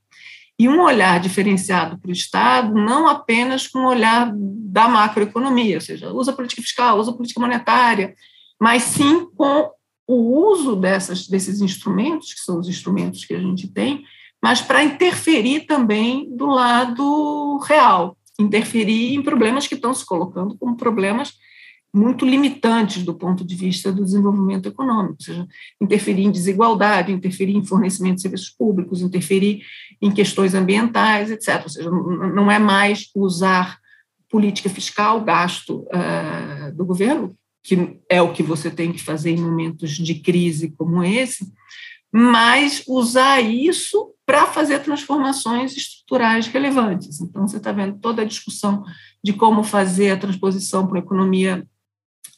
E 0.57 0.67
um 0.67 0.81
olhar 0.81 1.19
diferenciado 1.19 1.97
para 1.99 2.09
o 2.09 2.11
Estado, 2.11 2.73
não 2.73 3.07
apenas 3.07 3.67
com 3.67 3.79
o 3.79 3.87
olhar 3.87 4.31
da 4.35 4.87
macroeconomia, 4.87 5.75
ou 5.75 5.81
seja, 5.81 6.11
usa 6.11 6.33
política 6.33 6.61
fiscal, 6.61 6.99
usa 6.99 7.13
política 7.13 7.39
monetária, 7.39 8.15
mas 8.59 8.83
sim 8.83 9.27
com 9.35 9.69
o 10.07 10.49
uso 10.49 10.75
dessas, 10.75 11.27
desses 11.27 11.61
instrumentos, 11.61 12.33
que 12.33 12.41
são 12.41 12.59
os 12.59 12.67
instrumentos 12.67 13.23
que 13.23 13.33
a 13.35 13.39
gente 13.39 13.67
tem, 13.67 14.03
mas 14.43 14.59
para 14.59 14.83
interferir 14.83 15.61
também 15.61 16.35
do 16.35 16.47
lado 16.47 17.59
real, 17.59 18.17
interferir 18.39 19.13
em 19.13 19.21
problemas 19.21 19.67
que 19.67 19.75
estão 19.75 19.93
se 19.93 20.05
colocando 20.05 20.57
como 20.57 20.75
problemas 20.75 21.33
muito 21.93 22.25
limitantes 22.25 23.03
do 23.03 23.13
ponto 23.13 23.45
de 23.45 23.55
vista 23.55 23.91
do 23.91 24.03
desenvolvimento 24.03 24.69
econômico, 24.69 25.17
ou 25.19 25.25
seja, 25.25 25.47
interferir 25.79 26.23
em 26.23 26.31
desigualdade, 26.31 27.11
interferir 27.11 27.55
em 27.55 27.65
fornecimento 27.65 28.15
de 28.15 28.21
serviços 28.21 28.49
públicos, 28.49 29.01
interferir 29.01 29.63
em 30.01 30.11
questões 30.11 30.53
ambientais, 30.53 31.29
etc. 31.29 31.61
Ou 31.63 31.69
seja, 31.69 31.89
não 31.89 32.49
é 32.49 32.57
mais 32.57 33.09
usar 33.13 33.77
política 34.29 34.69
fiscal, 34.69 35.21
gasto 35.21 35.85
uh, 35.87 36.73
do 36.73 36.85
governo, 36.85 37.35
que 37.61 37.99
é 38.09 38.21
o 38.21 38.31
que 38.31 38.41
você 38.41 38.71
tem 38.71 38.93
que 38.93 39.01
fazer 39.01 39.31
em 39.31 39.41
momentos 39.41 39.91
de 39.91 40.15
crise 40.15 40.73
como 40.77 41.03
esse, 41.03 41.51
mas 42.11 42.83
usar 42.87 43.41
isso 43.41 44.13
para 44.25 44.47
fazer 44.47 44.79
transformações 44.79 45.75
estruturais 45.75 46.47
relevantes. 46.47 47.19
Então, 47.19 47.45
você 47.45 47.57
está 47.57 47.73
vendo 47.73 47.99
toda 47.99 48.21
a 48.21 48.25
discussão 48.25 48.83
de 49.21 49.33
como 49.33 49.63
fazer 49.63 50.11
a 50.11 50.17
transposição 50.17 50.87
para 50.87 50.99
a 50.99 51.01
economia 51.01 51.67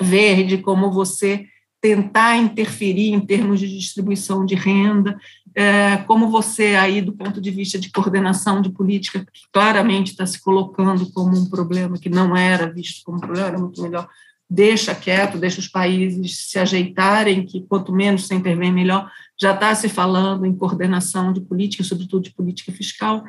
verde, 0.02 0.58
como 0.58 0.92
você 0.92 1.46
tentar 1.84 2.38
interferir 2.38 3.14
em 3.14 3.20
termos 3.20 3.60
de 3.60 3.68
distribuição 3.68 4.46
de 4.46 4.56
renda, 4.56 5.20
é, 5.54 5.98
como 6.08 6.30
você 6.30 6.76
aí 6.76 7.02
do 7.02 7.12
ponto 7.12 7.42
de 7.42 7.52
vista 7.52 7.78
de 7.78 7.92
coordenação 7.92 8.62
de 8.62 8.72
política, 8.72 9.20
que 9.20 9.42
claramente 9.52 10.12
está 10.12 10.26
se 10.26 10.42
colocando 10.42 11.12
como 11.12 11.38
um 11.38 11.50
problema 11.50 11.98
que 11.98 12.10
não 12.10 12.38
era 12.38 12.72
visto 12.72 13.04
como 13.04 13.18
um 13.18 13.20
problema, 13.20 13.48
era 13.48 13.60
muito 13.60 13.82
melhor, 13.82 14.08
deixa 14.50 14.96
quieto, 14.96 15.38
deixa 15.38 15.60
os 15.60 15.68
países 15.68 16.50
se 16.50 16.58
ajeitarem, 16.58 17.46
que 17.46 17.66
quanto 17.68 17.92
menos 17.92 18.28
se 18.28 18.34
intervém, 18.34 18.72
melhor, 18.72 19.12
já 19.40 19.54
está 19.54 19.76
se 19.76 19.90
falando 19.90 20.46
em 20.46 20.56
coordenação 20.56 21.34
de 21.34 21.42
política, 21.42 21.84
sobretudo 21.84 22.24
de 22.24 22.34
política 22.34 22.72
fiscal, 22.72 23.26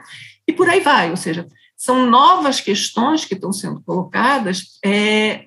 e 0.46 0.52
por 0.52 0.68
aí 0.68 0.80
vai, 0.80 1.10
ou 1.10 1.16
seja, 1.16 1.48
são 1.76 2.08
novas 2.08 2.60
questões 2.60 3.24
que 3.24 3.34
estão 3.34 3.52
sendo 3.52 3.82
colocadas 3.82 4.78
é, 4.84 5.46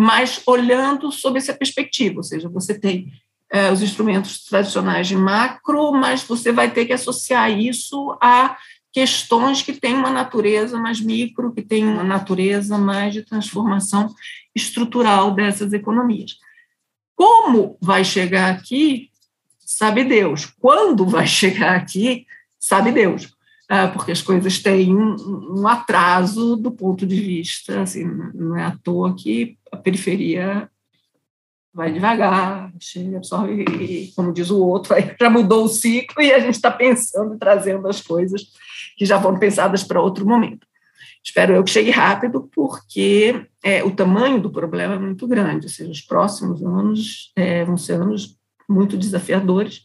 mas 0.00 0.40
olhando 0.46 1.12
sob 1.12 1.36
essa 1.36 1.52
perspectiva, 1.52 2.16
ou 2.16 2.22
seja, 2.22 2.48
você 2.48 2.72
tem 2.72 3.12
é, 3.52 3.70
os 3.70 3.82
instrumentos 3.82 4.46
tradicionais 4.46 5.06
de 5.06 5.14
macro, 5.14 5.92
mas 5.92 6.22
você 6.22 6.50
vai 6.50 6.70
ter 6.70 6.86
que 6.86 6.94
associar 6.94 7.50
isso 7.50 8.16
a 8.18 8.56
questões 8.90 9.60
que 9.60 9.74
têm 9.74 9.92
uma 9.92 10.08
natureza 10.08 10.78
mais 10.78 11.02
micro, 11.02 11.52
que 11.52 11.60
têm 11.60 11.86
uma 11.86 12.02
natureza 12.02 12.78
mais 12.78 13.12
de 13.12 13.22
transformação 13.22 14.08
estrutural 14.54 15.32
dessas 15.32 15.74
economias. 15.74 16.38
Como 17.14 17.76
vai 17.78 18.02
chegar 18.02 18.54
aqui, 18.54 19.10
sabe 19.58 20.02
Deus. 20.02 20.46
Quando 20.46 21.04
vai 21.04 21.26
chegar 21.28 21.76
aqui, 21.76 22.26
sabe 22.58 22.90
Deus. 22.90 23.36
É, 23.70 23.86
porque 23.86 24.10
as 24.10 24.20
coisas 24.20 24.58
têm 24.58 24.96
um, 24.96 25.68
atraso 25.68 26.56
do 26.56 26.72
ponto 26.72 27.06
de 27.06 27.20
vista, 27.20 27.82
assim, 27.82 28.04
não 28.34 28.56
é 28.56 28.64
à 28.64 28.76
toa 28.82 29.14
que 29.14 29.56
a 29.70 29.76
periferia 29.76 30.68
vai 31.72 31.92
devagar, 31.92 32.72
absorve, 33.16 33.62
e, 33.80 34.12
como 34.16 34.32
diz 34.32 34.50
o 34.50 34.58
outro, 34.58 34.96
já 35.20 35.30
mudou 35.30 35.66
o 35.66 35.68
ciclo 35.68 36.20
e 36.20 36.32
a 36.32 36.40
gente 36.40 36.56
está 36.56 36.68
pensando, 36.68 37.38
trazendo 37.38 37.86
as 37.86 38.00
coisas 38.00 38.42
que 38.98 39.06
já 39.06 39.22
foram 39.22 39.38
pensadas 39.38 39.84
para 39.84 40.02
outro 40.02 40.26
momento. 40.26 40.66
Espero 41.22 41.54
eu 41.54 41.62
que 41.62 41.70
chegue 41.70 41.92
rápido, 41.92 42.50
porque 42.52 43.46
é, 43.62 43.84
o 43.84 43.92
tamanho 43.92 44.40
do 44.40 44.50
problema 44.50 44.94
é 44.94 44.98
muito 44.98 45.28
grande, 45.28 45.66
ou 45.66 45.70
seja, 45.70 45.92
os 45.92 46.00
próximos 46.00 46.60
anos 46.60 47.30
é, 47.36 47.64
vão 47.64 47.76
ser 47.76 48.00
anos 48.00 48.36
muito 48.68 48.96
desafiadores, 48.96 49.82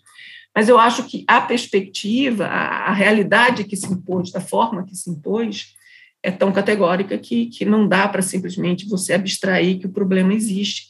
mas 0.56 0.70
eu 0.70 0.80
acho 0.80 1.04
que 1.04 1.26
a 1.28 1.42
perspectiva, 1.42 2.46
a, 2.46 2.90
a 2.90 2.94
realidade 2.94 3.66
que 3.66 3.76
se 3.76 3.92
impôs, 3.92 4.32
da 4.32 4.40
forma 4.40 4.86
que 4.86 4.96
se 4.96 5.10
impôs, 5.10 5.76
é 6.24 6.32
tão 6.32 6.52
categórica 6.52 7.18
que, 7.18 7.48
que 7.48 7.66
não 7.66 7.88
dá 7.88 8.08
para 8.08 8.22
simplesmente 8.22 8.88
você 8.88 9.14
abstrair 9.14 9.80
que 9.80 9.86
o 9.86 9.92
problema 9.92 10.34
existe. 10.34 10.88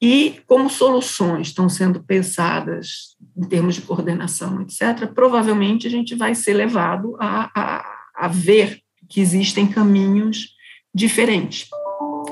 E 0.00 0.36
como 0.46 0.70
soluções 0.70 1.48
estão 1.48 1.68
sendo 1.68 2.02
pensadas 2.04 3.16
em 3.36 3.42
termos 3.42 3.74
de 3.74 3.82
coordenação, 3.82 4.62
etc., 4.62 5.12
provavelmente 5.12 5.88
a 5.88 5.90
gente 5.90 6.14
vai 6.14 6.34
ser 6.34 6.54
levado 6.54 7.16
a, 7.18 7.50
a, 7.54 7.84
a 8.14 8.28
ver 8.28 8.80
que 9.08 9.20
existem 9.20 9.66
caminhos 9.66 10.54
diferentes. 10.94 11.68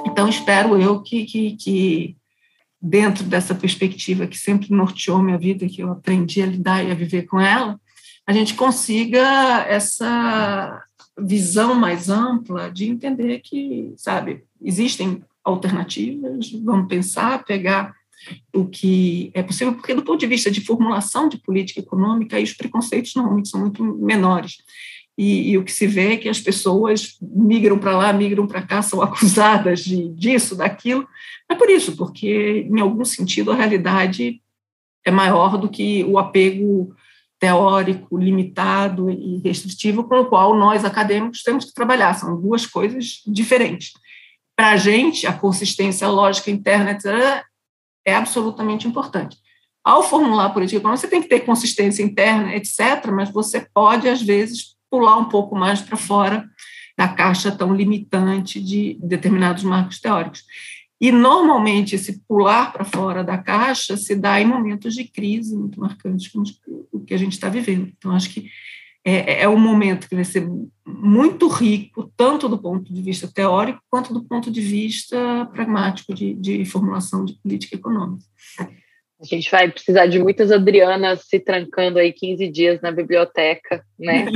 Então, 0.06 0.28
espero 0.28 0.80
eu 0.80 1.02
que, 1.02 1.24
que, 1.24 1.56
que 1.56 2.16
dentro 2.88 3.24
dessa 3.24 3.54
perspectiva 3.54 4.26
que 4.26 4.38
sempre 4.38 4.70
norteou 4.70 5.20
minha 5.20 5.38
vida, 5.38 5.68
que 5.68 5.82
eu 5.82 5.90
aprendi 5.90 6.40
a 6.40 6.46
lidar 6.46 6.84
e 6.84 6.90
a 6.90 6.94
viver 6.94 7.22
com 7.22 7.40
ela, 7.40 7.78
a 8.26 8.32
gente 8.32 8.54
consiga 8.54 9.64
essa 9.68 10.82
visão 11.18 11.74
mais 11.74 12.08
ampla 12.08 12.70
de 12.70 12.88
entender 12.88 13.40
que, 13.40 13.92
sabe, 13.96 14.44
existem 14.62 15.22
alternativas, 15.44 16.50
vamos 16.64 16.88
pensar, 16.88 17.44
pegar 17.44 17.94
o 18.52 18.66
que 18.66 19.30
é 19.34 19.42
possível, 19.42 19.74
porque 19.74 19.94
do 19.94 20.02
ponto 20.02 20.18
de 20.18 20.26
vista 20.26 20.50
de 20.50 20.60
formulação 20.60 21.28
de 21.28 21.38
política 21.38 21.80
econômica, 21.80 22.36
aí 22.36 22.44
os 22.44 22.52
preconceitos 22.52 23.14
normalmente 23.14 23.48
são 23.48 23.60
muito 23.60 23.82
menores. 23.82 24.56
E, 25.18 25.50
e, 25.50 25.58
o 25.58 25.64
que 25.64 25.72
se 25.72 25.86
vê 25.86 26.12
é 26.12 26.16
que 26.16 26.28
as 26.28 26.40
pessoas 26.40 27.16
migram 27.22 27.78
para 27.78 27.96
lá, 27.96 28.12
migram 28.12 28.46
para 28.46 28.62
cá, 28.62 28.82
são 28.82 29.00
acusadas 29.02 29.80
de 29.80 30.08
disso, 30.10 30.54
daquilo. 30.54 31.06
É 31.48 31.54
por 31.54 31.70
isso, 31.70 31.96
porque, 31.96 32.66
em 32.70 32.80
algum 32.80 33.04
sentido, 33.04 33.50
a 33.50 33.54
realidade 33.54 34.42
é 35.04 35.10
maior 35.10 35.56
do 35.56 35.68
que 35.68 36.04
o 36.04 36.18
apego 36.18 36.94
teórico, 37.38 38.16
limitado 38.16 39.10
e 39.10 39.38
restritivo 39.38 40.04
com 40.04 40.20
o 40.20 40.26
qual 40.26 40.56
nós, 40.56 40.84
acadêmicos, 40.84 41.42
temos 41.42 41.64
que 41.64 41.74
trabalhar. 41.74 42.14
São 42.14 42.40
duas 42.40 42.66
coisas 42.66 43.22
diferentes. 43.26 43.92
Para 44.56 44.70
a 44.70 44.76
gente, 44.76 45.26
a 45.26 45.32
consistência 45.32 46.08
lógica 46.08 46.50
interna 46.50 46.92
etc., 46.92 47.44
é 48.06 48.14
absolutamente 48.14 48.86
importante. 48.86 49.36
Ao 49.84 50.02
formular 50.02 50.50
política 50.50 50.78
econômica, 50.78 51.02
você 51.02 51.08
tem 51.08 51.22
que 51.22 51.28
ter 51.28 51.40
consistência 51.40 52.02
interna, 52.02 52.54
etc., 52.54 53.10
mas 53.12 53.30
você 53.30 53.66
pode, 53.72 54.08
às 54.08 54.22
vezes, 54.22 54.75
pular 54.90 55.18
um 55.18 55.28
pouco 55.28 55.56
mais 55.56 55.80
para 55.80 55.96
fora 55.96 56.48
da 56.96 57.08
caixa 57.08 57.52
tão 57.52 57.74
limitante 57.74 58.60
de 58.60 58.98
determinados 59.02 59.62
marcos 59.62 60.00
teóricos. 60.00 60.44
E, 60.98 61.12
normalmente, 61.12 61.94
esse 61.94 62.22
pular 62.26 62.72
para 62.72 62.84
fora 62.84 63.22
da 63.22 63.36
caixa 63.36 63.96
se 63.96 64.16
dá 64.16 64.40
em 64.40 64.46
momentos 64.46 64.94
de 64.94 65.04
crise 65.04 65.54
muito 65.54 65.78
marcantes, 65.78 66.28
como 66.28 66.44
o 66.90 67.00
que 67.00 67.12
a 67.12 67.18
gente 67.18 67.32
está 67.32 67.50
vivendo. 67.50 67.92
Então, 67.98 68.12
acho 68.12 68.30
que 68.30 68.48
é, 69.04 69.42
é 69.42 69.48
um 69.48 69.58
momento 69.58 70.08
que 70.08 70.14
vai 70.14 70.24
ser 70.24 70.48
muito 70.84 71.48
rico, 71.48 72.10
tanto 72.16 72.48
do 72.48 72.58
ponto 72.58 72.92
de 72.92 73.02
vista 73.02 73.28
teórico, 73.28 73.80
quanto 73.90 74.12
do 74.12 74.24
ponto 74.24 74.50
de 74.50 74.60
vista 74.60 75.46
pragmático 75.52 76.14
de, 76.14 76.34
de 76.34 76.64
formulação 76.64 77.24
de 77.24 77.34
política 77.34 77.76
econômica. 77.76 78.24
A 79.20 79.24
gente 79.24 79.50
vai 79.50 79.70
precisar 79.70 80.06
de 80.06 80.18
muitas 80.18 80.52
Adrianas 80.52 81.22
se 81.26 81.40
trancando 81.40 81.98
aí 81.98 82.12
15 82.12 82.48
dias 82.48 82.80
na 82.82 82.92
biblioteca, 82.92 83.82
né, 83.98 84.26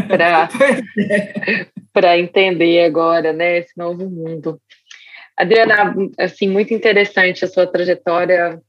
para 1.92 2.16
entender 2.18 2.84
agora, 2.84 3.32
né, 3.32 3.58
esse 3.58 3.76
novo 3.76 4.08
mundo. 4.08 4.58
Adriana, 5.36 5.94
assim, 6.18 6.48
muito 6.48 6.72
interessante 6.72 7.44
a 7.44 7.48
sua 7.48 7.66
trajetória. 7.66 8.60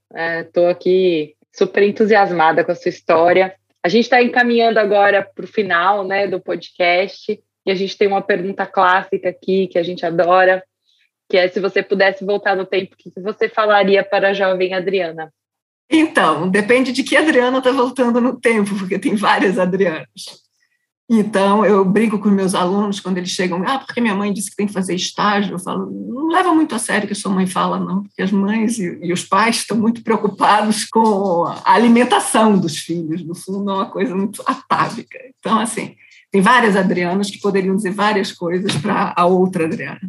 Estou 0.46 0.68
é, 0.68 0.72
aqui 0.72 1.34
super 1.54 1.84
entusiasmada 1.84 2.64
com 2.64 2.72
a 2.72 2.76
sua 2.76 2.90
história. 2.90 3.54
A 3.84 3.90
gente 3.90 4.04
está 4.04 4.22
encaminhando 4.22 4.80
agora 4.80 5.24
para 5.24 5.46
o 5.46 5.48
final, 5.48 6.06
né, 6.06 6.28
do 6.28 6.40
podcast 6.40 7.42
e 7.66 7.72
a 7.72 7.76
gente 7.76 7.98
tem 7.98 8.08
uma 8.08 8.22
pergunta 8.22 8.66
clássica 8.66 9.30
aqui 9.30 9.68
que 9.68 9.78
a 9.78 9.84
gente 9.84 10.06
adora, 10.06 10.64
que 11.30 11.38
é 11.38 11.48
se 11.48 11.60
você 11.60 11.82
pudesse 11.82 12.26
voltar 12.26 12.56
no 12.56 12.66
tempo, 12.66 12.96
o 12.96 12.98
que 12.98 13.22
você 13.22 13.48
falaria 13.48 14.04
para 14.04 14.30
a 14.30 14.34
jovem 14.34 14.74
Adriana? 14.74 15.32
Então, 15.92 16.50
depende 16.50 16.94
de 16.94 17.04
que 17.04 17.18
Adriana 17.18 17.58
está 17.58 17.72
voltando 17.72 18.22
no 18.22 18.40
tempo, 18.40 18.74
porque 18.78 18.98
tem 18.98 19.14
várias 19.14 19.60
Adrianas. 19.60 20.42
Então, 21.10 21.66
eu 21.66 21.84
brinco 21.84 22.18
com 22.18 22.30
meus 22.30 22.56
alunos 22.56 23.02
quando 23.02 23.18
eles 23.18 23.32
chegam, 23.32 23.62
ah, 23.68 23.80
porque 23.80 24.00
minha 24.00 24.16
mãe 24.16 24.32
disse 24.32 24.50
que 24.50 24.56
tem 24.56 24.68
que 24.68 24.72
fazer 24.72 24.96
estágio. 24.96 25.56
Eu 25.56 25.60
falo, 25.60 25.92
não 25.92 26.30
leva 26.30 26.56
muito 26.56 26.74
a 26.74 26.80
sério 26.80 27.04
o 27.04 27.08
que 27.08 27.12
a 27.12 27.16
sua 27.18 27.34
mãe 27.34 27.46
fala, 27.46 27.78
não, 27.78 28.04
porque 28.04 28.22
as 28.22 28.32
mães 28.32 28.80
e, 28.80 28.98
e, 29.04 29.12
os 29.12 29.26
pais 29.26 29.58
estão 29.58 29.76
muito 29.76 30.02
preocupados 30.02 30.86
com 30.86 31.44
a 31.46 31.74
alimentação 31.74 32.58
dos 32.58 32.78
filhos, 32.78 33.26
no 33.26 33.36
fundo, 33.36 33.70
é 33.70 33.74
uma 33.74 33.90
coisa 33.90 34.16
muito 34.16 34.42
atávica. 34.46 35.20
Então, 35.38 35.60
assim, 35.60 35.98
tem 36.32 36.40
várias 36.40 36.78
Adrianas 36.78 37.30
que 37.30 37.42
poderiam 37.42 37.76
dizer 37.76 37.92
várias 37.92 38.32
coisas 38.32 38.74
para 38.78 39.14
a 39.14 39.26
outra 39.26 39.66
Adriana. 39.66 40.00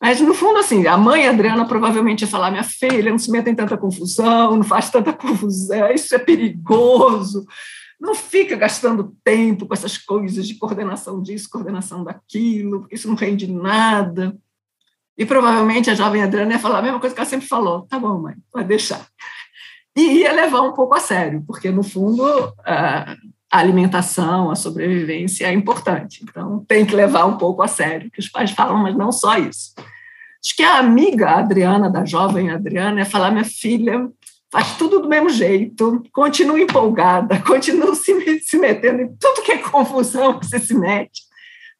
Mas, 0.00 0.20
no 0.20 0.32
fundo, 0.32 0.58
assim, 0.58 0.86
a 0.86 0.96
mãe 0.96 1.28
Adriana 1.28 1.66
provavelmente 1.66 2.22
ia 2.22 2.28
falar: 2.28 2.50
minha 2.50 2.64
filha, 2.64 3.10
não 3.10 3.18
se 3.18 3.30
meta 3.30 3.50
em 3.50 3.54
tanta 3.54 3.76
confusão, 3.76 4.56
não 4.56 4.62
faz 4.62 4.90
tanta 4.90 5.12
confusão, 5.12 5.90
isso 5.90 6.14
é 6.14 6.18
perigoso. 6.18 7.44
Não 8.00 8.14
fica 8.14 8.56
gastando 8.56 9.14
tempo 9.22 9.66
com 9.66 9.74
essas 9.74 9.98
coisas 9.98 10.48
de 10.48 10.54
coordenação 10.54 11.20
disso, 11.20 11.50
coordenação 11.50 12.02
daquilo, 12.02 12.80
porque 12.80 12.94
isso 12.94 13.08
não 13.08 13.14
rende 13.14 13.46
nada. 13.46 14.34
E 15.18 15.26
provavelmente 15.26 15.90
a 15.90 15.94
jovem 15.94 16.22
Adriana 16.22 16.52
ia 16.52 16.58
falar 16.58 16.78
a 16.78 16.82
mesma 16.82 16.98
coisa 16.98 17.14
que 17.14 17.20
ela 17.20 17.28
sempre 17.28 17.46
falou: 17.46 17.82
tá 17.82 17.98
bom, 17.98 18.18
mãe, 18.18 18.36
pode 18.50 18.68
deixar. 18.68 19.06
E 19.94 20.20
ia 20.20 20.32
levar 20.32 20.62
um 20.62 20.72
pouco 20.72 20.94
a 20.94 21.00
sério, 21.00 21.44
porque, 21.46 21.70
no 21.70 21.82
fundo, 21.82 22.24
a 23.50 23.58
alimentação, 23.58 24.50
a 24.50 24.54
sobrevivência 24.54 25.46
é 25.46 25.52
importante. 25.52 26.22
Então, 26.22 26.64
tem 26.68 26.86
que 26.86 26.94
levar 26.94 27.26
um 27.26 27.36
pouco 27.36 27.62
a 27.62 27.68
sério, 27.68 28.10
que 28.10 28.20
os 28.20 28.28
pais 28.28 28.52
falam, 28.52 28.76
mas 28.76 28.96
não 28.96 29.10
só 29.10 29.36
isso. 29.36 29.74
Acho 30.42 30.56
que 30.56 30.62
a 30.62 30.78
amiga 30.78 31.30
Adriana, 31.30 31.90
da 31.90 32.04
jovem 32.04 32.50
Adriana, 32.50 33.00
é 33.00 33.04
falar: 33.04 33.30
minha 33.30 33.44
filha, 33.44 34.08
faz 34.50 34.76
tudo 34.76 35.00
do 35.00 35.08
mesmo 35.08 35.28
jeito, 35.28 36.02
continua 36.12 36.60
empolgada, 36.60 37.40
continua 37.44 37.94
se, 37.94 38.40
se 38.40 38.56
metendo 38.56 39.02
em 39.02 39.16
tudo 39.18 39.42
que 39.42 39.52
é 39.52 39.58
confusão 39.58 40.38
que 40.38 40.46
você 40.46 40.58
se 40.58 40.74
mete, 40.74 41.22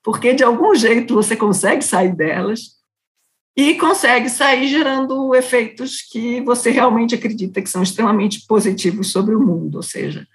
porque 0.03 0.35
de 0.35 0.45
algum 0.45 0.75
jeito 0.75 1.15
você 1.15 1.37
consegue 1.37 1.83
sair 1.83 2.15
delas 2.15 2.81
e 3.57 3.75
consegue 3.75 4.29
sair 4.29 4.69
gerando 4.69 5.35
efeitos 5.35 6.03
que 6.03 6.41
você 6.43 6.71
realmente 6.71 7.15
acredita 7.15 7.61
que 7.63 7.69
são 7.69 7.83
extremamente 7.83 8.47
positivos 8.47 9.11
sobre 9.11 9.35
o 9.35 9.41
mundo, 9.41 9.77
ou 9.77 9.83
seja, 9.83 10.27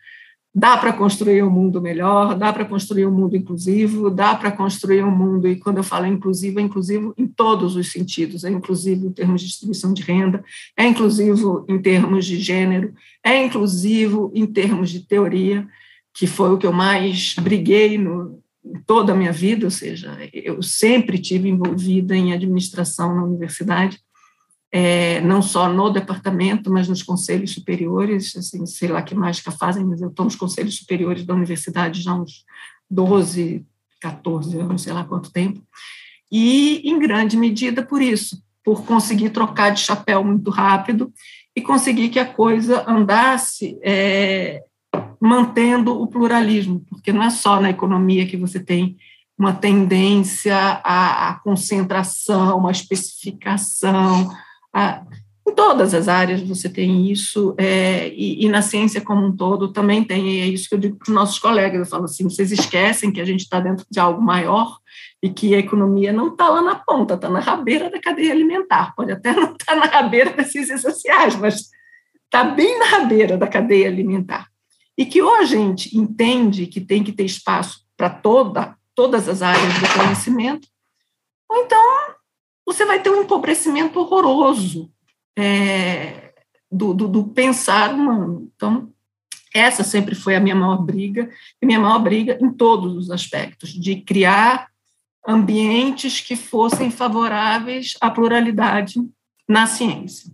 dá 0.57 0.77
para 0.77 0.93
construir 0.93 1.43
um 1.43 1.49
mundo 1.49 1.81
melhor, 1.81 2.33
dá 2.33 2.53
para 2.53 2.63
construir 2.63 3.05
um 3.05 3.11
mundo 3.11 3.35
inclusivo, 3.35 4.09
dá 4.09 4.33
para 4.33 4.49
construir 4.49 5.03
um 5.03 5.11
mundo, 5.11 5.49
e 5.49 5.57
quando 5.57 5.77
eu 5.77 5.83
falo 5.83 6.05
inclusivo, 6.05 6.61
é 6.61 6.63
inclusivo 6.63 7.13
em 7.17 7.27
todos 7.27 7.75
os 7.75 7.91
sentidos, 7.91 8.45
é 8.45 8.49
inclusivo 8.49 9.05
em 9.05 9.11
termos 9.11 9.41
de 9.41 9.47
distribuição 9.47 9.93
de 9.93 10.01
renda, 10.01 10.41
é 10.77 10.87
inclusivo 10.87 11.65
em 11.67 11.77
termos 11.77 12.25
de 12.25 12.39
gênero, 12.39 12.93
é 13.21 13.43
inclusivo 13.43 14.31
em 14.33 14.45
termos 14.45 14.91
de 14.91 15.01
teoria, 15.01 15.67
que 16.13 16.25
foi 16.25 16.53
o 16.53 16.57
que 16.57 16.65
eu 16.65 16.71
mais 16.71 17.35
briguei 17.37 17.97
no, 17.97 18.41
toda 18.87 19.11
a 19.11 19.15
minha 19.15 19.33
vida, 19.33 19.65
ou 19.65 19.71
seja, 19.71 20.17
eu 20.31 20.63
sempre 20.63 21.17
tive 21.17 21.49
envolvida 21.49 22.15
em 22.15 22.31
administração 22.31 23.13
na 23.13 23.25
universidade, 23.25 23.99
é, 24.77 25.21
não 25.21 25.41
só 25.41 25.69
no 25.69 25.89
departamento, 25.89 26.69
mas 26.69 26.89
nos 26.89 27.01
conselhos 27.01 27.53
superiores, 27.53 28.35
assim, 28.35 28.65
sei 28.65 28.89
lá 28.89 29.01
que 29.01 29.15
mágica 29.15 29.49
fazem, 29.49 29.85
mas 29.85 30.01
eu 30.01 30.09
estou 30.09 30.25
nos 30.25 30.35
conselhos 30.35 30.75
superiores 30.75 31.23
da 31.23 31.33
universidade 31.33 32.01
já 32.01 32.11
há 32.11 32.15
uns 32.15 32.43
12, 32.91 33.65
14 34.01 34.59
anos, 34.59 34.81
sei 34.81 34.91
lá 34.91 35.05
quanto 35.05 35.31
tempo, 35.31 35.63
e 36.29 36.81
em 36.83 36.99
grande 36.99 37.37
medida 37.37 37.83
por 37.83 38.01
isso, 38.01 38.43
por 38.65 38.83
conseguir 38.83 39.29
trocar 39.29 39.69
de 39.69 39.79
chapéu 39.79 40.21
muito 40.25 40.51
rápido 40.51 41.09
e 41.55 41.61
conseguir 41.61 42.09
que 42.09 42.19
a 42.19 42.25
coisa 42.25 42.83
andasse 42.85 43.79
é, 43.81 44.61
mantendo 45.21 46.01
o 46.01 46.05
pluralismo, 46.05 46.83
porque 46.89 47.13
não 47.13 47.23
é 47.23 47.29
só 47.29 47.61
na 47.61 47.69
economia 47.69 48.27
que 48.27 48.35
você 48.35 48.59
tem 48.59 48.97
uma 49.37 49.53
tendência 49.53 50.57
à, 50.83 51.29
à 51.29 51.35
concentração, 51.35 52.67
à 52.67 52.71
especificação, 52.71 54.35
em 55.47 55.53
todas 55.53 55.93
as 55.93 56.07
áreas 56.07 56.41
você 56.41 56.67
tem 56.67 57.09
isso, 57.09 57.55
é, 57.57 58.09
e, 58.09 58.43
e, 58.45 58.49
na 58.49 58.61
ciência 58.61 58.99
como 58.99 59.25
um 59.25 59.35
todo 59.35 59.71
também 59.71 60.03
tem, 60.03 60.27
e 60.27 60.41
é 60.41 60.45
isso 60.47 60.67
que 60.67 60.75
eu 60.75 60.79
digo 60.79 60.97
para 60.97 61.07
os 61.07 61.13
nossos 61.13 61.37
colegas, 61.37 61.79
eu 61.79 61.85
falo 61.85 62.05
assim, 62.05 62.23
vocês 62.23 62.51
esquecem 62.51 63.11
que 63.11 63.21
a 63.21 63.25
gente 63.25 63.41
está 63.41 63.59
dentro 63.59 63.85
de 63.89 63.99
algo 63.99 64.21
maior 64.21 64.79
e 65.21 65.29
que 65.29 65.53
a 65.53 65.59
economia 65.59 66.11
não 66.11 66.29
está 66.29 66.49
lá 66.49 66.61
na 66.61 66.75
ponta, 66.75 67.13
está 67.13 67.29
na 67.29 67.39
rabeira 67.39 67.89
da 67.91 68.01
cadeia 68.01 68.31
alimentar, 68.31 68.93
pode 68.95 69.11
até 69.11 69.33
não 69.33 69.53
estar 69.53 69.65
tá 69.65 69.75
na 69.75 69.85
rabeira 69.85 70.31
das 70.31 70.51
ciências 70.51 70.81
sociais, 70.81 71.35
mas 71.35 71.69
está 72.25 72.43
bem 72.43 72.79
na 72.79 72.85
rabeira 72.85 73.37
da 73.37 73.47
cadeia 73.47 73.87
alimentar. 73.87 74.47
E 74.97 75.05
que 75.05 75.21
ou 75.21 75.35
a 75.35 75.43
gente 75.43 75.95
entende 75.95 76.65
que 76.65 76.81
tem 76.81 77.03
que 77.03 77.11
ter 77.11 77.25
espaço 77.25 77.85
para 77.95 78.09
toda, 78.09 78.75
todas 78.95 79.29
as 79.29 79.41
áreas 79.41 79.73
do 79.79 79.93
conhecimento, 79.93 80.67
ou 81.49 81.57
então 81.57 82.14
você 82.65 82.85
vai 82.85 83.01
ter 83.01 83.09
um 83.09 83.21
empobrecimento 83.21 83.99
horroroso 83.99 84.91
é, 85.37 86.33
do, 86.71 86.93
do, 86.93 87.07
do, 87.07 87.23
pensar 87.25 87.93
humano. 87.93 88.49
Então, 88.55 88.89
essa 89.53 89.83
sempre 89.83 90.15
foi 90.15 90.35
a 90.35 90.39
minha 90.39 90.55
maior 90.55 90.77
briga, 90.77 91.29
e 91.61 91.65
minha 91.65 91.79
maior 91.79 91.99
briga 91.99 92.37
em 92.41 92.51
todos 92.51 92.95
os 92.95 93.11
aspectos, 93.11 93.69
de 93.69 93.97
criar 94.01 94.69
ambientes 95.27 96.21
que 96.21 96.35
fossem 96.35 96.91
favoráveis 96.91 97.95
à 98.01 98.09
pluralidade 98.09 98.95
na 99.47 99.65
ciência. 99.67 100.31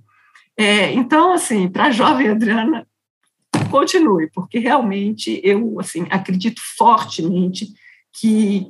É, 0.58 0.92
então, 0.94 1.34
assim, 1.34 1.68
para 1.68 1.86
a 1.86 1.92
jovem 1.92 2.30
Adriana, 2.30 2.86
continue, 3.70 4.30
porque 4.32 4.60
realmente 4.60 5.40
eu 5.44 5.80
assim 5.80 6.06
acredito 6.10 6.62
fortemente 6.78 7.68
que, 8.14 8.68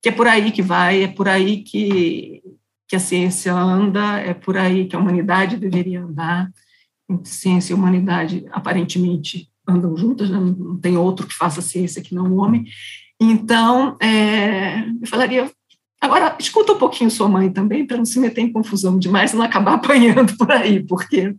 que 0.00 0.08
é 0.08 0.12
por 0.12 0.28
aí 0.28 0.52
que 0.52 0.62
vai, 0.62 1.04
é 1.04 1.08
por 1.08 1.28
aí 1.28 1.62
que, 1.62 2.42
que 2.88 2.96
a 2.96 3.00
ciência 3.00 3.52
anda, 3.52 4.18
é 4.18 4.34
por 4.34 4.56
aí 4.56 4.86
que 4.86 4.96
a 4.96 4.98
humanidade 4.98 5.56
deveria 5.56 6.02
andar. 6.02 6.50
Ciência 7.22 7.72
e 7.72 7.74
humanidade 7.74 8.46
aparentemente 8.50 9.48
andam 9.66 9.96
juntas, 9.96 10.30
né? 10.30 10.38
não 10.38 10.78
tem 10.78 10.96
outro 10.96 11.26
que 11.26 11.34
faça 11.34 11.62
ciência 11.62 12.02
que 12.02 12.14
não 12.14 12.30
o 12.30 12.36
homem. 12.36 12.64
Então, 13.20 13.96
é, 14.00 14.80
eu 15.00 15.06
falaria, 15.06 15.50
agora 16.00 16.36
escuta 16.38 16.72
um 16.72 16.78
pouquinho 16.78 17.10
sua 17.10 17.28
mãe 17.28 17.50
também, 17.50 17.86
para 17.86 17.96
não 17.96 18.04
se 18.04 18.18
meter 18.18 18.42
em 18.42 18.52
confusão 18.52 18.98
demais 18.98 19.32
e 19.32 19.36
não 19.36 19.44
acabar 19.44 19.74
apanhando 19.74 20.36
por 20.36 20.50
aí, 20.50 20.82
porque 20.84 21.34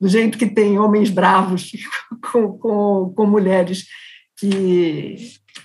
do 0.00 0.08
jeito 0.08 0.38
que 0.38 0.46
tem 0.46 0.78
homens 0.78 1.10
bravos 1.10 1.72
com, 2.32 2.58
com, 2.58 3.12
com 3.14 3.26
mulheres 3.26 3.86
que, 4.38 5.16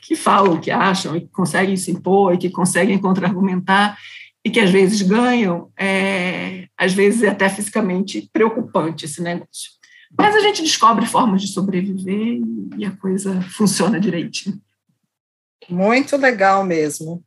que 0.01 0.15
falam, 0.15 0.59
que 0.59 0.71
acham, 0.71 1.15
e 1.15 1.21
que 1.21 1.29
conseguem 1.29 1.77
se 1.77 1.91
impor, 1.91 2.33
e 2.33 2.37
que 2.37 2.49
conseguem 2.49 2.97
contra-argumentar, 2.97 3.97
e 4.45 4.49
que 4.49 4.59
às 4.59 4.69
vezes 4.69 5.01
ganham, 5.01 5.71
é, 5.77 6.67
às 6.77 6.93
vezes 6.93 7.23
é 7.23 7.29
até 7.29 7.49
fisicamente 7.49 8.29
preocupante 8.31 9.05
esse 9.05 9.21
negócio. 9.21 9.71
Mas 10.17 10.35
a 10.35 10.39
gente 10.41 10.61
descobre 10.61 11.05
formas 11.05 11.41
de 11.41 11.47
sobreviver 11.47 12.39
e 12.77 12.85
a 12.85 12.91
coisa 12.91 13.41
funciona 13.41 13.99
direitinho. 13.99 14.61
Muito 15.69 16.17
legal 16.17 16.63
mesmo. 16.63 17.23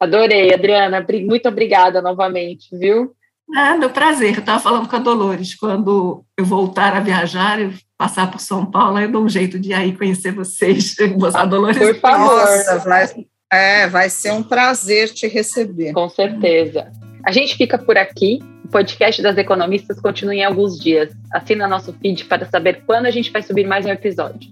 Adorei, 0.00 0.52
Adriana. 0.52 1.04
Muito 1.26 1.48
obrigada 1.48 2.00
novamente, 2.00 2.68
viu? 2.76 3.14
Nada, 3.48 3.88
prazer. 3.88 4.34
Eu 4.34 4.40
estava 4.40 4.60
falando 4.60 4.88
com 4.88 4.96
a 4.96 4.98
Dolores, 4.98 5.54
quando 5.54 6.24
eu 6.36 6.44
voltar 6.44 6.94
a 6.96 7.00
viajar, 7.00 7.60
eu 7.60 7.72
passar 7.96 8.30
por 8.30 8.40
São 8.40 8.66
Paulo, 8.66 8.98
eu 8.98 9.10
dou 9.10 9.24
um 9.24 9.28
jeito 9.28 9.58
de 9.58 9.70
ir 9.70 9.74
aí 9.74 9.96
conhecer 9.96 10.32
vocês. 10.32 10.96
A 11.34 11.44
Dolores. 11.44 11.78
Por 11.78 12.00
favor. 12.00 12.40
Nossa, 12.40 12.78
vai, 12.80 13.06
é, 13.52 13.86
vai 13.86 14.08
ser 14.08 14.32
um 14.32 14.42
prazer 14.42 15.10
te 15.10 15.26
receber. 15.26 15.92
Com 15.92 16.08
certeza. 16.08 16.90
A 17.24 17.32
gente 17.32 17.56
fica 17.56 17.78
por 17.78 17.96
aqui. 17.96 18.40
O 18.64 18.68
podcast 18.68 19.22
das 19.22 19.38
economistas 19.38 20.00
continua 20.00 20.34
em 20.34 20.44
alguns 20.44 20.78
dias. 20.78 21.12
Assina 21.32 21.68
nosso 21.68 21.92
feed 21.92 22.24
para 22.24 22.44
saber 22.46 22.82
quando 22.84 23.06
a 23.06 23.10
gente 23.10 23.30
vai 23.30 23.42
subir 23.42 23.64
mais 23.64 23.86
um 23.86 23.90
episódio. 23.90 24.50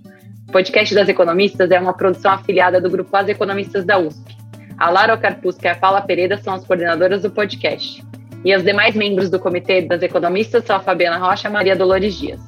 O 0.49 0.53
podcast 0.53 0.95
das 0.95 1.09
economistas 1.09 1.71
é 1.71 1.81
uma 1.81 1.93
produção 1.93 2.33
afiliada 2.33 2.81
do 2.81 2.89
grupo 2.89 3.17
As 3.17 3.29
Economistas 3.29 3.85
da 3.85 3.99
USP. 3.99 4.37
A 4.79 4.91
Lara 4.91 5.17
Carpusca 5.17 5.67
e 5.67 5.71
a 5.71 5.75
Paula 5.75 6.01
Pereira 6.01 6.39
são 6.39 6.55
as 6.55 6.65
coordenadoras 6.65 7.23
do 7.23 7.31
podcast. 7.31 8.05
E 8.45 8.55
os 8.55 8.63
demais 8.63 8.95
membros 8.95 9.31
do 9.31 9.41
comitê 9.41 9.83
das 9.83 10.03
economistas 10.03 10.65
são 10.65 10.77
a 10.77 10.81
Fabiana 10.81 11.19
Rocha 11.19 11.49
e 11.49 11.51
a 11.51 11.53
Maria 11.53 11.75
Dolores 11.75 12.15
Dias. 12.15 12.41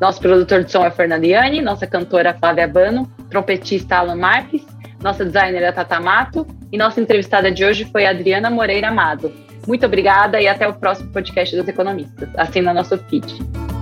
Nosso 0.00 0.20
produtor 0.20 0.64
de 0.64 0.72
som 0.72 0.84
é 0.84 0.90
Fernando 0.90 1.24
Iani, 1.24 1.62
nossa 1.62 1.86
cantora 1.86 2.34
Flávia 2.34 2.68
Bano, 2.68 3.10
trompetista 3.30 3.96
Alan 3.96 4.16
Marques 4.16 4.73
nossa 5.04 5.22
designer 5.22 5.62
é 5.62 5.68
a 5.68 5.72
Tata 5.72 6.00
Mato 6.00 6.46
e 6.72 6.78
nossa 6.78 6.98
entrevistada 6.98 7.52
de 7.52 7.62
hoje 7.62 7.84
foi 7.84 8.06
a 8.06 8.10
Adriana 8.10 8.48
Moreira 8.48 8.88
Amado. 8.88 9.30
Muito 9.68 9.84
obrigada 9.84 10.40
e 10.40 10.48
até 10.48 10.66
o 10.66 10.72
próximo 10.72 11.12
podcast 11.12 11.54
dos 11.54 11.68
economistas. 11.68 12.30
Assina 12.38 12.72
nosso 12.72 12.96
feed. 12.96 13.73